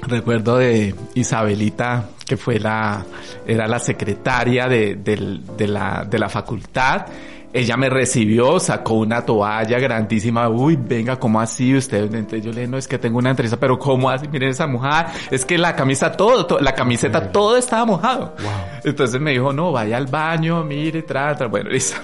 Recuerdo 0.07 0.57
de 0.57 0.95
Isabelita, 1.13 2.05
que 2.25 2.35
fue 2.35 2.59
la, 2.59 3.05
era 3.45 3.67
la 3.67 3.77
secretaria 3.77 4.67
de, 4.67 4.95
de, 4.95 5.67
la, 5.67 6.03
de 6.03 6.17
la 6.17 6.29
facultad 6.29 7.05
ella 7.53 7.77
me 7.77 7.87
recibió, 7.87 8.59
sacó 8.59 8.95
una 8.95 9.23
toalla 9.23 9.77
grandísima. 9.77 10.49
Uy, 10.49 10.75
venga, 10.75 11.17
¿cómo 11.17 11.39
así 11.39 11.75
usted? 11.75 12.11
Entonces 12.13 12.43
yo 12.43 12.51
le 12.51 12.61
dije, 12.61 12.71
no, 12.71 12.77
es 12.77 12.87
que 12.87 12.97
tengo 12.97 13.19
una 13.19 13.29
entrevista, 13.29 13.57
pero 13.57 13.77
¿cómo 13.77 14.09
así? 14.09 14.27
Miren 14.27 14.49
esa 14.49 14.65
mojada. 14.65 15.13
Es 15.29 15.45
que 15.45 15.59
la 15.59 15.75
camisa 15.75 16.11
todo, 16.13 16.59
la 16.59 16.73
camiseta 16.73 17.31
todo 17.31 17.55
estaba 17.55 17.85
mojado. 17.85 18.35
Entonces 18.83 19.21
me 19.21 19.31
dijo, 19.31 19.53
no, 19.53 19.71
vaya 19.71 19.97
al 19.97 20.07
baño, 20.07 20.63
mire, 20.63 21.03
trata. 21.03 21.45
Bueno, 21.45 21.69
listo. 21.71 21.97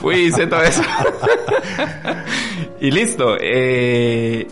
Fui, 0.00 0.16
hice 0.16 0.46
todo 0.46 0.62
eso. 0.62 0.82
y 2.80 2.90
listo. 2.90 3.36
Eh, 3.38 4.46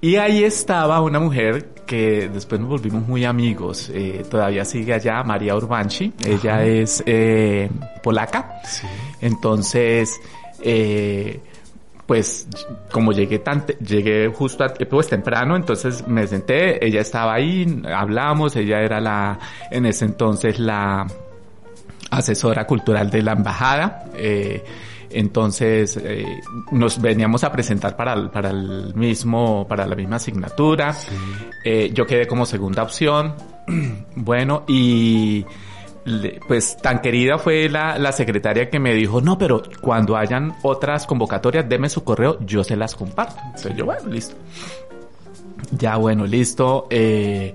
y 0.00 0.16
ahí 0.16 0.44
estaba 0.44 1.00
una 1.02 1.20
mujer 1.20 1.76
que 1.86 2.28
después 2.32 2.60
nos 2.60 2.70
volvimos 2.70 3.06
muy 3.06 3.24
amigos. 3.24 3.90
Eh, 3.94 4.24
todavía 4.28 4.64
sigue 4.64 4.94
allá, 4.94 5.22
María 5.22 5.54
Urbanchi. 5.54 6.12
Ella 6.24 6.64
es 6.64 7.02
eh, 7.06 7.70
polaca. 8.02 8.60
Entonces, 9.20 10.20
eh, 10.62 11.40
pues 12.06 12.46
como 12.92 13.12
llegué 13.12 13.40
tan 13.40 13.66
llegué 13.66 14.28
justo 14.28 14.64
pues 14.88 15.08
temprano 15.08 15.56
entonces 15.56 16.06
me 16.06 16.24
senté 16.28 16.86
ella 16.86 17.00
estaba 17.00 17.34
ahí 17.34 17.82
hablamos 17.84 18.54
ella 18.54 18.80
era 18.80 19.00
la 19.00 19.40
en 19.72 19.86
ese 19.86 20.04
entonces 20.04 20.60
la 20.60 21.04
asesora 22.10 22.66
cultural 22.66 23.10
de 23.10 23.22
la 23.22 23.32
embajada. 23.32 24.04
Eh, 24.14 24.64
entonces 25.10 25.96
eh, 26.02 26.40
nos 26.72 27.00
veníamos 27.00 27.44
a 27.44 27.52
presentar 27.52 27.96
para 27.96 28.12
el, 28.14 28.30
para 28.30 28.50
el 28.50 28.94
mismo, 28.94 29.66
para 29.68 29.86
la 29.86 29.94
misma 29.94 30.16
asignatura. 30.16 30.94
Eh, 31.64 31.90
yo 31.92 32.06
quedé 32.06 32.26
como 32.26 32.44
segunda 32.44 32.82
opción. 32.82 33.34
bueno, 34.16 34.64
y 34.66 35.44
pues 36.46 36.76
tan 36.76 37.00
querida 37.00 37.38
fue 37.38 37.68
la, 37.68 37.98
la, 37.98 38.12
secretaria 38.12 38.70
que 38.70 38.78
me 38.78 38.94
dijo, 38.94 39.20
no, 39.20 39.36
pero 39.36 39.62
cuando 39.80 40.16
hayan 40.16 40.54
otras 40.62 41.06
convocatorias, 41.06 41.68
deme 41.68 41.88
su 41.88 42.04
correo, 42.04 42.38
yo 42.40 42.62
se 42.62 42.76
las 42.76 42.94
comparto. 42.94 43.36
Entonces 43.44 43.74
yo, 43.76 43.84
bueno, 43.84 44.08
listo. 44.08 44.36
Ya, 45.72 45.96
bueno, 45.96 46.26
listo. 46.26 46.86
Eh, 46.90 47.54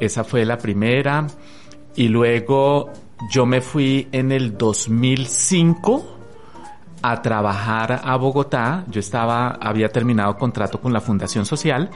esa 0.00 0.24
fue 0.24 0.44
la 0.44 0.58
primera. 0.58 1.26
Y 1.96 2.08
luego 2.08 2.90
yo 3.30 3.46
me 3.46 3.60
fui 3.60 4.08
en 4.12 4.32
el 4.32 4.56
2005 4.56 6.16
a 7.02 7.22
trabajar 7.22 8.00
a 8.04 8.16
Bogotá. 8.16 8.84
Yo 8.88 9.00
estaba, 9.00 9.50
había 9.60 9.88
terminado 9.88 10.36
contrato 10.36 10.80
con 10.80 10.92
la 10.92 11.00
Fundación 11.00 11.44
Social 11.44 11.90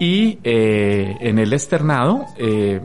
y 0.00 0.38
eh, 0.42 1.16
en 1.20 1.38
el 1.38 1.52
externado 1.52 2.26
eh, 2.36 2.80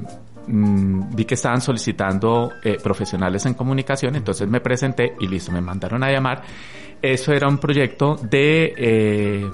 mm, 0.50 1.16
vi 1.16 1.26
que 1.26 1.36
estaban 1.36 1.62
solicitando 1.62 2.54
eh, 2.64 2.78
profesionales 2.82 3.46
en 3.46 3.54
comunicación, 3.54 4.16
entonces 4.16 4.48
me 4.48 4.60
presenté 4.60 5.14
y 5.20 5.28
listo, 5.28 5.52
me 5.52 5.62
mandaron 5.62 6.04
a 6.04 6.12
llamar. 6.12 6.42
Eso 7.02 7.32
era 7.32 7.48
un 7.48 7.58
proyecto 7.58 8.16
de 8.16 8.74
eh, 8.76 9.50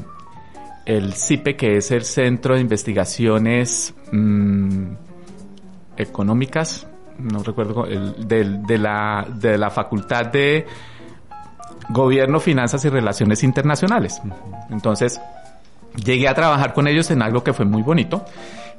el 0.86 1.14
CIPE, 1.14 1.56
que 1.56 1.78
es 1.78 1.92
el 1.92 2.04
Centro 2.04 2.56
de 2.56 2.62
Investigaciones 2.62 3.94
mm, 4.12 4.94
Económicas, 5.98 6.88
no 7.20 7.44
recuerdo, 7.44 7.86
el, 7.86 8.28
de, 8.28 8.78
la, 8.78 9.26
de 9.34 9.58
la 9.58 9.70
Facultad 9.70 10.26
de 10.26 10.66
Gobierno, 11.90 12.40
Finanzas 12.40 12.84
y 12.86 12.90
Relaciones 12.90 13.44
Internacionales. 13.44 14.22
Entonces, 14.70 15.22
llegué 16.04 16.28
a 16.28 16.34
trabajar 16.34 16.74
con 16.74 16.88
ellos 16.88 17.10
en 17.12 17.22
algo 17.22 17.44
que 17.44 17.54
fue 17.54 17.66
muy 17.66 17.82
bonito, 17.82 18.26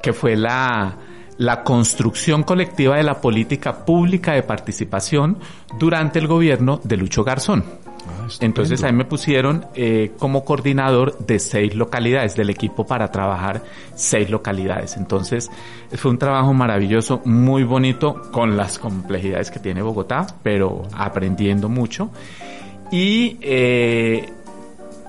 que 0.02 0.12
fue 0.12 0.36
la, 0.36 0.96
la 1.38 1.62
construcción 1.62 2.42
colectiva 2.42 2.96
de 2.96 3.02
la 3.02 3.20
política 3.20 3.84
pública 3.84 4.32
de 4.32 4.42
participación 4.42 5.38
durante 5.78 6.18
el 6.18 6.26
gobierno 6.26 6.80
de 6.82 6.96
Lucho 6.96 7.24
Garzón. 7.24 7.64
Ah, 8.08 8.28
Entonces 8.40 8.82
ahí 8.84 8.92
me 8.92 9.04
pusieron 9.04 9.66
eh, 9.74 10.12
como 10.18 10.44
coordinador 10.44 11.18
de 11.18 11.38
seis 11.38 11.74
localidades, 11.74 12.36
del 12.36 12.50
equipo 12.50 12.86
para 12.86 13.10
trabajar 13.10 13.62
seis 13.94 14.30
localidades. 14.30 14.96
Entonces 14.96 15.50
fue 15.92 16.10
un 16.10 16.18
trabajo 16.18 16.54
maravilloso, 16.54 17.20
muy 17.24 17.64
bonito, 17.64 18.30
con 18.30 18.56
las 18.56 18.78
complejidades 18.78 19.50
que 19.50 19.58
tiene 19.58 19.82
Bogotá, 19.82 20.26
pero 20.42 20.82
aprendiendo 20.96 21.68
mucho. 21.68 22.10
Y 22.92 23.36
eh, 23.40 24.30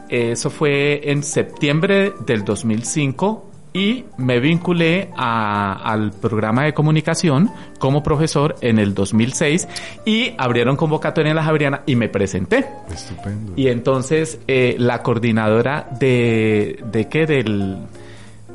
eso 0.10 0.50
fue 0.50 1.12
en 1.12 1.22
septiembre 1.22 2.14
del 2.26 2.44
2005 2.44 3.48
y 3.78 4.06
me 4.18 4.40
vinculé 4.40 5.12
a, 5.16 5.74
al 5.84 6.12
programa 6.12 6.64
de 6.64 6.74
comunicación 6.74 7.52
como 7.78 8.02
profesor 8.02 8.56
en 8.62 8.80
el 8.80 8.96
2006 8.96 9.68
y 10.04 10.34
abrieron 10.40 10.76
convocatoria 10.76 11.30
en 11.30 11.36
la 11.36 11.44
Javeriana 11.44 11.84
y 11.86 11.96
me 11.96 12.10
presenté. 12.10 12.66
Estupendo. 12.92 13.54
Y 13.56 13.68
entonces 13.68 14.40
eh, 14.48 14.76
la 14.80 15.04
coordinadora 15.04 15.88
de, 16.00 16.84
de 16.92 17.08
qué 17.08 17.28
del, 17.28 17.78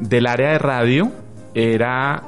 del 0.00 0.26
área 0.26 0.50
de 0.50 0.58
radio 0.58 1.12
era 1.54 2.24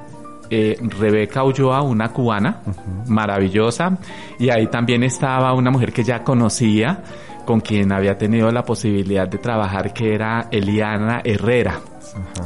eh, 0.50 0.78
Rebeca 0.80 1.42
Ulloa, 1.42 1.82
una 1.82 2.12
cubana 2.12 2.60
maravillosa, 3.08 3.98
y 4.38 4.50
ahí 4.50 4.68
también 4.68 5.02
estaba 5.02 5.52
una 5.52 5.72
mujer 5.72 5.92
que 5.92 6.04
ya 6.04 6.22
conocía, 6.22 7.02
con 7.44 7.60
quien 7.60 7.92
había 7.92 8.16
tenido 8.16 8.50
la 8.50 8.64
posibilidad 8.64 9.28
de 9.28 9.38
trabajar, 9.38 9.92
que 9.92 10.14
era 10.14 10.48
Eliana 10.50 11.20
Herrera. 11.24 11.80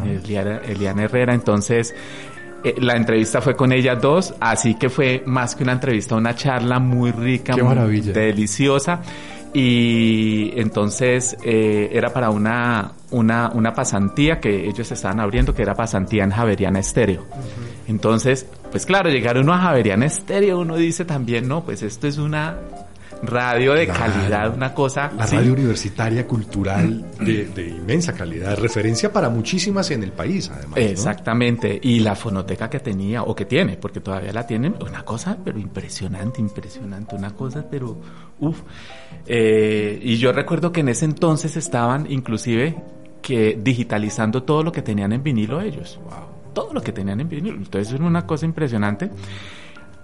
Eliana, 0.05 1.05
Herrera, 1.05 1.35
entonces 1.35 1.95
eh, 2.65 2.75
la 2.79 2.97
entrevista 2.97 3.41
fue 3.41 3.55
con 3.55 3.73
ellas 3.73 4.01
dos, 4.01 4.35
así 4.41 4.75
que 4.75 4.89
fue 4.89 5.23
más 5.27 5.55
que 5.55 5.63
una 5.63 5.73
entrevista, 5.73 6.15
una 6.17 6.35
charla 6.35 6.79
muy 6.79 7.13
rica, 7.13 7.57
muy 7.57 8.01
deliciosa. 8.01 9.01
Y 9.55 10.53
entonces 10.61 11.37
eh, 11.43 11.89
era 11.93 12.13
para 12.13 12.29
una, 12.29 12.93
una, 13.11 13.51
una 13.55 13.73
pasantía 13.73 14.41
que 14.41 14.69
ellos 14.69 14.93
estaban 14.93 15.21
abriendo, 15.21 15.55
que 15.55 15.63
era 15.63 15.75
pasantía 15.75 16.25
en 16.25 16.31
Javeriana 16.31 16.81
Estéreo. 16.81 17.25
Entonces, 17.87 18.47
pues 18.71 18.85
claro, 18.85 19.09
llegar 19.09 19.39
uno 19.39 19.55
a 19.55 19.59
Javeriana 19.59 20.05
Estéreo, 20.05 20.61
uno 20.61 20.77
dice 20.77 21.07
también, 21.07 21.49
no, 21.49 21.65
pues 21.65 21.83
esto 21.83 22.07
es 22.07 22.19
una 22.19 22.59
radio 23.23 23.75
de 23.75 23.87
calidad, 23.87 24.55
una 24.55 24.73
cosa. 24.75 25.11
La 25.17 25.27
radio 25.27 25.53
universitaria 25.53 26.27
cultural 26.27 27.05
de, 27.21 27.69
inmensa 27.69 28.13
calidad, 28.13 28.57
referencia 28.59 29.13
para 29.13 29.29
muchísimas 29.29 29.91
en 29.91 30.03
el 30.03 30.13
país, 30.13 30.51
además. 30.55 30.79
Exactamente, 30.79 31.79
y 31.83 32.01
la 32.01 32.15
fonoteca 32.15 32.69
que 32.71 32.81
tenía, 32.81 33.23
o 33.23 33.35
que 33.35 33.45
tiene, 33.45 33.77
porque 33.77 34.01
todavía 34.01 34.33
la 34.33 34.47
tienen, 34.47 34.75
una 34.81 35.05
cosa, 35.05 35.37
pero 35.45 35.59
impresionante, 35.59 36.41
impresionante, 36.41 37.15
una 37.15 37.35
cosa, 37.35 37.65
pero 37.69 37.99
uff. 38.41 38.61
Eh, 39.27 39.99
y 40.03 40.17
yo 40.17 40.33
recuerdo 40.33 40.73
que 40.73 40.81
en 40.81 40.89
ese 40.89 41.05
entonces 41.05 41.57
estaban, 41.57 42.11
inclusive, 42.11 42.77
que 43.21 43.59
digitalizando 43.61 44.43
todo 44.43 44.63
lo 44.63 44.73
que 44.73 44.83
tenían 44.83 45.13
en 45.13 45.23
vinilo 45.23 45.61
ellos. 45.61 45.99
Wow. 46.05 46.53
Todo 46.55 46.73
lo 46.73 46.81
que 46.81 46.93
tenían 46.93 47.21
en 47.21 47.29
vinilo. 47.29 47.57
Entonces 47.57 47.93
era 47.93 48.05
una 48.05 48.27
cosa 48.27 48.47
impresionante. 48.47 49.11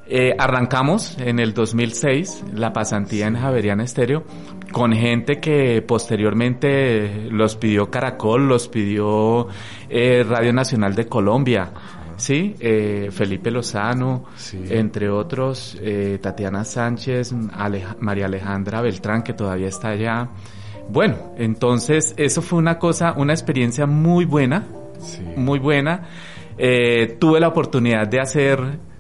Eh, 0.06 0.34
arrancamos 0.38 1.16
en 1.18 1.38
el 1.38 1.54
2006 1.54 2.44
la 2.52 2.74
pasantía 2.74 3.26
en 3.26 3.36
Javeriana 3.36 3.84
Estéreo 3.84 4.24
con 4.70 4.92
gente 4.92 5.40
que 5.40 5.80
posteriormente 5.80 7.30
los 7.30 7.56
pidió 7.56 7.90
Caracol, 7.90 8.46
los 8.46 8.68
pidió 8.68 9.48
eh, 9.88 10.22
Radio 10.28 10.52
Nacional 10.52 10.94
de 10.94 11.06
Colombia, 11.06 11.72
sí, 12.16 12.54
eh, 12.60 13.08
Felipe 13.12 13.50
Lozano, 13.50 14.24
entre 14.68 15.08
otros, 15.08 15.80
Tatiana 16.20 16.64
Sánchez, 16.64 17.32
María 18.00 18.26
Alejandra 18.26 18.82
Beltrán 18.82 19.22
que 19.22 19.32
todavía 19.32 19.68
está 19.68 19.90
allá. 19.90 20.28
Bueno, 20.90 21.32
entonces 21.38 22.14
eso 22.18 22.42
fue 22.42 22.58
una 22.58 22.78
cosa, 22.78 23.14
una 23.16 23.32
experiencia 23.32 23.86
muy 23.86 24.26
buena, 24.26 24.66
muy 25.36 25.60
buena. 25.60 26.08
tuve 26.56 27.40
la 27.40 27.48
oportunidad 27.48 28.06
de 28.08 28.20
hacer 28.20 28.93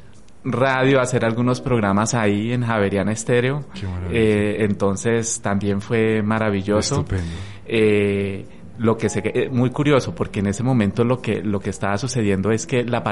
radio, 0.44 1.00
hacer 1.00 1.24
algunos 1.24 1.60
programas 1.60 2.14
ahí 2.14 2.52
en 2.52 2.62
Javeriana 2.64 3.12
Estéreo. 3.12 3.64
Eh, 4.10 4.56
entonces 4.60 5.40
también 5.40 5.80
fue 5.80 6.22
maravilloso. 6.22 7.04
Eh, 7.66 8.46
lo 8.78 8.96
que 8.96 9.08
se 9.08 9.22
eh, 9.24 9.48
muy 9.50 9.70
curioso 9.70 10.14
porque 10.14 10.40
en 10.40 10.46
ese 10.46 10.62
momento 10.62 11.04
lo 11.04 11.22
que 11.22 11.42
lo 11.42 11.60
que 11.60 11.70
estaba 11.70 11.96
sucediendo 11.96 12.50
es 12.50 12.66
que 12.66 12.82
la 12.84 13.04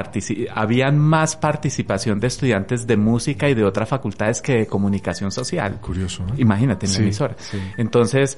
habían 0.53 0.99
más 0.99 1.37
participación 1.37 2.19
de 2.19 2.27
estudiantes 2.27 2.85
de 2.85 2.97
música 2.97 3.49
y 3.49 3.53
de 3.53 3.63
otras 3.63 3.87
facultades 3.87 4.41
que 4.41 4.57
de 4.57 4.67
comunicación 4.67 5.31
social. 5.31 5.79
Curioso, 5.79 6.25
¿no? 6.25 6.33
Imagínate 6.37 6.85
en 6.85 6.93
la 6.93 6.99
emisora. 6.99 7.35
Entonces, 7.77 8.37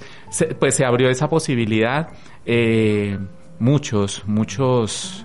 pues 0.59 0.75
se 0.75 0.85
abrió 0.85 1.09
esa 1.09 1.27
posibilidad. 1.27 2.09
Eh, 2.45 3.17
muchos, 3.59 4.23
muchos 4.27 5.24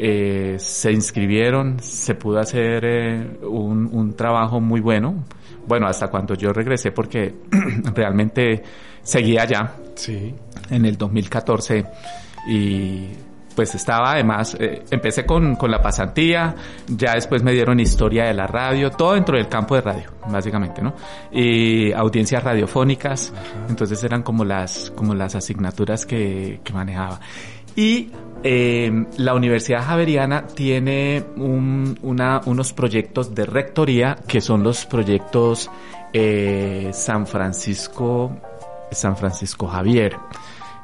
eh, 0.00 0.56
se 0.58 0.92
inscribieron, 0.92 1.80
se 1.80 2.14
pudo 2.14 2.38
hacer 2.38 2.84
eh, 2.84 3.38
un, 3.42 3.88
un, 3.92 4.14
trabajo 4.14 4.60
muy 4.60 4.80
bueno. 4.80 5.24
Bueno, 5.66 5.88
hasta 5.88 6.06
cuando 6.08 6.34
yo 6.34 6.52
regresé, 6.52 6.92
porque 6.92 7.34
realmente 7.94 8.62
seguía 9.02 9.42
allá. 9.42 9.74
Sí. 9.96 10.32
En 10.70 10.84
el 10.84 10.96
2014 10.96 11.84
y 12.48 13.08
pues 13.58 13.74
estaba 13.74 14.12
además, 14.12 14.56
eh, 14.60 14.84
empecé 14.88 15.26
con, 15.26 15.56
con, 15.56 15.72
la 15.72 15.82
pasantía, 15.82 16.54
ya 16.86 17.14
después 17.14 17.42
me 17.42 17.50
dieron 17.52 17.80
historia 17.80 18.26
de 18.26 18.34
la 18.34 18.46
radio, 18.46 18.92
todo 18.92 19.14
dentro 19.14 19.36
del 19.36 19.48
campo 19.48 19.74
de 19.74 19.80
radio, 19.80 20.12
básicamente, 20.30 20.80
¿no? 20.80 20.94
Y 21.32 21.90
audiencias 21.90 22.44
radiofónicas, 22.44 23.32
entonces 23.68 24.00
eran 24.04 24.22
como 24.22 24.44
las, 24.44 24.92
como 24.94 25.12
las 25.12 25.34
asignaturas 25.34 26.06
que, 26.06 26.60
que 26.62 26.72
manejaba. 26.72 27.18
Y 27.74 28.12
eh, 28.42 29.06
la 29.16 29.34
Universidad 29.34 29.84
Javeriana 29.84 30.46
tiene 30.46 31.24
unos 31.36 32.72
proyectos 32.72 33.34
de 33.34 33.46
rectoría 33.46 34.16
que 34.26 34.40
son 34.40 34.62
los 34.62 34.86
proyectos 34.86 35.70
eh, 36.12 36.90
San 36.92 37.26
Francisco, 37.26 38.36
San 38.90 39.16
Francisco 39.16 39.66
Javier 39.66 40.16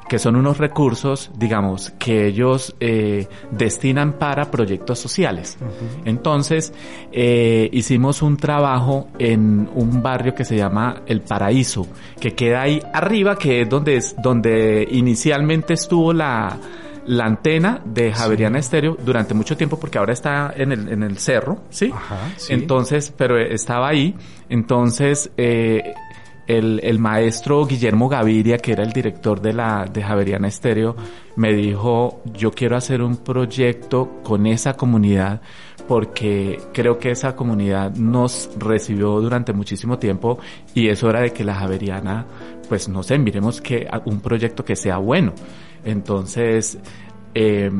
que 0.07 0.19
son 0.19 0.35
unos 0.35 0.57
recursos, 0.57 1.31
digamos, 1.35 1.91
que 1.97 2.27
ellos 2.27 2.75
eh, 2.79 3.27
destinan 3.51 4.13
para 4.13 4.51
proyectos 4.51 4.99
sociales. 4.99 5.57
Entonces, 6.05 6.73
eh, 7.11 7.69
hicimos 7.71 8.21
un 8.21 8.37
trabajo 8.37 9.07
en 9.17 9.67
un 9.73 10.03
barrio 10.03 10.35
que 10.35 10.45
se 10.45 10.57
llama 10.57 11.01
El 11.07 11.21
Paraíso, 11.21 11.87
que 12.19 12.35
queda 12.35 12.61
ahí 12.61 12.79
arriba, 12.93 13.35
que 13.37 13.61
es 13.61 13.69
donde, 13.69 13.97
es, 13.97 14.15
donde 14.21 14.87
inicialmente 14.91 15.73
estuvo 15.73 16.13
la, 16.13 16.55
la 17.07 17.25
antena 17.25 17.81
de 17.85 18.11
Javeriana 18.11 18.59
Estéreo 18.59 18.97
durante 19.03 19.33
mucho 19.33 19.55
tiempo 19.55 19.79
porque 19.79 19.97
ahora 19.97 20.13
está 20.13 20.53
en 20.55 20.71
el, 20.71 20.89
en 20.89 21.03
el 21.03 21.17
cerro, 21.17 21.59
¿sí? 21.69 21.91
Ajá, 21.93 22.17
sí. 22.37 22.53
Entonces, 22.53 23.13
pero 23.15 23.39
estaba 23.39 23.89
ahí. 23.89 24.15
Entonces, 24.49 25.31
eh, 25.37 25.93
el, 26.47 26.79
el, 26.83 26.99
maestro 26.99 27.65
Guillermo 27.65 28.07
Gaviria, 28.09 28.57
que 28.57 28.71
era 28.73 28.83
el 28.83 28.91
director 28.91 29.41
de 29.41 29.53
la 29.53 29.85
de 29.91 30.03
Javeriana 30.03 30.47
Estéreo, 30.47 30.95
me 31.35 31.53
dijo, 31.53 32.21
yo 32.33 32.51
quiero 32.51 32.77
hacer 32.77 33.01
un 33.01 33.17
proyecto 33.17 34.21
con 34.23 34.45
esa 34.45 34.73
comunidad 34.73 35.41
porque 35.87 36.59
creo 36.73 36.97
que 36.97 37.11
esa 37.11 37.35
comunidad 37.35 37.93
nos 37.95 38.49
recibió 38.57 39.19
durante 39.21 39.53
muchísimo 39.53 39.99
tiempo 39.99 40.39
y 40.73 40.89
es 40.89 41.03
hora 41.03 41.21
de 41.21 41.31
que 41.31 41.43
la 41.43 41.55
Javeriana, 41.55 42.25
pues 42.67 42.89
no 42.89 43.03
sé, 43.03 43.17
miremos 43.17 43.61
que 43.61 43.87
un 44.05 44.19
proyecto 44.19 44.65
que 44.65 44.75
sea 44.75 44.97
bueno. 44.97 45.33
Entonces, 45.85 46.77
eh, 47.33 47.71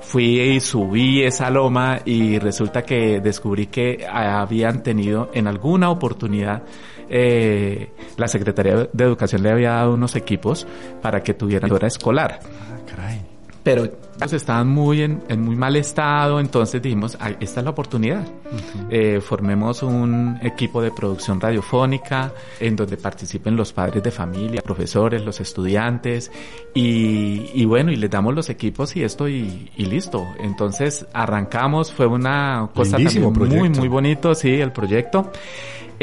fui 0.00 0.40
y 0.40 0.60
subí 0.60 1.22
esa 1.22 1.50
loma 1.50 2.00
y 2.04 2.38
resulta 2.38 2.82
que 2.82 3.20
descubrí 3.20 3.66
que 3.66 4.06
habían 4.10 4.82
tenido 4.82 5.30
en 5.34 5.46
alguna 5.46 5.90
oportunidad 5.90 6.62
eh, 7.08 7.92
la 8.16 8.26
Secretaría 8.26 8.88
de 8.90 9.04
Educación 9.04 9.42
le 9.42 9.50
había 9.50 9.72
dado 9.72 9.94
unos 9.94 10.16
equipos 10.16 10.66
para 11.02 11.22
que 11.22 11.34
tuvieran 11.34 11.70
hora 11.70 11.86
escolar. 11.86 12.40
Ah, 12.42 12.78
caray. 12.86 13.31
Pero 13.62 13.88
estaban 14.32 14.68
muy 14.68 15.02
en, 15.02 15.22
en, 15.28 15.42
muy 15.42 15.56
mal 15.56 15.76
estado, 15.76 16.38
entonces 16.40 16.80
dijimos, 16.80 17.18
esta 17.40 17.60
es 17.60 17.64
la 17.64 17.70
oportunidad. 17.70 18.20
Uh 18.20 18.56
-huh. 18.56 18.86
eh, 18.90 19.20
formemos 19.20 19.82
un 19.82 20.38
equipo 20.42 20.80
de 20.82 20.90
producción 20.90 21.40
radiofónica 21.40 22.32
en 22.60 22.76
donde 22.76 22.96
participen 22.96 23.56
los 23.56 23.72
padres 23.72 24.02
de 24.02 24.10
familia, 24.10 24.62
profesores, 24.62 25.22
los 25.24 25.40
estudiantes 25.40 26.30
y, 26.74 27.50
y 27.54 27.64
bueno, 27.64 27.90
y 27.90 27.96
les 27.96 28.10
damos 28.10 28.34
los 28.34 28.48
equipos 28.50 28.94
y 28.96 29.02
esto 29.02 29.28
y, 29.28 29.70
y 29.76 29.86
listo. 29.86 30.26
Entonces 30.40 31.06
arrancamos, 31.12 31.92
fue 31.92 32.06
una 32.06 32.68
cosa 32.74 32.98
también 32.98 33.32
muy, 33.32 33.68
muy 33.70 33.88
bonito, 33.88 34.34
sí, 34.34 34.60
el 34.60 34.72
proyecto. 34.72 35.30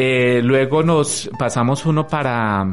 Eh, 0.01 0.39
luego 0.41 0.81
nos 0.81 1.29
pasamos 1.37 1.85
uno 1.85 2.07
para 2.07 2.65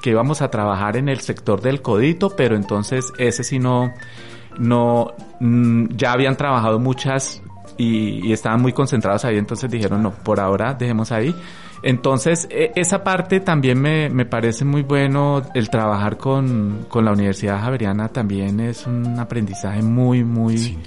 que 0.00 0.10
íbamos 0.10 0.40
a 0.40 0.52
trabajar 0.52 0.96
en 0.96 1.08
el 1.08 1.18
sector 1.18 1.60
del 1.60 1.82
codito, 1.82 2.36
pero 2.36 2.54
entonces 2.54 3.12
ese 3.18 3.42
sí 3.42 3.58
no, 3.58 3.92
no, 4.56 5.12
mm, 5.40 5.86
ya 5.96 6.12
habían 6.12 6.36
trabajado 6.36 6.78
muchas 6.78 7.42
y, 7.76 8.24
y, 8.24 8.32
estaban 8.32 8.62
muy 8.62 8.72
concentrados 8.72 9.24
ahí, 9.24 9.36
entonces 9.36 9.68
dijeron 9.68 10.00
no, 10.00 10.12
por 10.12 10.38
ahora 10.38 10.74
dejemos 10.74 11.10
ahí. 11.10 11.34
Entonces, 11.82 12.46
e, 12.48 12.70
esa 12.76 13.02
parte 13.02 13.40
también 13.40 13.80
me, 13.80 14.08
me, 14.08 14.24
parece 14.24 14.64
muy 14.64 14.82
bueno, 14.82 15.42
el 15.56 15.70
trabajar 15.70 16.18
con, 16.18 16.86
con 16.88 17.04
la 17.04 17.10
Universidad 17.10 17.60
Javeriana 17.60 18.10
también 18.10 18.60
es 18.60 18.86
un 18.86 19.18
aprendizaje 19.18 19.82
muy, 19.82 20.22
muy, 20.22 20.78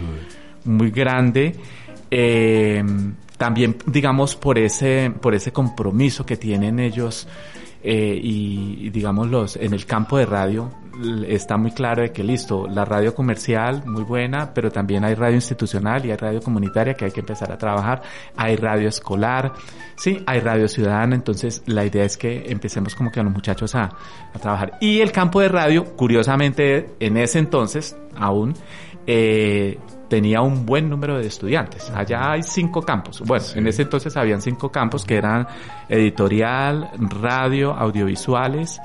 muy 0.63 0.91
grande. 0.91 1.57
Eh, 2.09 2.81
también 3.43 3.75
digamos 3.87 4.37
por 4.37 4.57
ese 4.57 5.11
por 5.19 5.35
ese 5.35 5.51
compromiso 5.51 6.25
que 6.25 6.37
tienen 6.37 6.79
ellos 6.79 7.27
eh, 7.83 8.17
y, 8.23 8.77
y, 8.79 8.89
digamos 8.89 9.29
los 9.29 9.57
en 9.57 9.73
el 9.73 9.85
campo 9.85 10.17
de 10.17 10.25
radio 10.25 10.71
está 11.27 11.57
muy 11.57 11.71
claro 11.71 12.03
de 12.03 12.13
que 12.13 12.23
listo 12.23 12.67
la 12.67 12.85
radio 12.85 13.13
comercial 13.13 13.83
muy 13.85 14.03
buena 14.03 14.53
pero 14.53 14.71
también 14.71 15.03
hay 15.03 15.15
radio 15.15 15.35
institucional 15.35 16.05
y 16.05 16.11
hay 16.11 16.15
radio 16.15 16.39
comunitaria 16.39 16.93
que 16.93 17.03
hay 17.03 17.11
que 17.11 17.19
empezar 17.19 17.51
a 17.51 17.57
trabajar 17.57 18.01
hay 18.37 18.55
radio 18.55 18.87
escolar 18.87 19.51
sí 19.97 20.23
hay 20.25 20.39
radio 20.39 20.69
ciudadana 20.69 21.13
entonces 21.13 21.63
la 21.65 21.83
idea 21.83 22.05
es 22.05 22.15
que 22.15 22.45
empecemos 22.49 22.95
como 22.95 23.11
que 23.11 23.19
a 23.19 23.23
los 23.23 23.33
muchachos 23.33 23.75
a, 23.75 23.89
a 24.33 24.39
trabajar. 24.39 24.77
Y 24.79 25.01
el 25.01 25.11
campo 25.11 25.41
de 25.41 25.49
radio 25.49 25.83
curiosamente 25.97 26.91
en 27.01 27.17
ese 27.17 27.39
entonces 27.39 27.97
aún 28.15 28.53
eh, 29.05 29.79
tenía 30.13 30.41
un 30.41 30.63
buen 30.63 30.91
número 30.91 31.17
de 31.17 31.25
estudiantes. 31.25 31.89
Allá 31.89 32.33
hay 32.33 32.43
cinco 32.43 32.83
campos. 32.83 33.23
Bueno, 33.25 33.43
sí. 33.43 33.57
en 33.57 33.65
ese 33.65 33.81
entonces 33.81 34.15
habían 34.15 34.43
cinco 34.43 34.71
campos 34.71 35.05
que 35.05 35.15
eran 35.15 35.47
editorial, 35.89 36.91
radio, 37.19 37.71
audiovisuales, 37.71 38.79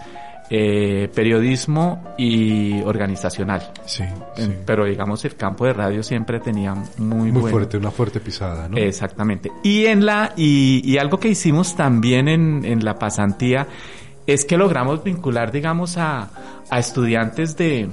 eh, 0.48 1.10
periodismo 1.14 2.14
y 2.16 2.80
organizacional. 2.80 3.72
Sí, 3.84 4.04
sí, 4.36 4.54
Pero 4.64 4.86
digamos 4.86 5.22
el 5.26 5.36
campo 5.36 5.66
de 5.66 5.74
radio 5.74 6.02
siempre 6.02 6.40
tenía 6.40 6.72
muy, 6.96 7.30
muy 7.30 7.42
buen... 7.42 7.52
fuerte, 7.52 7.76
una 7.76 7.90
fuerte 7.90 8.20
pisada, 8.20 8.66
¿no? 8.66 8.78
Exactamente. 8.78 9.52
Y 9.62 9.84
en 9.84 10.06
la 10.06 10.32
y, 10.34 10.80
y 10.82 10.96
algo 10.96 11.20
que 11.20 11.28
hicimos 11.28 11.76
también 11.76 12.28
en, 12.28 12.64
en 12.64 12.82
la 12.86 12.98
pasantía 12.98 13.66
es 14.26 14.46
que 14.46 14.56
logramos 14.56 15.04
vincular, 15.04 15.52
digamos, 15.52 15.98
a, 15.98 16.30
a 16.70 16.78
estudiantes 16.78 17.54
de 17.58 17.90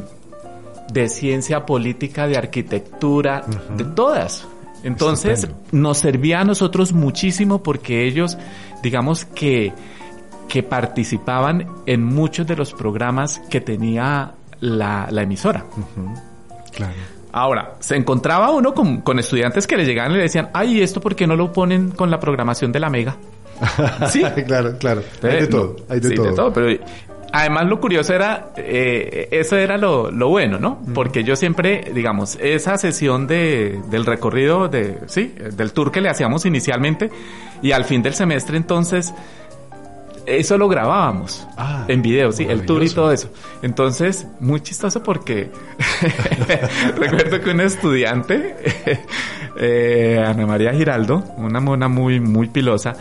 de 0.92 1.10
ciencia 1.10 1.66
política, 1.66 2.28
de 2.28 2.38
arquitectura, 2.38 3.44
uh 3.48 3.52
-huh. 3.52 3.76
de 3.76 3.84
todas. 3.86 4.48
Entonces 4.84 5.44
Estupendo. 5.46 5.68
nos 5.72 5.98
servía 5.98 6.42
a 6.42 6.44
nosotros 6.44 6.94
muchísimo 6.94 7.64
porque 7.64 8.06
ellos, 8.06 8.38
digamos 8.84 9.26
que, 9.26 9.74
que 10.48 10.62
participaban 10.62 11.68
en 11.86 12.04
muchos 12.04 12.46
de 12.46 12.56
los 12.56 12.74
programas 12.74 13.40
que 13.50 13.62
tenía 13.62 14.34
la, 14.60 15.08
la 15.10 15.22
emisora. 15.24 15.66
Uh 15.76 16.02
-huh. 16.02 16.22
Claro. 16.72 16.94
Ahora, 17.32 17.76
se 17.80 17.98
encontraba 17.98 18.52
uno 18.52 18.74
con, 18.74 19.02
con, 19.02 19.20
estudiantes 19.20 19.68
que 19.68 19.76
le 19.76 19.84
llegaban 19.84 20.14
y 20.14 20.16
le 20.16 20.22
decían, 20.22 20.50
ay, 20.54 20.82
¿esto 20.82 21.02
por 21.02 21.18
qué 21.18 21.28
no 21.28 21.36
lo 21.36 21.52
ponen 21.52 21.92
con 21.92 22.10
la 22.10 22.18
programación 22.18 22.72
de 22.72 22.80
la 22.80 22.90
Mega? 22.90 23.18
sí, 24.10 24.24
claro, 24.48 24.78
claro. 24.78 25.02
Hay 25.22 25.42
de 25.42 25.48
todo, 25.48 25.76
hay 25.90 26.00
de 26.00 26.10
sí, 26.10 26.16
todo. 26.16 26.26
De 26.28 26.34
todo 26.34 26.54
pero 26.54 26.80
además 27.32 27.68
lo 27.68 27.80
curioso 27.80 28.14
era, 28.14 28.52
eh, 28.58 29.28
eso 29.32 29.58
era 29.58 29.78
lo, 29.78 30.12
lo 30.12 30.30
bueno, 30.30 30.60
¿no? 30.60 30.80
Porque 30.94 31.24
yo 31.24 31.36
siempre, 31.36 31.92
digamos, 31.94 32.38
esa 32.42 32.78
sesión 32.78 33.28
de, 33.28 33.82
del 33.90 34.06
recorrido 34.06 34.68
de, 34.68 35.00
sí, 35.08 35.34
del 35.54 35.74
tour 35.74 35.92
que 35.92 36.02
le 36.02 36.10
hacíamos 36.10 36.46
inicialmente 36.46 37.10
y 37.62 37.72
al 37.72 37.86
fin 37.86 38.02
del 38.02 38.14
semestre 38.14 38.58
entonces, 38.58 39.14
eso 40.26 40.58
lo 40.58 40.68
grabábamos 40.68 41.48
ah, 41.58 41.86
en 41.88 42.02
video, 42.02 42.32
sí, 42.32 42.46
el 42.50 42.66
tour 42.66 42.84
y 42.84 42.90
todo 42.90 43.12
eso. 43.12 43.30
Entonces, 43.62 44.28
muy 44.40 44.62
chistoso 44.62 45.04
porque 45.04 45.52
recuerdo 46.98 47.42
que 47.42 47.50
un 47.52 47.62
estudiante, 47.62 48.56
eh, 49.60 50.24
Ana 50.26 50.48
María 50.48 50.74
Giraldo, 50.74 51.24
una 51.38 51.60
mona 51.60 51.88
muy, 51.88 52.20
muy 52.20 52.48
pilosa, 52.48 52.94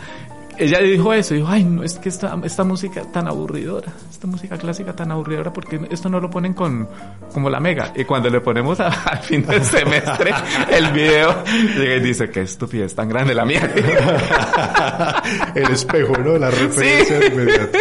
ella 0.57 0.79
dijo 0.79 1.13
eso, 1.13 1.33
dijo, 1.33 1.47
ay, 1.47 1.63
no, 1.63 1.83
es 1.83 1.97
que 1.99 2.09
esta, 2.09 2.37
esta 2.43 2.63
música 2.63 3.03
tan 3.11 3.27
aburridora, 3.27 3.91
esta 4.09 4.27
música 4.27 4.57
clásica 4.57 4.95
tan 4.95 5.11
aburridora, 5.11 5.51
porque 5.51 5.79
esto 5.89 6.09
no 6.09 6.19
lo 6.19 6.29
ponen 6.29 6.53
con, 6.53 6.87
como 7.33 7.49
la 7.49 7.59
mega. 7.59 7.93
Y 7.95 8.05
cuando 8.05 8.29
le 8.29 8.41
ponemos 8.41 8.79
a, 8.79 8.87
al 9.05 9.19
fin 9.19 9.45
del 9.45 9.63
semestre 9.63 10.33
el 10.69 10.91
video, 10.91 11.43
llega 11.77 11.95
y 11.95 11.99
dice, 11.99 12.29
qué 12.29 12.41
estupidez 12.41 12.95
tan 12.95 13.09
grande 13.09 13.33
la 13.33 13.45
mía. 13.45 13.71
el 15.55 15.71
espejo, 15.71 16.17
¿no? 16.17 16.37
La 16.37 16.49
referencia 16.51 17.21
sí. 17.21 17.27
inmediata. 17.31 17.79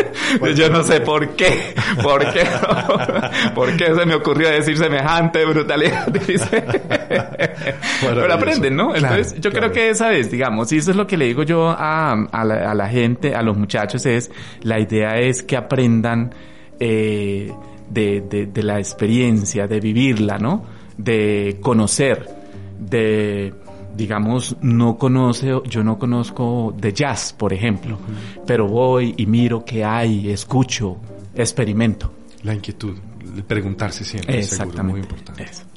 Yo 0.54 0.70
no 0.70 0.82
sé 0.82 1.00
por 1.00 1.30
qué, 1.30 1.74
por 2.02 2.32
qué, 2.32 2.46
por 3.54 3.76
qué 3.76 3.94
se 3.94 4.06
me 4.06 4.14
ocurrió 4.14 4.50
decir 4.50 4.76
semejante 4.76 5.44
brutalidad, 5.44 6.06
dice. 6.08 6.64
Pero 8.00 8.32
aprenden, 8.32 8.76
¿no? 8.76 8.94
Entonces, 8.94 9.34
yo 9.40 9.50
claro. 9.50 9.70
creo 9.70 9.72
que 9.72 9.90
esa 9.90 10.12
es, 10.12 10.30
digamos, 10.30 10.72
y 10.72 10.78
eso 10.78 10.90
es 10.90 10.96
lo 10.96 11.06
que 11.06 11.16
le 11.16 11.26
digo 11.26 11.42
yo 11.42 11.68
a, 11.68 12.12
a 12.12 12.44
la 12.44 12.70
a 12.70 12.74
la 12.74 12.88
gente, 12.88 13.34
a 13.34 13.42
los 13.42 13.56
muchachos 13.56 14.06
es, 14.06 14.30
la 14.62 14.78
idea 14.80 15.18
es 15.18 15.42
que 15.42 15.56
aprendan 15.56 16.32
eh, 16.80 17.52
de, 17.90 18.20
de, 18.22 18.46
de, 18.46 18.62
la 18.62 18.78
experiencia, 18.78 19.66
de 19.66 19.80
vivirla, 19.80 20.38
¿no? 20.38 20.64
De 20.96 21.58
conocer, 21.60 22.28
de, 22.78 23.52
digamos, 23.96 24.56
no 24.60 24.96
conoce, 24.96 25.52
yo 25.68 25.84
no 25.84 25.98
conozco 25.98 26.74
de 26.76 26.92
jazz, 26.92 27.32
por 27.32 27.52
ejemplo, 27.52 27.96
uh 27.96 27.98
-huh. 27.98 28.42
pero 28.46 28.66
voy 28.66 29.14
y 29.16 29.26
miro 29.26 29.64
qué 29.64 29.84
hay, 29.84 30.30
escucho, 30.30 30.96
experimento. 31.34 32.10
La 32.42 32.54
inquietud, 32.54 32.96
preguntarse 33.46 34.04
siempre, 34.04 34.38
Exactamente. 34.38 34.76
Seguro, 34.76 34.90
muy 34.90 35.00
importante. 35.00 35.42
Eso. 35.44 35.73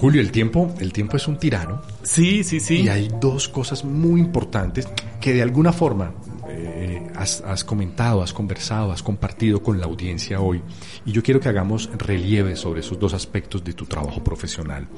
Julio, 0.00 0.22
el 0.22 0.32
tiempo, 0.32 0.74
el 0.80 0.94
tiempo 0.94 1.18
es 1.18 1.28
un 1.28 1.38
tirano. 1.38 1.82
Sí, 2.02 2.42
sí, 2.42 2.58
sí. 2.58 2.82
Y 2.82 2.88
hay 2.88 3.10
dos 3.20 3.50
cosas 3.50 3.84
muy 3.84 4.18
importantes 4.18 4.88
que 5.20 5.34
de 5.34 5.42
alguna 5.42 5.74
forma 5.74 6.14
eh, 6.48 7.06
has, 7.14 7.42
has, 7.42 7.64
comentado, 7.64 8.22
has 8.22 8.32
conversado, 8.32 8.92
has 8.92 9.02
compartido 9.02 9.62
con 9.62 9.78
la 9.78 9.84
audiencia 9.84 10.40
hoy. 10.40 10.62
Y 11.04 11.12
yo 11.12 11.22
quiero 11.22 11.38
que 11.38 11.50
hagamos 11.50 11.90
relieve 11.98 12.56
sobre 12.56 12.80
esos 12.80 12.98
dos 12.98 13.12
aspectos 13.12 13.62
de 13.62 13.74
tu 13.74 13.84
trabajo 13.84 14.24
profesional. 14.24 14.88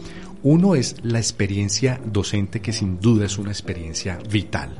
Uno 0.44 0.76
es 0.76 0.94
la 1.02 1.18
experiencia 1.18 2.00
docente, 2.04 2.60
que 2.60 2.72
sin 2.72 3.00
duda 3.00 3.26
es 3.26 3.38
una 3.38 3.50
experiencia 3.50 4.20
vital. 4.30 4.70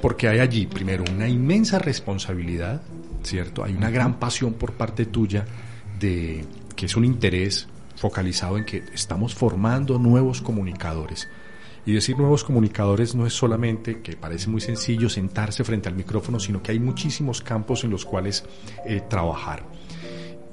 Porque 0.00 0.26
hay 0.26 0.38
allí, 0.38 0.66
primero, 0.66 1.04
una 1.14 1.28
inmensa 1.28 1.78
responsabilidad, 1.78 2.80
¿cierto? 3.22 3.62
Hay 3.62 3.74
una 3.74 3.90
gran 3.90 4.18
pasión 4.18 4.54
por 4.54 4.72
parte 4.72 5.04
tuya 5.04 5.44
de 6.00 6.44
es 6.84 6.96
un 6.96 7.04
interés 7.04 7.68
focalizado 7.96 8.58
en 8.58 8.64
que 8.64 8.84
estamos 8.92 9.34
formando 9.34 9.98
nuevos 9.98 10.40
comunicadores. 10.40 11.28
Y 11.86 11.92
decir 11.92 12.16
nuevos 12.16 12.44
comunicadores 12.44 13.14
no 13.14 13.26
es 13.26 13.34
solamente, 13.34 14.00
que 14.00 14.16
parece 14.16 14.48
muy 14.48 14.60
sencillo, 14.60 15.08
sentarse 15.08 15.64
frente 15.64 15.88
al 15.88 15.94
micrófono, 15.94 16.40
sino 16.40 16.62
que 16.62 16.72
hay 16.72 16.80
muchísimos 16.80 17.42
campos 17.42 17.84
en 17.84 17.90
los 17.90 18.04
cuales 18.04 18.44
eh, 18.86 19.02
trabajar. 19.08 19.64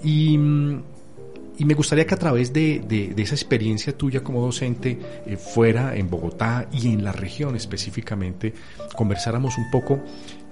Y, 0.03 0.37
me 0.37 1.75
gustaría 1.75 2.07
que 2.07 2.15
a 2.15 2.17
través 2.17 2.51
de, 2.51 2.79
de, 2.79 3.21
esa 3.21 3.35
experiencia 3.35 3.95
tuya 3.95 4.23
como 4.23 4.41
docente, 4.41 4.97
eh, 5.27 5.37
fuera 5.37 5.95
en 5.95 6.09
Bogotá 6.09 6.67
y 6.71 6.91
en 6.91 7.03
la 7.03 7.11
región 7.11 7.55
específicamente, 7.55 8.53
conversáramos 8.95 9.57
un 9.59 9.69
poco 9.69 9.99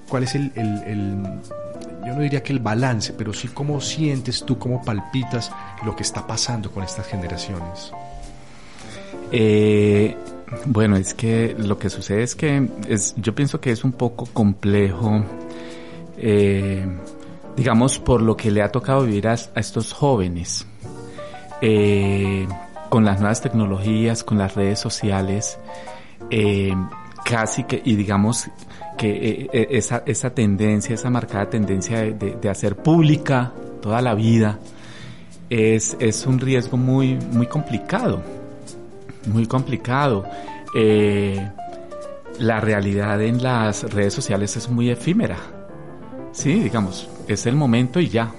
cuál 0.07 0.23
es 0.23 0.35
el 0.35 0.51
yo 2.09 2.15
no 2.15 2.21
diría 2.21 2.41
que 2.41 2.53
el 2.53 2.59
balance, 2.59 3.13
pero 3.13 3.33
sí 3.33 3.49
cómo 3.49 3.79
sientes 3.79 4.43
tú, 4.43 4.57
cómo 4.57 4.83
palpitas 4.83 5.51
lo 5.85 5.95
que 5.95 6.01
está 6.01 6.25
pasando 6.25 6.71
con 6.71 6.83
estas 6.83 7.05
generaciones. 7.05 7.91
Eh, 9.31 10.15
bueno, 10.65 10.95
es 10.95 11.13
que 11.13 11.55
lo 11.59 11.77
que 11.77 11.91
sucede 11.91 12.23
es 12.23 12.35
que 12.35 12.67
yo 13.15 13.35
pienso 13.35 13.61
que 13.61 13.69
es 13.69 13.83
un 13.83 13.91
poco 13.91 14.25
complejo, 14.25 15.23
eh, 16.17 16.83
digamos, 17.55 17.99
por 17.99 18.23
lo 18.23 18.35
que 18.35 18.49
le 18.49 18.63
ha 18.63 18.71
tocado 18.71 19.03
vivir 19.03 19.27
a, 19.27 19.33
estos 19.33 19.93
jóvenes, 19.93 20.65
eh, 21.61 22.47
con 22.89 23.05
las 23.05 23.19
nuevas 23.19 23.39
tecnologías, 23.41 24.23
con 24.23 24.39
las 24.39 24.55
redes 24.55 24.79
sociales, 24.79 25.59
casi 27.23 27.65
que, 27.65 27.79
y 27.85 27.95
digamos 27.95 28.49
que 28.99 29.49
esa, 29.71 30.03
esa 30.05 30.29
tendencia, 30.29 30.93
esa 30.93 31.09
marcada 31.09 31.49
tendencia 31.49 32.01
de, 32.01 32.13
de, 32.13 32.49
hacer 32.49 32.75
pública 32.75 33.53
toda 33.81 34.01
la 34.01 34.13
vida, 34.13 34.59
es, 35.49 35.95
es 35.99 36.25
un 36.27 36.39
riesgo 36.39 36.77
muy, 36.77 37.15
muy 37.31 37.47
complicado 37.47 38.21
muy 39.27 39.45
complicado. 39.45 40.25
Eh, 40.75 41.49
la 42.39 42.59
realidad 42.59 43.21
en 43.21 43.41
las 43.43 43.91
redes 43.91 44.13
sociales 44.13 44.55
es 44.57 44.69
muy 44.69 44.89
efímera. 44.89 45.37
Sí, 46.31 46.53
digamos, 46.53 47.09
es 47.27 47.45
el 47.45 47.55
momento 47.55 47.99
y 47.99 48.09
ya. 48.09 48.31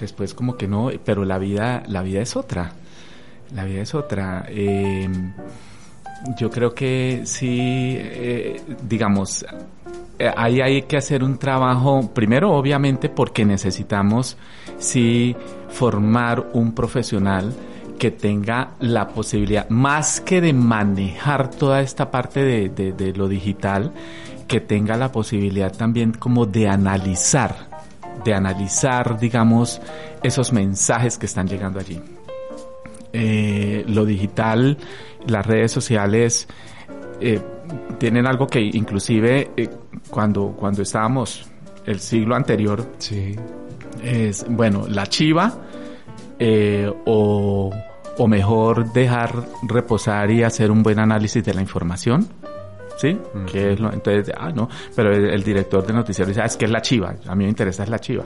Después 0.00 0.34
como 0.34 0.56
que 0.56 0.68
no, 0.68 0.90
pero 1.04 1.24
la 1.24 1.38
vida, 1.38 1.82
la 1.86 2.02
vida 2.02 2.20
es 2.20 2.36
otra. 2.36 2.72
La 3.54 3.64
vida 3.64 3.82
es 3.82 3.94
otra. 3.94 4.46
Em, 4.48 5.32
yo 6.36 6.50
creo 6.50 6.74
que 6.74 7.22
sí, 7.24 7.96
eh, 7.98 8.60
digamos, 8.82 9.44
eh, 10.18 10.30
ahí 10.36 10.60
hay 10.60 10.82
que 10.82 10.96
hacer 10.96 11.22
un 11.22 11.38
trabajo, 11.38 12.10
primero 12.12 12.52
obviamente 12.52 13.08
porque 13.08 13.44
necesitamos 13.44 14.36
sí 14.78 15.36
formar 15.68 16.48
un 16.54 16.74
profesional 16.74 17.54
que 17.98 18.10
tenga 18.10 18.70
la 18.80 19.08
posibilidad, 19.08 19.68
más 19.68 20.20
que 20.20 20.40
de 20.40 20.52
manejar 20.52 21.50
toda 21.50 21.80
esta 21.80 22.10
parte 22.10 22.68
de, 22.68 23.12
lo 23.16 23.28
digital, 23.28 23.92
que 24.46 24.60
tenga 24.60 24.96
la 24.96 25.12
posibilidad 25.12 25.72
también 25.72 26.12
como 26.12 26.46
de 26.46 26.68
analizar, 26.68 27.54
de 28.24 28.34
analizar, 28.34 29.18
digamos, 29.18 29.80
esos 30.22 30.52
mensajes 30.52 31.18
que 31.18 31.26
están 31.26 31.48
llegando 31.48 31.80
allí. 31.80 32.00
Eh, 33.12 33.84
lo 33.88 34.04
digital, 34.04 34.78
las 35.28 35.46
redes 35.46 35.72
sociales, 35.72 36.48
eh, 37.20 37.40
tienen 37.98 38.26
algo 38.26 38.46
que 38.46 38.60
inclusive 38.60 39.50
eh, 39.56 39.68
cuando, 40.10 40.54
cuando 40.56 40.82
estábamos 40.82 41.46
el 41.86 42.00
siglo 42.00 42.34
anterior, 42.34 42.84
sí. 42.98 43.34
es, 44.02 44.44
bueno, 44.48 44.86
la 44.88 45.06
chiva 45.06 45.52
o 47.06 47.70
o 48.18 48.26
mejor 48.26 48.92
dejar 48.92 49.32
reposar 49.62 50.30
y 50.30 50.42
hacer 50.42 50.70
un 50.70 50.82
buen 50.82 50.98
análisis 50.98 51.44
de 51.44 51.54
la 51.54 51.62
información. 51.62 52.28
¿Sí? 52.98 53.16
que 53.46 53.74
es 53.74 53.78
lo, 53.78 53.92
entonces, 53.92 54.34
ah, 54.36 54.50
no, 54.50 54.68
pero 54.96 55.12
el, 55.12 55.44
director 55.44 55.86
de 55.86 55.92
noticiero 55.92 56.30
dice, 56.30 56.40
ah, 56.42 56.46
es 56.46 56.56
que 56.56 56.64
es 56.64 56.70
la 56.72 56.82
chiva, 56.82 57.14
a 57.28 57.34
mí 57.36 57.44
me 57.44 57.48
interesa 57.48 57.84
es 57.84 57.88
la 57.88 58.00
chiva. 58.00 58.24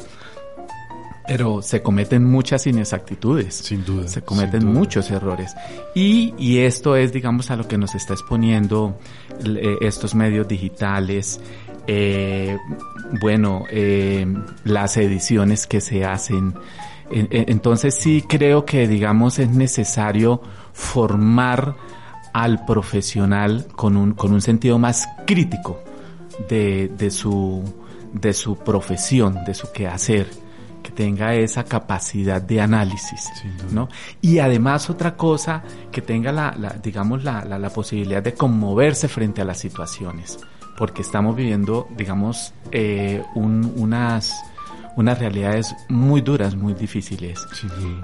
Pero 1.27 1.63
se 1.63 1.83
cometen 1.83 2.25
muchas 2.25 2.67
inexactitudes. 2.67 3.55
Sin 3.55 3.85
duda. 3.85 4.09
Se 4.09 4.23
cometen 4.23 4.67
muchos 4.67 5.11
errores. 5.11 5.55
Y, 5.95 6.35
y 6.37 6.59
esto 6.59 6.97
es, 6.97 7.13
digamos, 7.13 7.51
a 7.51 7.57
lo 7.57 7.69
que 7.69 7.79
nos 7.79 7.95
está 7.95 8.15
exponiendo 8.15 8.99
eh, 9.45 9.77
estos 9.81 10.15
medios 10.15 10.49
digitales, 10.49 11.41
eh, 11.87 12.59
bueno, 13.21 13.65
eh, 13.71 14.27
las 14.65 14.97
ediciones 14.97 15.67
que 15.67 15.81
se 15.81 16.05
hacen, 16.05 16.55
entonces 17.11 17.95
sí 17.95 18.25
creo 18.27 18.65
que, 18.65 18.89
digamos, 18.89 19.39
es 19.39 19.51
necesario 19.51 20.41
formar 20.73 21.77
al 22.33 22.65
profesional 22.65 23.67
con 23.77 23.97
un, 23.97 24.13
con 24.15 24.33
un 24.33 24.41
sentido 24.41 24.79
más 24.79 25.09
crítico 25.27 25.83
de, 26.49 26.89
de, 26.89 27.11
su, 27.11 27.63
de 28.13 28.33
su 28.33 28.57
profesión, 28.57 29.45
de 29.45 29.55
su 29.55 29.71
quehacer, 29.73 30.29
que 30.31 30.43
tenga 30.95 31.35
esa 31.35 31.65
capacidad 31.65 32.41
de 32.41 32.61
análisis, 32.61 33.31
¿no? 33.71 33.89
Y 34.21 34.39
además 34.39 34.91
otra 34.91 35.17
cosa, 35.17 35.63
que 35.91 36.03
tenga 36.03 36.33
la, 36.33 36.55
la 36.59 36.71
digamos, 36.83 37.25
la, 37.25 37.45
la, 37.45 37.59
la 37.59 37.71
posibilidad 37.71 38.23
de 38.23 38.35
conmoverse 38.35 39.09
frente 39.09 39.43
a 39.43 39.45
las 39.45 39.59
situaciones, 39.59 40.39
porque 40.77 41.03
estamos 41.03 41.37
viviendo, 41.37 41.89
digamos, 41.97 42.53
eh, 42.71 43.23
un, 43.35 43.73
unas 43.77 44.35
unas 44.97 45.19
realidades 45.19 45.75
muy 45.89 46.21
duras, 46.21 46.55
muy 46.55 46.75
difíciles. 46.75 47.47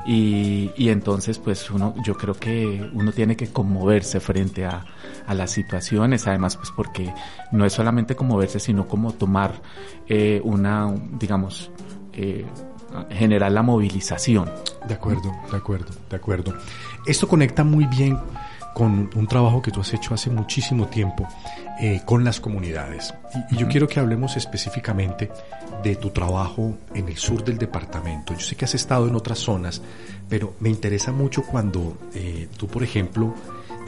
Y, 0.07 0.71
y, 0.77 0.89
entonces, 0.89 1.39
pues 1.39 1.71
uno, 1.71 1.95
yo 2.03 2.15
creo 2.15 2.35
que 2.35 2.89
uno 2.95 3.13
tiene 3.13 3.37
que 3.37 3.49
conmoverse 3.49 4.21
frente 4.21 4.65
a, 4.65 4.85
a 5.27 5.35
las 5.35 5.51
situaciones, 5.51 6.27
además, 6.27 6.57
pues 6.57 6.71
porque 6.75 7.13
no 7.53 7.65
es 7.65 7.73
solamente 7.73 8.17
conmoverse, 8.17 8.59
sino 8.59 8.87
como 8.87 9.13
tomar 9.13 9.61
eh, 10.07 10.41
una, 10.45 10.93
digamos, 11.19 11.71
eh, 12.13 12.47
generar 13.11 13.53
la 13.53 13.63
movilización. 13.63 14.51
De 14.87 14.95
acuerdo, 14.95 15.35
de 15.51 15.57
acuerdo, 15.57 15.91
de 16.09 16.17
acuerdo. 16.17 16.55
Esto 17.07 17.29
conecta 17.29 17.65
muy 17.65 17.87
bien 17.87 18.19
con 18.75 19.11
un 19.15 19.27
trabajo 19.27 19.61
que 19.61 19.73
tú 19.73 19.81
has 19.81 19.93
hecho 19.93 20.15
hace 20.15 20.31
muchísimo 20.31 20.87
tiempo 20.87 21.27
eh, 21.81 22.03
con 22.05 22.23
las 22.23 22.41
comunidades. 22.41 23.13
Y, 23.51 23.57
yo 23.57 23.67
quiero 23.67 23.89
que 23.89 23.99
hablemos 23.99 24.37
específicamente 24.37 25.31
de 25.83 25.97
tu 25.97 26.11
trabajo 26.11 26.77
en 26.95 27.09
el 27.09 27.17
sur 27.17 27.43
del 27.45 27.59
departamento. 27.59 28.35
Yo 28.35 28.41
sé 28.41 28.57
que 28.57 28.65
has 28.65 28.75
estado 28.75 29.09
en 29.09 29.17
otras 29.17 29.39
zonas, 29.39 29.83
pero 30.29 30.55
me 30.61 30.69
interesa 30.69 31.13
mucho 31.13 31.43
cuando 31.43 31.99
eh, 32.15 32.49
tú, 32.57 32.69
por 32.69 32.83
ejemplo, 32.85 33.35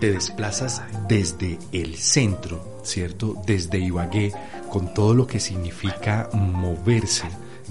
te 0.00 0.10
desplazas 0.10 0.82
desde 1.06 1.58
el 1.72 1.96
centro, 1.96 2.80
¿cierto? 2.82 3.36
Desde 3.46 3.78
Ibagué, 3.78 4.32
con 4.70 4.92
todo 4.92 5.14
lo 5.14 5.26
que 5.26 5.38
significa 5.38 6.28
moverse 6.32 7.28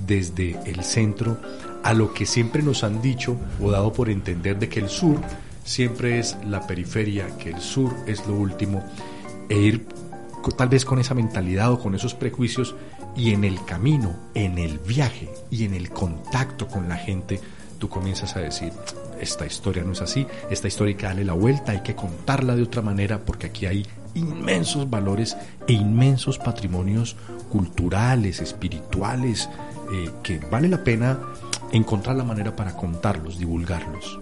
desde 0.10 0.60
el 0.66 0.84
centro 0.84 1.38
a 1.84 1.94
lo 1.94 2.14
que 2.14 2.26
siempre 2.26 2.64
nos 2.64 2.84
han 2.84 3.02
dicho 3.02 3.38
o 3.62 3.72
dado 3.72 3.94
por 3.94 4.10
entender 4.10 4.58
de 4.60 4.68
que 4.68 4.80
el 4.80 4.90
sur 4.90 5.22
siempre 5.64 6.20
es 6.20 6.36
la 6.46 6.66
periferia, 6.66 7.38
que 7.38 7.52
el 7.52 7.62
sur 7.62 7.96
es 8.08 8.26
lo 8.28 8.34
último, 8.34 8.84
e 9.48 9.58
ir 9.58 9.86
tal 10.58 10.68
vez 10.68 10.84
con 10.84 11.00
esa 11.00 11.14
mentalidad 11.14 11.72
o 11.72 11.80
con 11.80 11.94
esos 11.94 12.16
prejuicios 12.16 12.76
y 13.16 13.34
en 13.34 13.44
el 13.44 13.64
camino, 13.66 14.16
en 14.34 14.58
el 14.58 14.80
viaje 14.80 15.30
y 15.52 15.64
en 15.64 15.76
el 15.76 15.90
contacto 15.90 16.68
con 16.68 16.90
la 16.90 16.98
gente, 16.98 17.40
tú 17.78 17.88
comienzas 17.88 18.36
a 18.36 18.40
decir, 18.40 18.74
esta 19.22 19.46
historia 19.46 19.84
no 19.84 19.92
es 19.92 20.02
así, 20.02 20.26
esta 20.50 20.68
historia 20.68 20.94
hay 20.94 20.98
que 20.98 21.06
darle 21.06 21.26
la 21.26 21.34
vuelta, 21.34 21.74
hay 21.74 21.82
que 21.82 21.96
contarla 21.96 22.56
de 22.56 22.64
otra 22.64 22.82
manera 22.82 23.20
porque 23.20 23.48
aquí 23.48 23.68
hay 23.68 23.86
inmensos 24.16 24.90
valores 24.90 25.38
e 25.68 25.74
inmensos 25.74 26.40
patrimonios 26.40 27.16
culturales, 27.50 28.40
espirituales, 28.40 29.50
eh, 29.92 30.10
que 30.24 30.40
vale 30.52 30.68
la 30.68 30.84
pena 30.84 31.18
encontrar 31.72 32.16
la 32.16 32.24
manera 32.24 32.56
para 32.56 32.76
contarlos, 32.76 33.38
divulgarlos. 33.38 34.20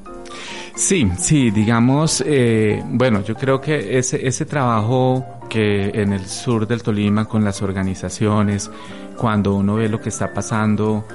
Sí, 0.76 1.10
sí, 1.18 1.50
digamos, 1.50 2.24
eh, 2.26 2.84
bueno, 2.86 3.24
yo 3.24 3.36
creo 3.36 3.60
que 3.60 3.98
ese, 3.98 4.28
ese 4.28 4.46
trabajo 4.46 5.26
que 5.50 5.90
en 5.90 6.14
el 6.14 6.26
sur 6.28 6.68
del 6.68 6.84
Tolima 6.84 7.26
con 7.26 7.44
las 7.44 7.62
organizaciones, 7.62 8.70
cuando 9.18 9.56
uno 9.56 9.76
ve 9.76 9.90
lo 9.90 10.00
que 10.00 10.10
está 10.10 10.34
pasando 10.34 11.06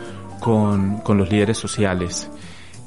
con, 0.40 0.98
con 0.98 1.18
los 1.18 1.30
líderes 1.30 1.58
sociales, 1.58 2.28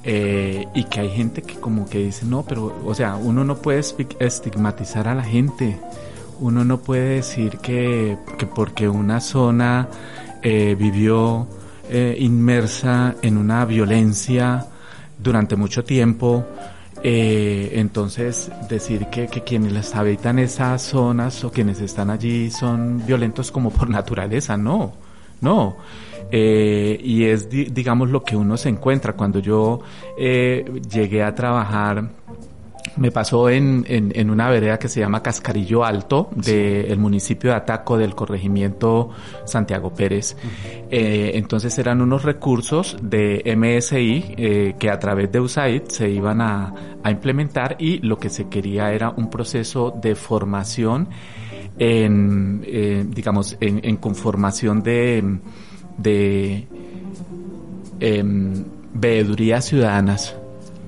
eh, 0.03 0.67
y 0.75 0.83
que 0.83 0.99
hay 0.99 1.09
gente 1.09 1.41
que 1.41 1.55
como 1.55 1.89
que 1.89 1.99
dice, 1.99 2.25
no, 2.25 2.43
pero, 2.43 2.79
o 2.85 2.93
sea, 2.93 3.15
uno 3.15 3.43
no 3.43 3.55
puede 3.55 3.81
estigmatizar 4.19 5.07
a 5.07 5.15
la 5.15 5.23
gente, 5.23 5.79
uno 6.39 6.63
no 6.63 6.79
puede 6.79 7.15
decir 7.15 7.57
que, 7.57 8.17
que 8.37 8.45
porque 8.45 8.87
una 8.87 9.19
zona 9.19 9.87
eh, 10.47 10.75
vivió 10.77 11.47
eh, 11.89 12.15
inmersa 12.19 13.15
en 13.23 13.35
una 13.35 13.65
violencia, 13.65 14.63
durante 15.17 15.55
mucho 15.55 15.83
tiempo. 15.83 16.45
Eh, 17.01 17.71
entonces, 17.73 18.51
decir 18.69 19.07
que, 19.07 19.25
que 19.25 19.41
quienes 19.41 19.95
habitan 19.95 20.37
esas 20.37 20.83
zonas 20.83 21.43
o 21.43 21.51
quienes 21.51 21.81
están 21.81 22.11
allí 22.11 22.51
son 22.51 23.03
violentos 23.07 23.51
como 23.51 23.71
por 23.71 23.89
naturaleza, 23.99 24.55
no, 24.55 24.93
no. 25.41 25.77
Y 26.31 27.23
es, 27.23 27.49
digamos, 27.49 28.11
lo 28.11 28.23
que 28.23 28.35
uno 28.35 28.55
se 28.55 28.69
encuentra. 28.69 29.13
Cuando 29.13 29.39
yo 29.39 29.79
llegué 30.15 31.23
a 31.23 31.33
trabajar 31.33 32.07
me 32.97 33.11
pasó 33.11 33.49
en, 33.49 33.85
en, 33.87 34.29
una 34.29 34.49
vereda 34.49 34.79
que 34.79 34.87
se 34.87 34.99
llama 34.99 35.21
Cascarillo 35.21 35.83
Alto, 35.83 36.29
del 36.35 36.97
municipio 36.97 37.49
de 37.49 37.57
Ataco, 37.57 37.97
del 37.97 38.15
corregimiento 38.15 39.09
Santiago 39.45 39.93
Pérez. 39.93 40.37
Eh, 40.89 41.31
entonces 41.35 41.77
eran 41.77 42.01
unos 42.01 42.23
recursos 42.23 42.97
de 43.01 43.43
MSI 43.57 44.35
eh, 44.37 44.75
que 44.79 44.89
a 44.89 44.99
través 44.99 45.31
de 45.31 45.39
USAID 45.39 45.83
se 45.87 46.09
iban 46.09 46.41
a, 46.41 46.73
a, 47.03 47.11
implementar 47.11 47.75
y 47.79 47.99
lo 47.99 48.17
que 48.17 48.29
se 48.29 48.47
quería 48.47 48.91
era 48.93 49.09
un 49.09 49.29
proceso 49.29 49.93
de 50.01 50.15
formación 50.15 51.09
en, 51.77 52.63
eh, 52.65 53.05
digamos, 53.07 53.57
en, 53.59 53.81
en, 53.83 53.97
conformación 53.97 54.81
de, 54.81 55.39
de 55.97 56.67
em, 57.99 58.63
veedurías 58.93 59.65
ciudadanas 59.65 60.35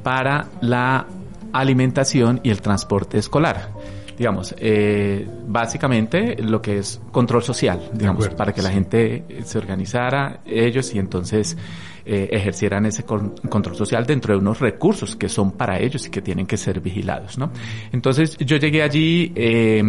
para 0.03 0.47
la 0.61 1.05
alimentación 1.53 2.39
y 2.43 2.49
el 2.49 2.61
transporte 2.61 3.17
escolar. 3.17 3.69
Digamos, 4.17 4.55
eh, 4.57 5.27
básicamente 5.47 6.41
lo 6.41 6.59
que 6.59 6.79
es 6.79 6.99
control 7.11 7.43
social, 7.43 7.89
digamos, 7.93 8.29
para 8.29 8.51
que 8.51 8.63
la 8.63 8.71
gente 8.71 9.23
se 9.43 9.59
organizara 9.59 10.39
ellos 10.43 10.93
y 10.95 10.97
entonces 10.97 11.55
eh, 12.03 12.29
ejercieran 12.31 12.85
ese 12.85 13.03
control 13.03 13.75
social 13.75 14.05
dentro 14.05 14.33
de 14.33 14.39
unos 14.39 14.59
recursos 14.59 15.15
que 15.15 15.29
son 15.29 15.51
para 15.51 15.79
ellos 15.79 16.07
y 16.07 16.09
que 16.09 16.21
tienen 16.21 16.47
que 16.47 16.57
ser 16.57 16.79
vigilados, 16.79 17.37
¿no? 17.37 17.51
Entonces 17.91 18.37
yo 18.37 18.57
llegué 18.57 18.81
allí, 18.81 19.33
eh, 19.35 19.83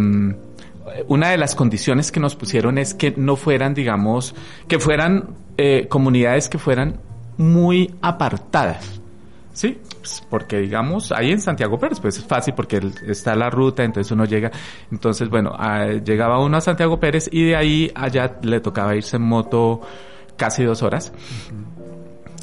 una 1.06 1.30
de 1.30 1.38
las 1.38 1.54
condiciones 1.54 2.10
que 2.10 2.20
nos 2.20 2.34
pusieron 2.34 2.78
es 2.78 2.94
que 2.94 3.12
no 3.16 3.36
fueran, 3.36 3.74
digamos, 3.74 4.34
que 4.66 4.78
fueran 4.78 5.30
eh, 5.56 5.86
comunidades 5.88 6.48
que 6.48 6.58
fueran 6.58 7.00
muy 7.36 7.94
apartadas, 8.02 9.00
¿sí? 9.52 9.78
Porque 10.28 10.58
digamos, 10.58 11.12
ahí 11.12 11.30
en 11.32 11.40
Santiago 11.40 11.78
Pérez, 11.78 12.00
pues 12.00 12.18
es 12.18 12.24
fácil 12.24 12.54
porque 12.54 12.80
está 13.06 13.34
la 13.34 13.50
ruta, 13.50 13.84
entonces 13.84 14.10
uno 14.12 14.24
llega, 14.24 14.50
entonces 14.90 15.28
bueno, 15.28 15.56
llegaba 16.04 16.40
uno 16.40 16.56
a 16.56 16.60
Santiago 16.60 16.98
Pérez 16.98 17.28
y 17.30 17.44
de 17.44 17.56
ahí 17.56 17.92
allá 17.94 18.38
le 18.42 18.60
tocaba 18.60 18.94
irse 18.96 19.16
en 19.16 19.22
moto 19.22 19.80
casi 20.36 20.64
dos 20.64 20.82
horas. 20.82 21.12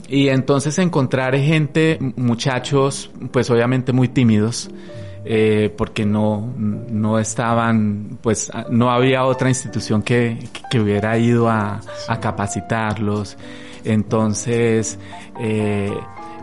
Y 0.07 0.28
entonces 0.28 0.78
encontrar 0.78 1.36
gente, 1.36 1.97
muchachos, 2.16 3.09
pues 3.32 3.49
obviamente 3.49 3.91
muy 3.91 4.07
tímidos, 4.07 4.70
eh, 5.26 5.74
porque 5.76 6.05
no, 6.05 6.53
no 6.57 7.18
estaban, 7.18 8.20
pues 8.22 8.51
no 8.70 8.91
había 8.91 9.26
otra 9.26 9.49
institución 9.49 10.03
que, 10.03 10.38
que 10.70 10.80
hubiera 10.80 11.18
ido 11.18 11.49
a, 11.49 11.82
a 12.07 12.20
capacitarlos. 12.20 13.36
Entonces, 13.84 14.99
eh, 15.39 15.91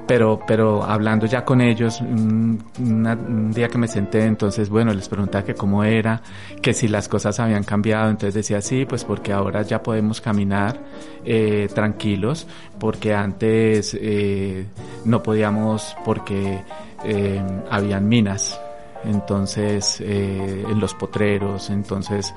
pero, 0.06 0.40
pero 0.46 0.82
hablando 0.82 1.26
ya 1.26 1.44
con 1.44 1.60
ellos, 1.60 2.00
un, 2.00 3.52
día 3.54 3.68
que 3.68 3.78
me 3.78 3.88
senté, 3.88 4.24
entonces, 4.24 4.68
bueno, 4.68 4.92
les 4.92 5.08
preguntaba 5.08 5.44
que 5.44 5.54
cómo 5.54 5.84
era, 5.84 6.22
que 6.60 6.74
si 6.74 6.88
las 6.88 7.08
cosas 7.08 7.38
habían 7.40 7.64
cambiado, 7.64 8.10
entonces 8.10 8.34
decía, 8.34 8.60
sí, 8.60 8.84
pues 8.84 9.04
porque 9.04 9.32
ahora 9.32 9.62
ya 9.62 9.82
podemos 9.82 10.20
caminar 10.20 10.78
eh, 11.24 11.68
tranquilos, 11.74 12.46
porque 12.78 13.14
antes 13.14 13.96
eh, 14.00 14.66
no 15.04 15.22
podíamos 15.22 15.96
porque 16.04 16.62
eh, 17.04 17.42
habían 17.70 18.08
minas, 18.08 18.60
entonces, 19.04 20.00
eh, 20.00 20.64
en 20.68 20.80
los 20.80 20.94
potreros, 20.94 21.70
entonces 21.70 22.34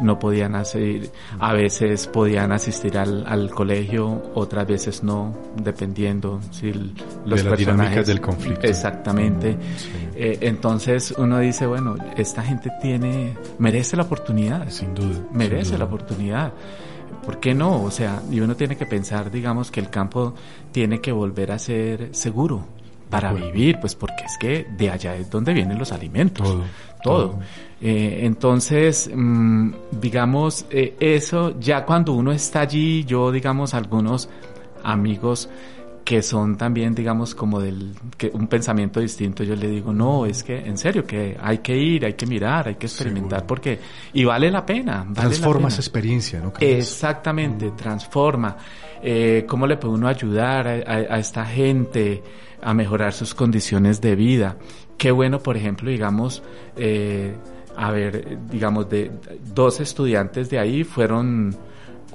no 0.00 0.18
podían 0.18 0.54
hacer, 0.54 1.10
a 1.38 1.52
veces 1.52 2.06
podían 2.06 2.52
asistir 2.52 2.98
al, 2.98 3.26
al 3.26 3.50
colegio, 3.50 4.30
otras 4.34 4.66
veces 4.66 5.02
no, 5.02 5.36
dependiendo 5.56 6.40
si 6.50 6.72
los 6.72 7.42
de 7.42 7.50
las 7.50 7.58
dinámicas 7.58 8.06
del 8.06 8.20
conflicto. 8.20 8.66
Exactamente. 8.66 9.56
Eh, 10.14 10.38
entonces 10.42 11.14
uno 11.16 11.38
dice, 11.38 11.66
bueno, 11.66 11.96
esta 12.16 12.42
gente 12.42 12.70
tiene, 12.80 13.34
merece 13.58 13.96
la 13.96 14.04
oportunidad. 14.04 14.68
Sin 14.70 14.94
duda. 14.94 15.18
Merece 15.32 15.78
la 15.78 15.84
oportunidad. 15.84 16.52
¿Por 17.24 17.40
qué 17.40 17.54
no? 17.54 17.82
O 17.82 17.90
sea, 17.90 18.22
y 18.30 18.40
uno 18.40 18.56
tiene 18.56 18.76
que 18.76 18.86
pensar, 18.86 19.30
digamos, 19.30 19.70
que 19.70 19.80
el 19.80 19.90
campo 19.90 20.34
tiene 20.72 21.00
que 21.00 21.12
volver 21.12 21.52
a 21.52 21.58
ser 21.58 22.14
seguro 22.14 22.64
para 23.10 23.32
vivir, 23.32 23.78
pues 23.80 23.94
porque 23.94 24.24
es 24.24 24.36
que 24.38 24.66
de 24.76 24.90
allá 24.90 25.16
es 25.16 25.30
donde 25.30 25.52
vienen 25.52 25.78
los 25.78 25.92
alimentos. 25.92 26.46
Todo. 26.46 26.64
Todo. 27.10 27.38
Eh, 27.80 28.20
entonces, 28.22 29.10
mm, 29.14 29.70
digamos, 30.00 30.66
eh, 30.70 30.96
eso 30.98 31.58
ya 31.60 31.84
cuando 31.84 32.12
uno 32.12 32.32
está 32.32 32.60
allí, 32.60 33.04
yo, 33.04 33.30
digamos, 33.30 33.72
algunos 33.74 34.28
amigos 34.82 35.48
que 36.04 36.22
son 36.22 36.56
también, 36.56 36.94
digamos, 36.94 37.34
como 37.34 37.60
del 37.60 37.94
que 38.16 38.30
un 38.32 38.46
pensamiento 38.46 38.98
distinto, 38.98 39.44
yo 39.44 39.54
le 39.54 39.68
digo, 39.68 39.92
no, 39.92 40.24
es 40.24 40.42
que 40.42 40.56
en 40.56 40.78
serio, 40.78 41.04
que 41.04 41.36
hay 41.38 41.58
que 41.58 41.76
ir, 41.76 42.04
hay 42.06 42.14
que 42.14 42.26
mirar, 42.26 42.66
hay 42.66 42.76
que 42.76 42.86
experimentar, 42.86 43.46
porque, 43.46 43.78
y 44.14 44.24
vale 44.24 44.50
la 44.50 44.64
pena. 44.64 45.04
Vale 45.06 45.14
transforma 45.14 45.68
esa 45.68 45.82
experiencia, 45.82 46.40
¿no? 46.40 46.52
Exactamente, 46.58 47.66
mm. 47.66 47.76
transforma. 47.76 48.56
Eh, 49.02 49.44
¿Cómo 49.46 49.66
le 49.66 49.76
puede 49.76 49.94
uno 49.94 50.08
ayudar 50.08 50.66
a, 50.66 51.14
a 51.14 51.18
esta 51.18 51.44
gente? 51.44 52.22
a 52.60 52.74
mejorar 52.74 53.12
sus 53.12 53.34
condiciones 53.34 54.00
de 54.00 54.16
vida. 54.16 54.56
Qué 54.98 55.10
bueno, 55.12 55.38
por 55.38 55.56
ejemplo, 55.56 55.90
digamos, 55.90 56.42
eh, 56.76 57.34
a 57.76 57.90
ver, 57.92 58.38
digamos, 58.50 58.90
de 58.90 59.10
dos 59.54 59.80
estudiantes 59.80 60.50
de 60.50 60.58
ahí 60.58 60.84
fueron 60.84 61.56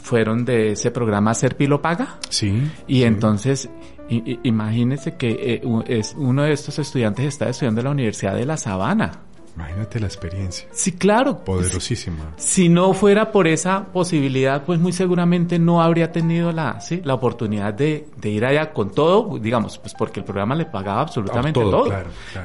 fueron 0.02 0.44
de 0.44 0.74
ese 0.74 0.92
programa 0.92 1.34
Serpilo 1.34 1.82
Paga. 1.82 2.18
Sí. 2.30 2.62
Y 2.88 3.04
entonces, 3.04 3.70
imagínense 4.10 5.16
que 5.16 5.30
eh, 5.32 5.62
es, 5.88 6.14
uno 6.18 6.44
de 6.44 6.52
estos 6.52 6.78
estudiantes 6.78 7.26
está 7.26 7.48
estudiando 7.48 7.80
en 7.80 7.86
la 7.86 7.92
Universidad 7.92 8.36
de 8.36 8.46
La 8.46 8.58
Sabana. 8.58 9.22
Imagínate 9.56 10.00
la 10.00 10.08
experiencia. 10.08 10.68
Sí, 10.72 10.94
claro. 10.94 11.44
Poderosísima. 11.44 12.34
Si 12.38 12.70
no 12.70 12.94
fuera 12.94 13.32
por 13.32 13.48
esa 13.48 13.86
posibilidad, 13.86 14.64
pues 14.64 14.80
muy 14.80 14.94
seguramente 14.94 15.60
no 15.60 15.82
habría 15.82 16.12
tenido 16.12 16.52
la, 16.52 16.82
¿sí? 16.82 17.02
la 17.04 17.14
oportunidad 17.14 17.74
de, 17.74 18.08
de 18.18 18.30
ir 18.30 18.46
allá 18.46 18.74
con 18.74 18.92
todo, 18.92 19.38
digamos, 19.38 19.78
pues 19.78 19.94
porque 19.94 20.22
el 20.22 20.26
programa 20.26 20.56
le 20.56 20.66
pagaba 20.66 21.02
absolutamente 21.02 21.60
todo. 21.60 21.86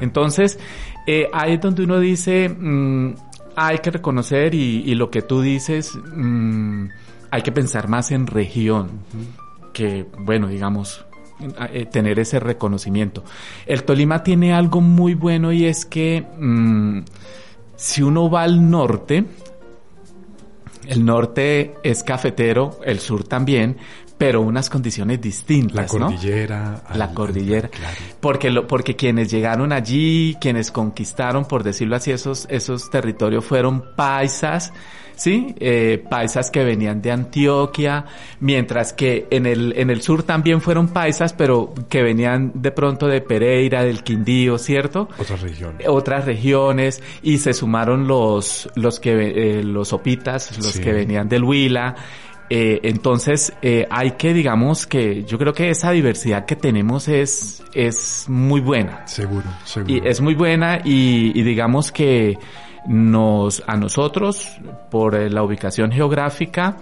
Entonces, 0.00 0.58
eh, 1.06 1.28
ahí 1.32 1.54
es 1.54 1.60
donde 1.60 1.84
uno 1.84 1.98
dice, 1.98 2.48
mm, 2.48 3.14
hay 3.56 3.78
que 3.78 3.90
reconocer 3.90 4.54
y, 4.54 4.82
y, 4.84 4.94
lo 4.94 5.10
que 5.10 5.22
tú 5.22 5.40
dices, 5.40 5.98
mm, 6.14 6.88
hay 7.30 7.42
que 7.42 7.52
pensar 7.52 7.88
más 7.88 8.10
en 8.10 8.26
región, 8.26 8.90
que, 9.72 10.06
bueno, 10.18 10.48
digamos, 10.48 11.06
eh, 11.40 11.86
tener 11.86 12.18
ese 12.18 12.40
reconocimiento. 12.40 13.24
El 13.66 13.84
Tolima 13.84 14.22
tiene 14.22 14.52
algo 14.52 14.80
muy 14.80 15.14
bueno 15.14 15.52
y 15.52 15.66
es 15.66 15.84
que 15.84 16.26
mm, 16.38 17.00
si 17.76 18.02
uno 18.02 18.28
va 18.28 18.42
al 18.42 18.70
norte, 18.70 19.24
el 20.88 21.04
norte 21.04 21.74
es 21.84 22.02
cafetero, 22.02 22.80
el 22.84 22.98
sur 22.98 23.24
también, 23.24 23.76
pero 24.18 24.40
unas 24.40 24.68
condiciones 24.68 25.20
distintas. 25.20 25.76
La 25.76 25.86
cordillera. 25.86 26.82
La 26.94 27.14
cordillera. 27.14 27.70
Porque, 28.20 28.50
lo, 28.50 28.66
porque 28.66 28.96
quienes 28.96 29.30
llegaron 29.30 29.72
allí, 29.72 30.36
quienes 30.40 30.72
conquistaron, 30.72 31.44
por 31.44 31.62
decirlo 31.62 31.94
así, 31.94 32.10
esos, 32.10 32.46
esos 32.50 32.90
territorios 32.90 33.44
fueron 33.44 33.94
paisas, 33.94 34.72
¿sí? 35.18 35.54
Eh, 35.58 36.02
paisas 36.08 36.50
que 36.50 36.64
venían 36.64 37.02
de 37.02 37.10
Antioquia, 37.10 38.06
mientras 38.40 38.92
que 38.92 39.26
en 39.30 39.44
el, 39.44 39.74
en 39.76 39.90
el 39.90 40.00
sur 40.00 40.22
también 40.22 40.62
fueron 40.62 40.88
paisas, 40.88 41.34
pero 41.34 41.74
que 41.90 42.02
venían 42.02 42.52
de 42.54 42.70
pronto 42.70 43.06
de 43.08 43.20
Pereira, 43.20 43.82
del 43.82 44.02
Quindío, 44.02 44.56
¿cierto? 44.56 45.08
Otras 45.18 45.42
regiones. 45.42 45.86
Otras 45.88 46.24
regiones, 46.24 47.02
y 47.22 47.38
se 47.38 47.52
sumaron 47.52 48.06
los, 48.06 48.70
los 48.76 49.00
que, 49.00 49.58
eh, 49.58 49.64
los 49.64 49.92
opitas, 49.92 50.56
los 50.56 50.78
que 50.78 50.92
venían 50.92 51.28
del 51.28 51.44
Huila, 51.44 51.96
eh, 52.50 52.80
entonces, 52.84 53.52
eh, 53.60 53.86
hay 53.90 54.12
que, 54.12 54.32
digamos, 54.32 54.86
que 54.86 55.24
yo 55.24 55.38
creo 55.38 55.52
que 55.52 55.68
esa 55.68 55.90
diversidad 55.90 56.46
que 56.46 56.56
tenemos 56.56 57.06
es, 57.08 57.62
es 57.74 58.24
muy 58.28 58.60
buena. 58.60 59.06
Seguro, 59.06 59.44
seguro. 59.64 59.92
Y 59.92 60.00
es 60.08 60.22
muy 60.22 60.34
buena 60.34 60.80
y, 60.82 61.38
y 61.38 61.42
digamos 61.42 61.92
que 61.92 62.38
nos, 62.88 63.62
a 63.66 63.76
nosotros, 63.76 64.48
por 64.90 65.14
eh, 65.14 65.30
la 65.30 65.42
ubicación 65.42 65.92
geográfica, 65.92 66.76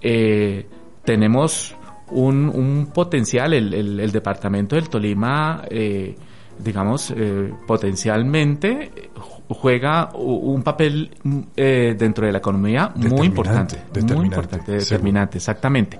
eh, 0.00 0.66
tenemos 1.04 1.74
un, 2.10 2.48
un 2.48 2.90
potencial, 2.92 3.52
el, 3.52 3.74
el, 3.74 4.00
el, 4.00 4.12
departamento 4.12 4.76
del 4.76 4.88
Tolima, 4.88 5.62
eh, 5.70 6.14
digamos, 6.58 7.12
eh, 7.16 7.52
potencialmente 7.66 9.10
juega 9.48 10.10
un 10.14 10.62
papel 10.62 11.10
eh, 11.56 11.94
dentro 11.98 12.26
de 12.26 12.32
la 12.32 12.38
economía 12.38 12.92
muy 12.94 13.26
importante, 13.26 13.78
muy 14.14 14.26
importante, 14.26 14.72
determinante, 14.72 15.38
exactamente. 15.38 15.98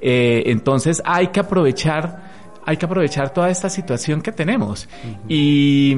Eh, 0.00 0.44
entonces 0.46 1.02
hay 1.04 1.28
que 1.28 1.40
aprovechar, 1.40 2.60
hay 2.64 2.76
que 2.76 2.86
aprovechar 2.86 3.32
toda 3.32 3.50
esta 3.50 3.68
situación 3.68 4.22
que 4.22 4.32
tenemos. 4.32 4.88
Y 5.28 5.96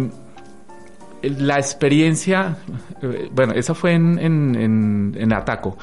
la 1.22 1.56
experiencia, 1.56 2.56
eh, 3.00 3.28
bueno, 3.32 3.52
esa 3.54 3.74
fue 3.74 3.94
en, 3.94 4.18
en, 4.18 5.14
en, 5.16 5.32
Ataco. 5.32 5.76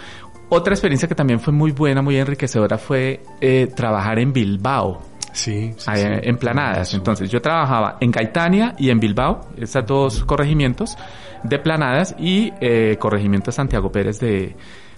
Otra 0.50 0.74
experiencia 0.74 1.08
que 1.08 1.16
también 1.16 1.40
fue 1.40 1.54
muy 1.54 1.72
buena, 1.72 2.02
muy 2.02 2.18
enriquecedora 2.18 2.78
fue 2.78 3.22
eh, 3.40 3.72
trabajar 3.76 4.20
en 4.20 4.34
Bilbao. 4.34 5.02
Sí, 5.32 5.74
sí, 5.78 5.92
en 5.94 6.38
planadas. 6.38 6.94
Entonces 6.96 7.30
yo 7.30 7.40
trabajaba 7.40 7.98
en 8.02 8.12
Gaitania 8.12 8.76
y 8.78 8.90
en 8.90 9.00
Bilbao, 9.00 9.48
estos 9.58 9.86
dos 9.86 10.24
corregimientos 10.26 10.98
de 11.44 11.60
planadas 11.60 12.16
y 12.20 12.52
eh, 12.60 12.98
corregimiento 13.00 13.52
Santiago 13.52 13.92
Pérez 13.92 14.20
de, 14.20 14.56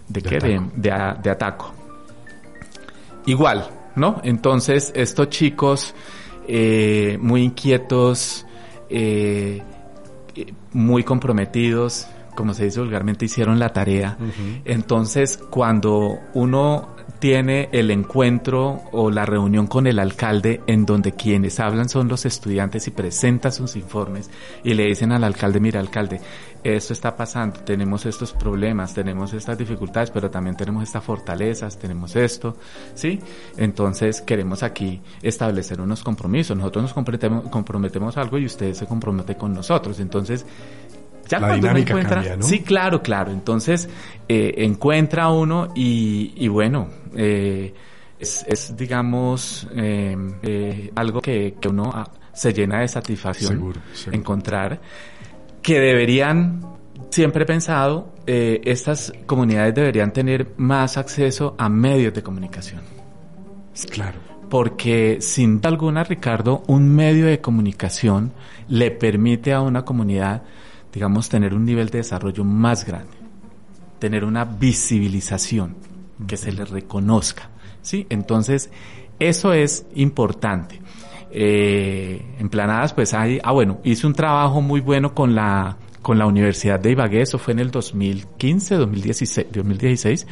de, 0.08 0.22
qué? 0.22 0.62
De, 0.76 1.30
Ataco. 1.30 1.74
Igual, 3.26 3.68
¿no? 3.96 4.22
Entonces 4.24 4.92
estos 4.96 5.30
chicos 5.30 5.94
eh, 6.48 7.18
muy 7.22 7.44
inquietos, 7.44 8.46
eh, 8.90 9.62
muy 10.74 11.04
comprometidos, 11.04 12.08
como 12.36 12.54
se 12.54 12.66
dice 12.66 12.80
vulgarmente, 12.80 13.26
hicieron 13.26 13.60
la 13.60 13.70
tarea. 13.70 14.18
Entonces, 14.66 15.38
cuando 15.50 16.20
uno 16.34 16.90
tiene 17.22 17.70
el 17.72 17.92
encuentro 17.92 18.82
o 18.92 19.12
la 19.12 19.28
reunión 19.28 19.68
con 19.68 19.86
el 19.86 20.00
alcalde 20.00 20.62
en 20.66 20.88
donde 20.88 21.12
quienes 21.12 21.60
hablan 21.60 21.88
son 21.88 22.08
los 22.08 22.26
estudiantes 22.26 22.88
y 22.88 22.92
presentan 22.92 23.52
sus 23.52 23.76
informes 23.76 24.32
y 24.64 24.74
le 24.74 24.88
dicen 24.88 25.12
al 25.12 25.24
alcalde, 25.24 25.60
mira 25.60 25.80
alcalde, 25.80 26.20
esto 26.64 26.94
está 26.94 27.16
pasando, 27.16 27.60
tenemos 27.60 28.08
estos 28.08 28.34
problemas, 28.34 28.96
tenemos 28.96 29.34
estas 29.34 29.56
dificultades, 29.56 30.10
pero 30.10 30.32
también 30.32 30.58
tenemos 30.58 30.82
estas 30.82 31.04
fortalezas, 31.04 31.78
tenemos 31.78 32.16
esto, 32.16 32.58
¿sí? 32.96 33.20
Entonces 33.56 34.24
queremos 34.24 34.64
aquí 34.64 35.00
establecer 35.22 35.80
unos 35.80 36.02
compromisos, 36.02 36.58
nosotros 36.58 36.82
nos 36.82 36.94
comprometemos, 36.94 37.50
comprometemos 37.50 38.18
algo 38.18 38.40
y 38.40 38.48
usted 38.48 38.74
se 38.74 38.88
compromete 38.88 39.36
con 39.36 39.54
nosotros, 39.54 40.00
entonces 40.00 40.44
ya 41.30 41.40
la 41.40 41.54
dinámica 41.54 41.94
encuentra, 41.94 42.36
¿no? 42.36 42.44
sí, 42.44 42.62
claro, 42.62 43.04
claro. 43.04 43.32
Entonces 43.32 43.88
eh, 44.28 44.56
encuentra 44.58 45.30
uno 45.30 45.70
y, 45.76 46.34
y 46.36 46.48
bueno, 46.48 46.90
eh, 47.16 47.74
es, 48.20 48.46
es, 48.48 48.76
digamos 48.78 49.68
eh, 49.76 50.16
eh 50.44 50.92
algo 50.96 51.22
que, 51.22 51.56
que, 51.60 51.68
uno 51.68 51.92
ah, 51.94 52.10
se 52.34 52.54
llena 52.54 52.82
de 52.82 52.88
satisfacción 52.88 53.54
seguro, 53.54 53.82
seguro. 53.94 54.18
encontrar 54.18 54.82
que 55.62 55.80
deberían 55.80 56.62
siempre 57.10 57.44
he 57.44 57.46
pensado 57.46 58.14
eh, 58.26 58.62
estas 58.64 59.12
comunidades 59.26 59.74
deberían 59.76 60.14
tener 60.14 60.54
más 60.58 60.98
acceso 60.98 61.56
a 61.58 61.68
medios 61.70 62.14
de 62.14 62.24
comunicación. 62.24 62.82
Claro 63.90 64.20
porque 64.50 65.20
sin 65.22 65.62
duda 65.62 65.70
alguna, 65.70 66.04
Ricardo, 66.04 66.62
un 66.68 66.94
medio 66.94 67.26
de 67.26 67.40
comunicación 67.40 68.34
le 68.68 68.92
permite 68.92 69.54
a 69.54 69.62
una 69.62 69.86
comunidad 69.86 70.44
digamos, 70.92 71.30
tener 71.30 71.54
un 71.54 71.66
nivel 71.66 71.90
de 71.90 72.00
desarrollo 72.00 72.44
más 72.44 72.86
grande, 72.86 73.14
tener 74.00 74.26
una 74.26 74.46
visibilización, 74.46 75.76
que 76.28 76.38
se 76.38 76.52
le 76.52 76.66
reconozca, 76.66 77.50
¿sí? 77.82 78.08
Entonces, 78.10 78.70
eso 79.20 79.54
es 79.54 79.86
importante. 79.96 80.82
Eh, 81.32 82.36
en 82.40 82.50
Planadas, 82.50 82.94
pues 82.94 83.14
hay, 83.14 83.40
ah 83.44 83.52
bueno, 83.52 83.80
hice 83.84 84.06
un 84.06 84.14
trabajo 84.14 84.62
muy 84.62 84.82
bueno 84.82 85.14
con 85.14 85.34
la 85.34 85.78
con 86.02 86.18
la 86.18 86.26
Universidad 86.26 86.80
de 86.80 86.92
Ibagué, 86.92 87.22
eso 87.22 87.38
fue 87.38 87.54
en 87.54 87.60
el 87.60 87.70
2015, 87.70 88.76
2016, 88.76 89.48
2016 89.52 90.28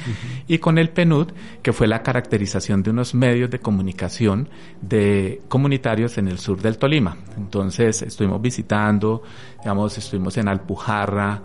y 0.48 0.58
con 0.58 0.80
el 0.80 0.90
PNUD, 0.90 1.28
que 1.62 1.74
fue 1.74 1.88
la 1.88 2.02
caracterización 2.02 2.82
de 2.82 2.90
unos 2.90 3.14
medios 3.14 3.52
de 3.52 3.60
comunicación 3.60 4.50
de 4.82 5.42
comunitarios 5.48 6.18
en 6.18 6.28
el 6.28 6.40
sur 6.40 6.60
del 6.62 6.78
Tolima. 6.78 7.18
Entonces 7.38 8.02
estuvimos 8.02 8.42
visitando, 8.42 9.22
digamos, 9.60 9.98
estuvimos 9.98 10.38
en 10.38 10.48
Alpujarra, 10.48 11.42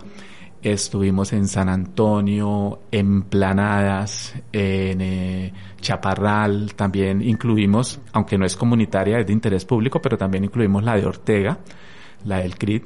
estuvimos 0.71 1.31
en 1.33 1.47
San 1.47 1.69
Antonio, 1.69 2.79
en 2.91 3.23
Planadas, 3.23 4.33
en 4.51 5.01
eh, 5.01 5.53
Chaparral, 5.79 6.73
también 6.75 7.21
incluimos, 7.21 7.99
aunque 8.13 8.37
no 8.37 8.45
es 8.45 8.55
comunitaria, 8.55 9.19
es 9.19 9.27
de 9.27 9.33
interés 9.33 9.63
público, 9.63 10.01
pero 10.01 10.17
también 10.17 10.43
incluimos 10.43 10.83
la 10.83 10.95
de 10.95 11.05
Ortega, 11.05 11.59
la 12.25 12.39
del 12.39 12.57
CRIT, 12.57 12.83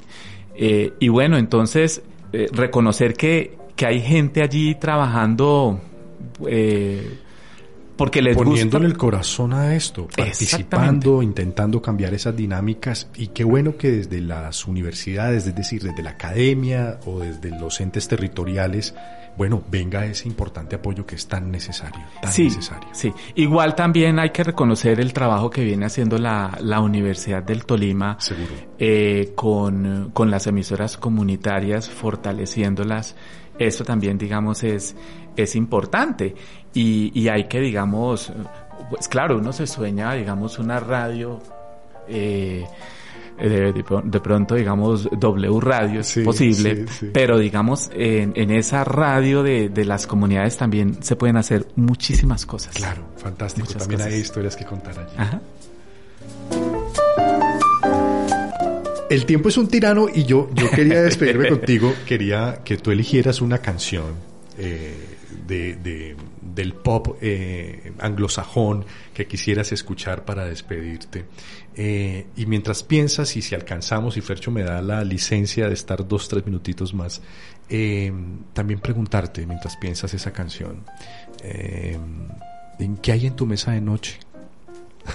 eh, 0.54 0.92
y 0.98 1.08
bueno, 1.08 1.38
entonces, 1.38 2.02
eh, 2.32 2.48
reconocer 2.52 3.14
que, 3.14 3.56
que, 3.76 3.86
hay 3.86 4.00
gente 4.02 4.42
allí 4.42 4.74
trabajando 4.74 5.80
porque 8.00 8.22
les 8.22 8.34
Poniéndole 8.34 8.86
el 8.86 8.96
corazón 8.96 9.52
a 9.52 9.74
esto, 9.74 10.08
participando, 10.16 11.20
intentando 11.20 11.82
cambiar 11.82 12.14
esas 12.14 12.34
dinámicas 12.34 13.10
y 13.14 13.26
qué 13.26 13.44
bueno 13.44 13.76
que 13.76 13.90
desde 13.90 14.22
las 14.22 14.66
universidades, 14.66 15.46
es 15.46 15.54
decir, 15.54 15.82
desde 15.82 16.02
la 16.02 16.12
academia 16.12 16.98
o 17.04 17.20
desde 17.20 17.50
los 17.50 17.78
entes 17.78 18.08
territoriales, 18.08 18.94
bueno, 19.36 19.62
venga 19.70 20.06
ese 20.06 20.28
importante 20.28 20.76
apoyo 20.76 21.04
que 21.04 21.14
es 21.14 21.28
tan 21.28 21.50
necesario, 21.50 22.00
tan 22.22 22.32
sí, 22.32 22.44
necesario. 22.44 22.88
Sí, 22.92 23.12
igual 23.34 23.74
también 23.74 24.18
hay 24.18 24.30
que 24.30 24.44
reconocer 24.44 24.98
el 24.98 25.12
trabajo 25.12 25.50
que 25.50 25.62
viene 25.62 25.84
haciendo 25.84 26.16
la, 26.16 26.56
la 26.62 26.80
Universidad 26.80 27.42
del 27.42 27.66
Tolima 27.66 28.16
eh, 28.78 29.32
con, 29.34 30.10
con 30.14 30.30
las 30.30 30.46
emisoras 30.46 30.96
comunitarias, 30.96 31.90
fortaleciéndolas. 31.90 33.14
Eso 33.60 33.84
también, 33.84 34.16
digamos, 34.16 34.64
es, 34.64 34.96
es 35.36 35.54
importante 35.54 36.34
y, 36.72 37.12
y 37.14 37.28
hay 37.28 37.44
que, 37.44 37.60
digamos, 37.60 38.32
pues 38.88 39.06
claro, 39.06 39.36
uno 39.36 39.52
se 39.52 39.66
sueña, 39.66 40.14
digamos, 40.14 40.58
una 40.58 40.80
radio 40.80 41.38
eh, 42.08 42.64
de, 43.38 43.72
de, 43.72 44.20
pronto, 44.20 44.54
digamos, 44.54 45.08
W 45.10 45.60
Radio 45.60 46.00
es 46.00 46.20
posible, 46.24 46.86
pero 47.12 47.38
digamos, 47.38 47.90
en, 47.92 48.32
en 48.34 48.50
esa 48.50 48.82
radio 48.82 49.42
de, 49.42 49.68
de, 49.68 49.84
las 49.84 50.06
comunidades 50.06 50.56
también 50.56 51.02
se 51.02 51.16
pueden 51.16 51.36
hacer 51.36 51.66
muchísimas 51.76 52.46
cosas. 52.46 52.74
Claro, 52.74 53.02
fantástico. 53.18 53.68
también 53.74 54.00
hay 54.00 54.14
historias 54.14 54.56
que 54.56 54.64
contar 54.64 54.98
allí. 54.98 55.14
Ajá. 55.18 55.40
El 59.10 59.26
tiempo 59.26 59.48
es 59.48 59.56
un 59.56 59.66
tirano 59.66 60.06
y 60.08 60.22
yo, 60.22 60.48
yo 60.54 60.70
quería 60.70 61.02
despedirme 61.02 61.48
contigo, 61.48 61.92
quería 62.06 62.60
que 62.64 62.76
tú 62.76 62.92
eligieras 62.92 63.40
una 63.40 63.58
canción 63.58 64.14
eh, 64.56 64.94
de, 65.48 65.74
de 65.74 66.16
del 66.40 66.74
pop 66.74 67.16
eh, 67.20 67.92
anglosajón 67.98 68.84
que 69.12 69.26
quisieras 69.26 69.72
escuchar 69.72 70.24
para 70.24 70.44
despedirte. 70.44 71.24
Eh, 71.74 72.26
y 72.36 72.46
mientras 72.46 72.84
piensas, 72.84 73.36
y 73.36 73.42
si 73.42 73.56
alcanzamos, 73.56 74.16
y 74.16 74.20
Fercho 74.20 74.52
me 74.52 74.62
da 74.62 74.80
la 74.80 75.02
licencia 75.02 75.66
de 75.66 75.74
estar 75.74 76.06
dos, 76.06 76.28
tres 76.28 76.46
minutitos 76.46 76.94
más, 76.94 77.20
también 78.52 78.80
preguntarte, 78.80 79.44
mientras 79.46 79.76
piensas 79.76 80.12
esa 80.14 80.32
canción, 80.32 80.84
¿en 81.42 82.96
qué 83.00 83.12
hay 83.12 83.26
en 83.26 83.36
tu 83.36 83.46
mesa 83.46 83.72
de 83.72 83.80
noche? 83.80 84.18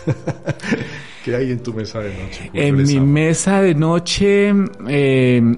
¿Qué 1.23 1.35
hay 1.35 1.51
en 1.51 1.63
tu 1.63 1.73
mesa 1.73 1.99
de 1.99 2.13
noche? 2.17 2.51
En 2.53 2.83
mi 2.83 2.99
mesa 2.99 3.61
de 3.61 3.73
noche 3.73 4.53
eh, 4.87 5.57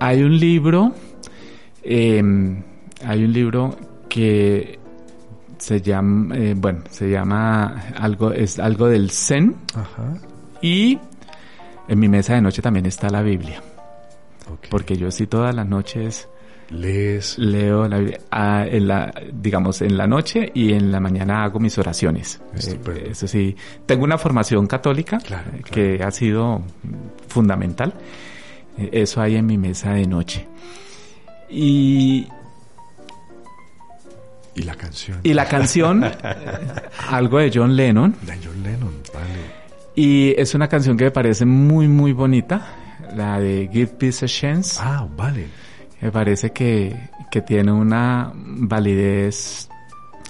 hay 0.00 0.22
un 0.22 0.38
libro, 0.38 0.92
eh, 1.82 2.22
hay 3.04 3.24
un 3.24 3.32
libro 3.32 3.76
que 4.08 4.78
se 5.58 5.80
llama, 5.80 6.36
eh, 6.36 6.54
bueno, 6.56 6.80
se 6.90 7.08
llama 7.08 7.90
algo, 7.96 8.32
es 8.32 8.58
algo 8.58 8.88
del 8.88 9.10
Zen. 9.10 9.56
Ajá. 9.74 10.14
Y 10.60 10.98
en 11.88 11.98
mi 11.98 12.08
mesa 12.08 12.34
de 12.34 12.40
noche 12.40 12.60
también 12.60 12.86
está 12.86 13.08
la 13.08 13.22
Biblia. 13.22 13.62
Okay. 14.42 14.70
Porque 14.70 14.96
yo 14.96 15.10
sí 15.10 15.26
todas 15.26 15.54
las 15.54 15.66
noches 15.66 16.28
lees 16.70 17.38
leo 17.38 17.88
la 17.88 17.98
Biblia, 17.98 18.20
ah, 18.30 18.64
en 18.68 18.88
la, 18.88 19.12
digamos 19.32 19.82
en 19.82 19.96
la 19.96 20.06
noche 20.06 20.50
y 20.54 20.72
en 20.72 20.90
la 20.90 21.00
mañana 21.00 21.44
hago 21.44 21.60
mis 21.60 21.76
oraciones. 21.78 22.40
Eh, 22.56 23.08
eso 23.10 23.26
sí, 23.26 23.56
tengo 23.86 24.04
una 24.04 24.18
formación 24.18 24.66
católica 24.66 25.18
claro, 25.18 25.50
claro. 25.50 25.64
que 25.70 26.02
ha 26.02 26.10
sido 26.10 26.62
fundamental. 27.28 27.94
Eh, 28.78 28.90
eso 28.92 29.20
hay 29.20 29.36
en 29.36 29.46
mi 29.46 29.58
mesa 29.58 29.92
de 29.92 30.06
noche. 30.06 30.46
Y 31.48 32.26
y 34.54 34.62
la 34.62 34.74
canción. 34.76 35.20
Y 35.22 35.34
la 35.34 35.46
canción, 35.46 36.04
algo 37.10 37.38
de 37.38 37.50
John 37.52 37.74
Lennon. 37.74 38.14
De 38.22 38.38
John 38.42 38.62
Lennon, 38.62 38.94
vale. 39.12 39.64
Y 39.96 40.34
es 40.40 40.54
una 40.54 40.68
canción 40.68 40.96
que 40.96 41.04
me 41.04 41.10
parece 41.10 41.44
muy, 41.44 41.88
muy 41.88 42.12
bonita, 42.12 42.66
la 43.14 43.38
de 43.40 43.68
Give 43.72 43.88
Peace 43.88 44.24
a 44.24 44.28
Chance. 44.28 44.80
Ah, 44.80 45.06
vale. 45.16 45.48
Me 46.04 46.12
parece 46.12 46.52
que, 46.52 46.94
que 47.30 47.40
tiene 47.40 47.72
una 47.72 48.30
validez, 48.34 49.70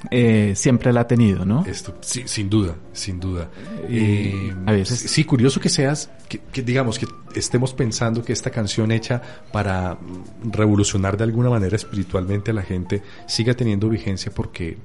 eh, 0.08 0.52
siempre 0.54 0.92
la 0.92 1.00
ha 1.00 1.06
tenido, 1.08 1.44
¿no? 1.44 1.66
Esto, 1.66 1.96
sí, 2.00 2.22
sin 2.26 2.48
duda, 2.48 2.76
sin 2.92 3.18
duda. 3.18 3.50
Eh, 3.88 4.54
a 4.66 4.70
veces. 4.70 5.00
Sí, 5.00 5.24
curioso 5.24 5.58
que 5.58 5.68
seas, 5.68 6.10
que, 6.28 6.38
que, 6.38 6.62
digamos, 6.62 6.96
que 6.96 7.08
estemos 7.34 7.74
pensando 7.74 8.22
que 8.22 8.32
esta 8.32 8.50
canción 8.50 8.92
hecha 8.92 9.20
para 9.50 9.98
revolucionar 10.44 11.16
de 11.16 11.24
alguna 11.24 11.50
manera 11.50 11.74
espiritualmente 11.74 12.52
a 12.52 12.54
la 12.54 12.62
gente 12.62 13.02
siga 13.26 13.54
teniendo 13.54 13.88
vigencia 13.88 14.30
porque, 14.32 14.78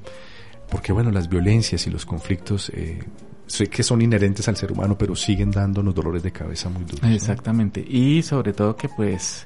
porque 0.71 0.91
bueno, 0.91 1.11
las 1.11 1.29
violencias 1.29 1.85
y 1.85 1.91
los 1.91 2.03
conflictos 2.03 2.71
eh, 2.73 2.97
sé 3.45 3.67
que 3.67 3.83
son 3.83 4.01
inherentes 4.01 4.47
al 4.47 4.57
ser 4.57 4.71
humano, 4.71 4.97
pero 4.97 5.15
siguen 5.15 5.51
dándonos 5.51 5.93
dolores 5.93 6.23
de 6.23 6.31
cabeza 6.31 6.67
muy 6.69 6.83
duros. 6.83 7.11
Exactamente. 7.11 7.81
¿no? 7.81 7.95
Y 7.95 8.23
sobre 8.23 8.53
todo 8.53 8.75
que 8.75 8.89
pues 8.89 9.45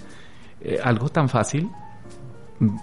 eh, 0.63 0.79
algo 0.81 1.09
tan 1.09 1.29
fácil, 1.29 1.69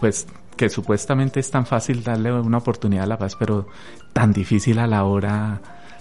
pues 0.00 0.26
que 0.56 0.68
supuestamente 0.68 1.40
es 1.40 1.50
tan 1.50 1.64
fácil 1.64 2.02
darle 2.02 2.30
una 2.32 2.58
oportunidad 2.58 3.04
a 3.04 3.06
la 3.06 3.18
paz, 3.18 3.34
pero 3.36 3.66
tan 4.12 4.32
difícil 4.32 4.78
a 4.78 4.86
la 4.86 5.04
hora 5.04 5.60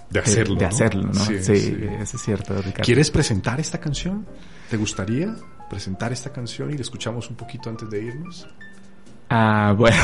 de 0.09 0.19
hacerlo. 0.19 0.55
De, 0.55 0.65
hacerlo, 0.65 1.03
¿no? 1.03 1.13
Sí, 1.13 1.35
eso 1.35 2.17
es 2.17 2.21
cierto, 2.21 2.55
Ricardo. 2.55 2.83
¿Quieres 2.83 3.09
presentar 3.09 3.59
esta 3.59 3.79
canción? 3.79 4.25
¿Te 4.69 4.75
gustaría 4.75 5.33
presentar 5.69 6.11
esta 6.11 6.31
canción 6.31 6.71
y 6.71 6.73
la 6.73 6.81
escuchamos 6.81 7.29
un 7.29 7.37
poquito 7.37 7.69
antes 7.69 7.89
de 7.89 8.03
irnos? 8.03 8.47
Ah, 9.29 9.73
bueno. 9.77 9.97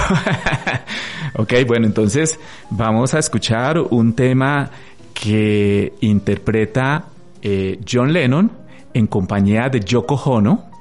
ok, 1.35 1.53
bueno, 1.67 1.87
entonces 1.87 2.39
vamos 2.69 3.13
a 3.13 3.19
escuchar 3.19 3.79
un 3.79 4.13
tema 4.13 4.69
que 5.13 5.93
interpreta 5.99 7.07
eh, 7.41 7.81
John 7.85 8.13
Lennon 8.13 8.51
en 8.93 9.07
compañía 9.07 9.67
de 9.69 9.81
Yoko 9.81 10.15
Ono 10.15 10.74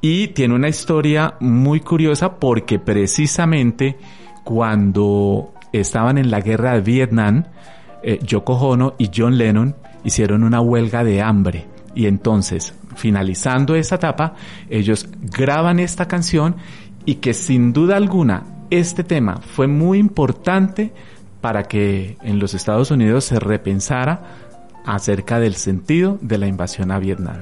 y 0.00 0.28
tiene 0.28 0.54
una 0.54 0.68
historia 0.68 1.34
muy 1.40 1.80
curiosa 1.80 2.36
porque 2.36 2.78
precisamente 2.78 3.98
cuando 4.44 5.52
estaban 5.72 6.18
en 6.18 6.30
la 6.30 6.40
guerra 6.40 6.74
de 6.74 6.80
Vietnam, 6.80 7.44
eh, 8.02 8.18
Yoko 8.22 8.54
Ono 8.54 8.94
y 8.98 9.10
John 9.14 9.36
Lennon 9.36 9.76
hicieron 10.04 10.42
una 10.42 10.60
huelga 10.60 11.04
de 11.04 11.20
hambre 11.20 11.66
y 11.94 12.06
entonces, 12.06 12.74
finalizando 12.96 13.74
esa 13.74 13.96
etapa, 13.96 14.34
ellos 14.68 15.08
graban 15.20 15.80
esta 15.80 16.06
canción 16.06 16.56
y 17.04 17.16
que 17.16 17.34
sin 17.34 17.72
duda 17.72 17.96
alguna 17.96 18.44
este 18.70 19.02
tema 19.04 19.38
fue 19.38 19.66
muy 19.66 19.98
importante 19.98 20.92
para 21.40 21.64
que 21.64 22.16
en 22.22 22.38
los 22.38 22.54
Estados 22.54 22.90
Unidos 22.90 23.24
se 23.24 23.40
repensara 23.40 24.22
acerca 24.84 25.40
del 25.40 25.56
sentido 25.56 26.18
de 26.20 26.38
la 26.38 26.46
invasión 26.46 26.90
a 26.90 26.98
Vietnam. 26.98 27.38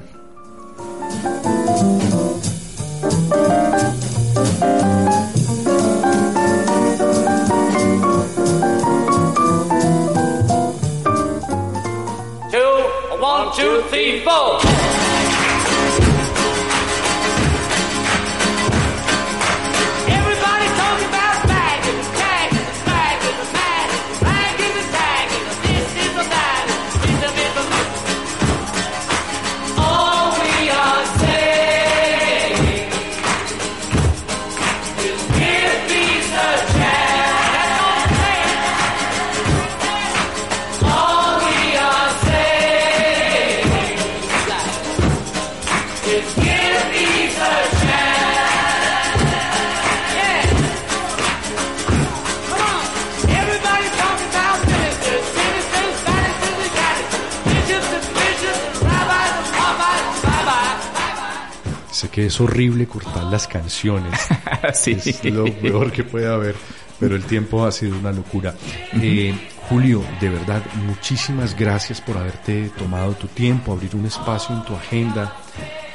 Three, 14.09 14.21
four. 14.21 14.68
Es 62.39 62.41
horrible 62.41 62.87
cortar 62.87 63.23
las 63.23 63.47
canciones. 63.47 64.17
sí. 64.73 64.91
Es 64.91 65.25
lo 65.25 65.45
peor 65.45 65.91
que 65.91 66.05
puede 66.05 66.27
haber, 66.27 66.55
pero 66.97 67.15
el 67.15 67.25
tiempo 67.25 67.65
ha 67.65 67.71
sido 67.71 67.97
una 67.97 68.13
locura. 68.13 68.55
Eh, 68.93 69.33
Julio, 69.67 70.01
de 70.21 70.29
verdad, 70.29 70.63
muchísimas 70.85 71.57
gracias 71.57 71.99
por 71.99 72.17
haberte 72.17 72.71
tomado 72.77 73.13
tu 73.13 73.27
tiempo, 73.27 73.73
abrir 73.73 73.93
un 73.95 74.05
espacio 74.05 74.55
en 74.55 74.63
tu 74.63 74.73
agenda, 74.73 75.35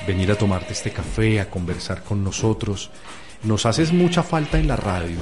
venir 0.07 0.30
a 0.32 0.36
tomarte 0.36 0.74
este 0.74 0.90
café, 0.92 1.40
a 1.40 1.49
conversar 1.49 2.03
con 2.03 2.22
nosotros. 2.22 2.90
Nos 3.42 3.64
haces 3.64 3.92
mucha 3.92 4.22
falta 4.22 4.59
en 4.59 4.68
la 4.68 4.76
radio 4.76 5.16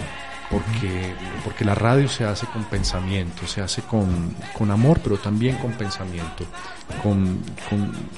porque, 0.53 1.14
porque 1.44 1.64
la 1.64 1.74
radio 1.74 2.07
se 2.11 2.24
hace 2.24 2.46
con 2.46 2.64
pensamiento, 2.64 3.46
se 3.46 3.62
hace 3.62 3.80
con, 3.80 4.36
con 4.53 4.70
amor, 4.70 5.00
pero 5.03 5.16
también 5.16 5.57
con 5.57 5.72
pensamiento, 5.72 6.44
con, 7.03 7.40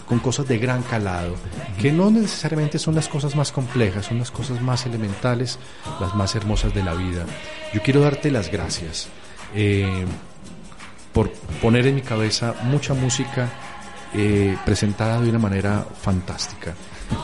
con, 0.08 0.18
cosas 0.18 0.48
de 0.48 0.58
gran 0.58 0.82
calado, 0.82 1.36
que 1.80 1.92
no 1.92 2.10
necesariamente 2.10 2.80
son 2.80 2.96
las 2.96 3.06
cosas 3.06 3.36
más 3.36 3.52
complejas, 3.52 4.06
son 4.06 4.18
las 4.18 4.32
cosas 4.32 4.60
más 4.60 4.84
elementales, 4.84 5.60
las 6.00 6.16
más 6.16 6.34
hermosas 6.34 6.74
de 6.74 6.82
la 6.82 6.94
vida. 6.94 7.24
Yo 7.72 7.80
quiero 7.82 8.00
darte 8.00 8.32
las 8.32 8.50
gracias 8.50 9.06
eh, 9.54 10.04
por 11.12 11.30
poner 11.62 11.86
en 11.86 11.94
mi 11.94 12.02
cabeza 12.02 12.56
mucha 12.64 12.94
música 12.94 13.48
eh, 14.12 14.56
presentada 14.64 15.20
de 15.20 15.30
una 15.30 15.38
manera 15.38 15.86
fantástica. 16.02 16.74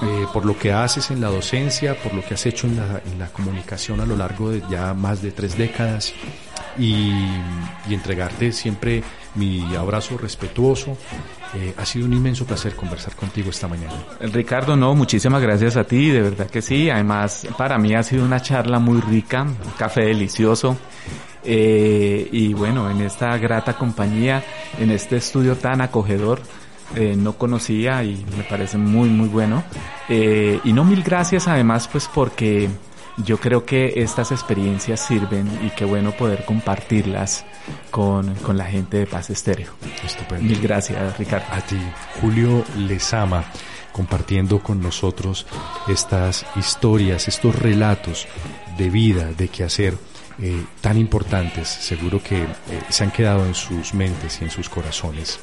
Eh, 0.02 0.26
por 0.32 0.46
lo 0.46 0.58
que 0.58 0.72
haces 0.72 1.10
en 1.10 1.20
la 1.20 1.28
docencia, 1.28 1.94
por 1.94 2.14
lo 2.14 2.22
que 2.22 2.34
has 2.34 2.46
hecho 2.46 2.66
en 2.66 3.18
la, 3.18 3.28
comunicación 3.28 4.00
a 4.00 4.06
lo 4.06 4.16
largo 4.16 4.50
de 4.50 4.62
ya 4.70 4.94
más 4.94 5.20
de 5.20 5.30
tres 5.30 5.58
décadas 5.58 6.14
y, 6.78 7.12
entregarte 7.88 8.52
siempre 8.52 9.02
mi 9.34 9.74
abrazo 9.74 10.16
respetuoso. 10.16 10.96
Eh, 11.54 11.74
ha 11.76 11.84
sido 11.84 12.06
un 12.06 12.12
inmenso 12.12 12.46
placer 12.46 12.74
conversar 12.76 13.14
contigo 13.14 13.50
esta 13.50 13.68
mañana. 13.68 13.92
Ricardo, 14.20 14.76
no, 14.76 14.94
muchísimas 14.94 15.42
gracias 15.42 15.76
a 15.76 15.84
ti, 15.84 16.08
de 16.10 16.22
verdad 16.22 16.48
que 16.48 16.62
sí. 16.62 16.88
Además, 16.88 17.46
para 17.58 17.76
mí 17.76 17.94
ha 17.94 18.02
sido 18.02 18.24
una 18.24 18.40
charla 18.40 18.78
muy 18.78 19.00
rica, 19.00 19.42
un 19.42 19.72
café 19.76 20.02
delicioso. 20.02 20.76
Eh, 21.42 22.28
y 22.30 22.52
bueno, 22.54 22.90
en 22.90 23.00
esta 23.00 23.36
grata 23.38 23.74
compañía, 23.74 24.42
en 24.78 24.90
este 24.90 25.16
estudio 25.16 25.56
tan 25.56 25.80
acogedor, 25.80 26.40
eh, 26.96 27.14
no 27.16 27.34
conocía 27.34 28.02
y 28.02 28.24
me 28.36 28.42
parece 28.44 28.76
muy 28.76 29.08
muy 29.08 29.28
bueno. 29.28 29.62
Eh, 30.08 30.60
y 30.64 30.72
no 30.72 30.84
mil 30.84 31.02
gracias 31.02 31.46
además 31.46 31.88
pues 31.88 32.08
porque 32.12 32.68
yo 33.18 33.38
creo 33.38 33.64
que 33.64 33.94
estas 33.96 34.32
experiencias 34.32 35.00
sirven 35.00 35.46
y 35.64 35.70
qué 35.70 35.84
bueno 35.84 36.12
poder 36.12 36.44
compartirlas 36.44 37.44
con, 37.90 38.34
con 38.36 38.56
la 38.56 38.64
gente 38.64 38.98
de 38.98 39.06
Paz 39.06 39.30
Estéreo. 39.30 39.72
Estupendo. 40.04 40.44
Mil 40.44 40.60
gracias 40.60 41.16
Ricardo. 41.16 41.46
A 41.52 41.60
ti, 41.60 41.78
Julio 42.20 42.64
Lezama 42.76 43.44
compartiendo 43.92 44.60
con 44.60 44.80
nosotros 44.80 45.46
estas 45.88 46.46
historias, 46.56 47.28
estos 47.28 47.54
relatos 47.54 48.26
de 48.78 48.88
vida, 48.90 49.32
de 49.36 49.48
qué 49.48 49.64
hacer. 49.64 49.96
Eh, 50.42 50.64
tan 50.80 50.96
importantes, 50.96 51.68
seguro 51.68 52.22
que 52.22 52.46
se 52.88 53.04
han 53.04 53.10
quedado 53.10 53.44
en 53.44 53.54
sus 53.54 53.92
mentes 53.92 54.40
y 54.40 54.44
en 54.44 54.50
sus 54.50 54.70
corazones 54.70 55.38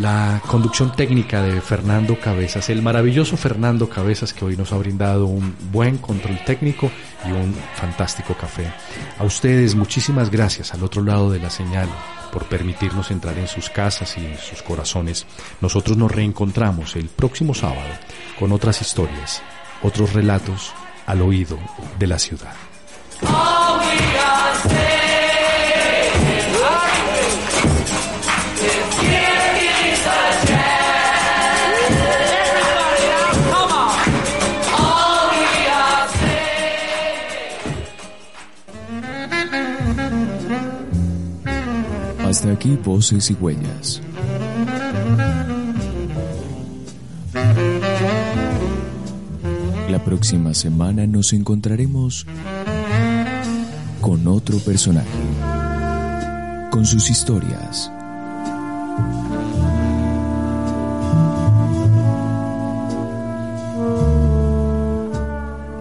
la 0.00 0.40
conducción 0.46 0.92
técnica 0.92 1.42
de 1.42 1.60
Fernando 1.60 2.18
Cabezas, 2.18 2.70
el 2.70 2.82
maravilloso 2.82 3.36
Fernando 3.36 3.88
Cabezas 3.88 4.32
que 4.32 4.44
hoy 4.44 4.56
nos 4.56 4.72
ha 4.72 4.78
brindado 4.78 5.26
un 5.26 5.56
buen 5.72 5.98
control 5.98 6.38
técnico 6.44 6.90
y 7.26 7.32
un 7.32 7.54
fantástico 7.74 8.34
café. 8.34 8.72
A 9.18 9.24
ustedes 9.24 9.74
muchísimas 9.74 10.30
gracias 10.30 10.72
al 10.72 10.84
otro 10.84 11.02
lado 11.02 11.30
de 11.30 11.40
la 11.40 11.50
señal 11.50 11.88
por 12.32 12.44
permitirnos 12.44 13.10
entrar 13.10 13.36
en 13.38 13.48
sus 13.48 13.70
casas 13.70 14.16
y 14.18 14.26
en 14.26 14.38
sus 14.38 14.62
corazones. 14.62 15.26
Nosotros 15.60 15.96
nos 15.96 16.12
reencontramos 16.12 16.94
el 16.96 17.08
próximo 17.08 17.54
sábado 17.54 17.90
con 18.38 18.52
otras 18.52 18.80
historias, 18.80 19.42
otros 19.82 20.12
relatos 20.12 20.72
al 21.06 21.22
oído 21.22 21.58
de 21.98 22.06
la 22.06 22.18
ciudad. 22.18 22.54
Aquí 42.52 42.78
voces 42.82 43.30
y 43.30 43.34
huellas. 43.34 44.00
La 49.90 50.02
próxima 50.04 50.54
semana 50.54 51.06
nos 51.06 51.32
encontraremos 51.32 52.26
con 54.00 54.26
otro 54.26 54.58
personaje, 54.58 55.08
con 56.70 56.86
sus 56.86 57.10
historias. 57.10 57.90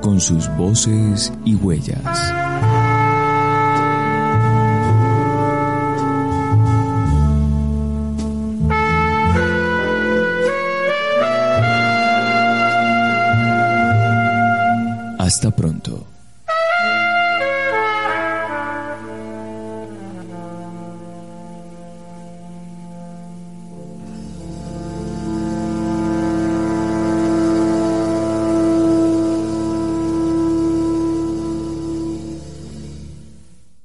con 0.02 0.22
sus 0.22 0.48
voces 0.56 1.34
y 1.44 1.56
huellas. 1.56 2.47
Hasta 15.28 15.52
pronto. 15.52 16.07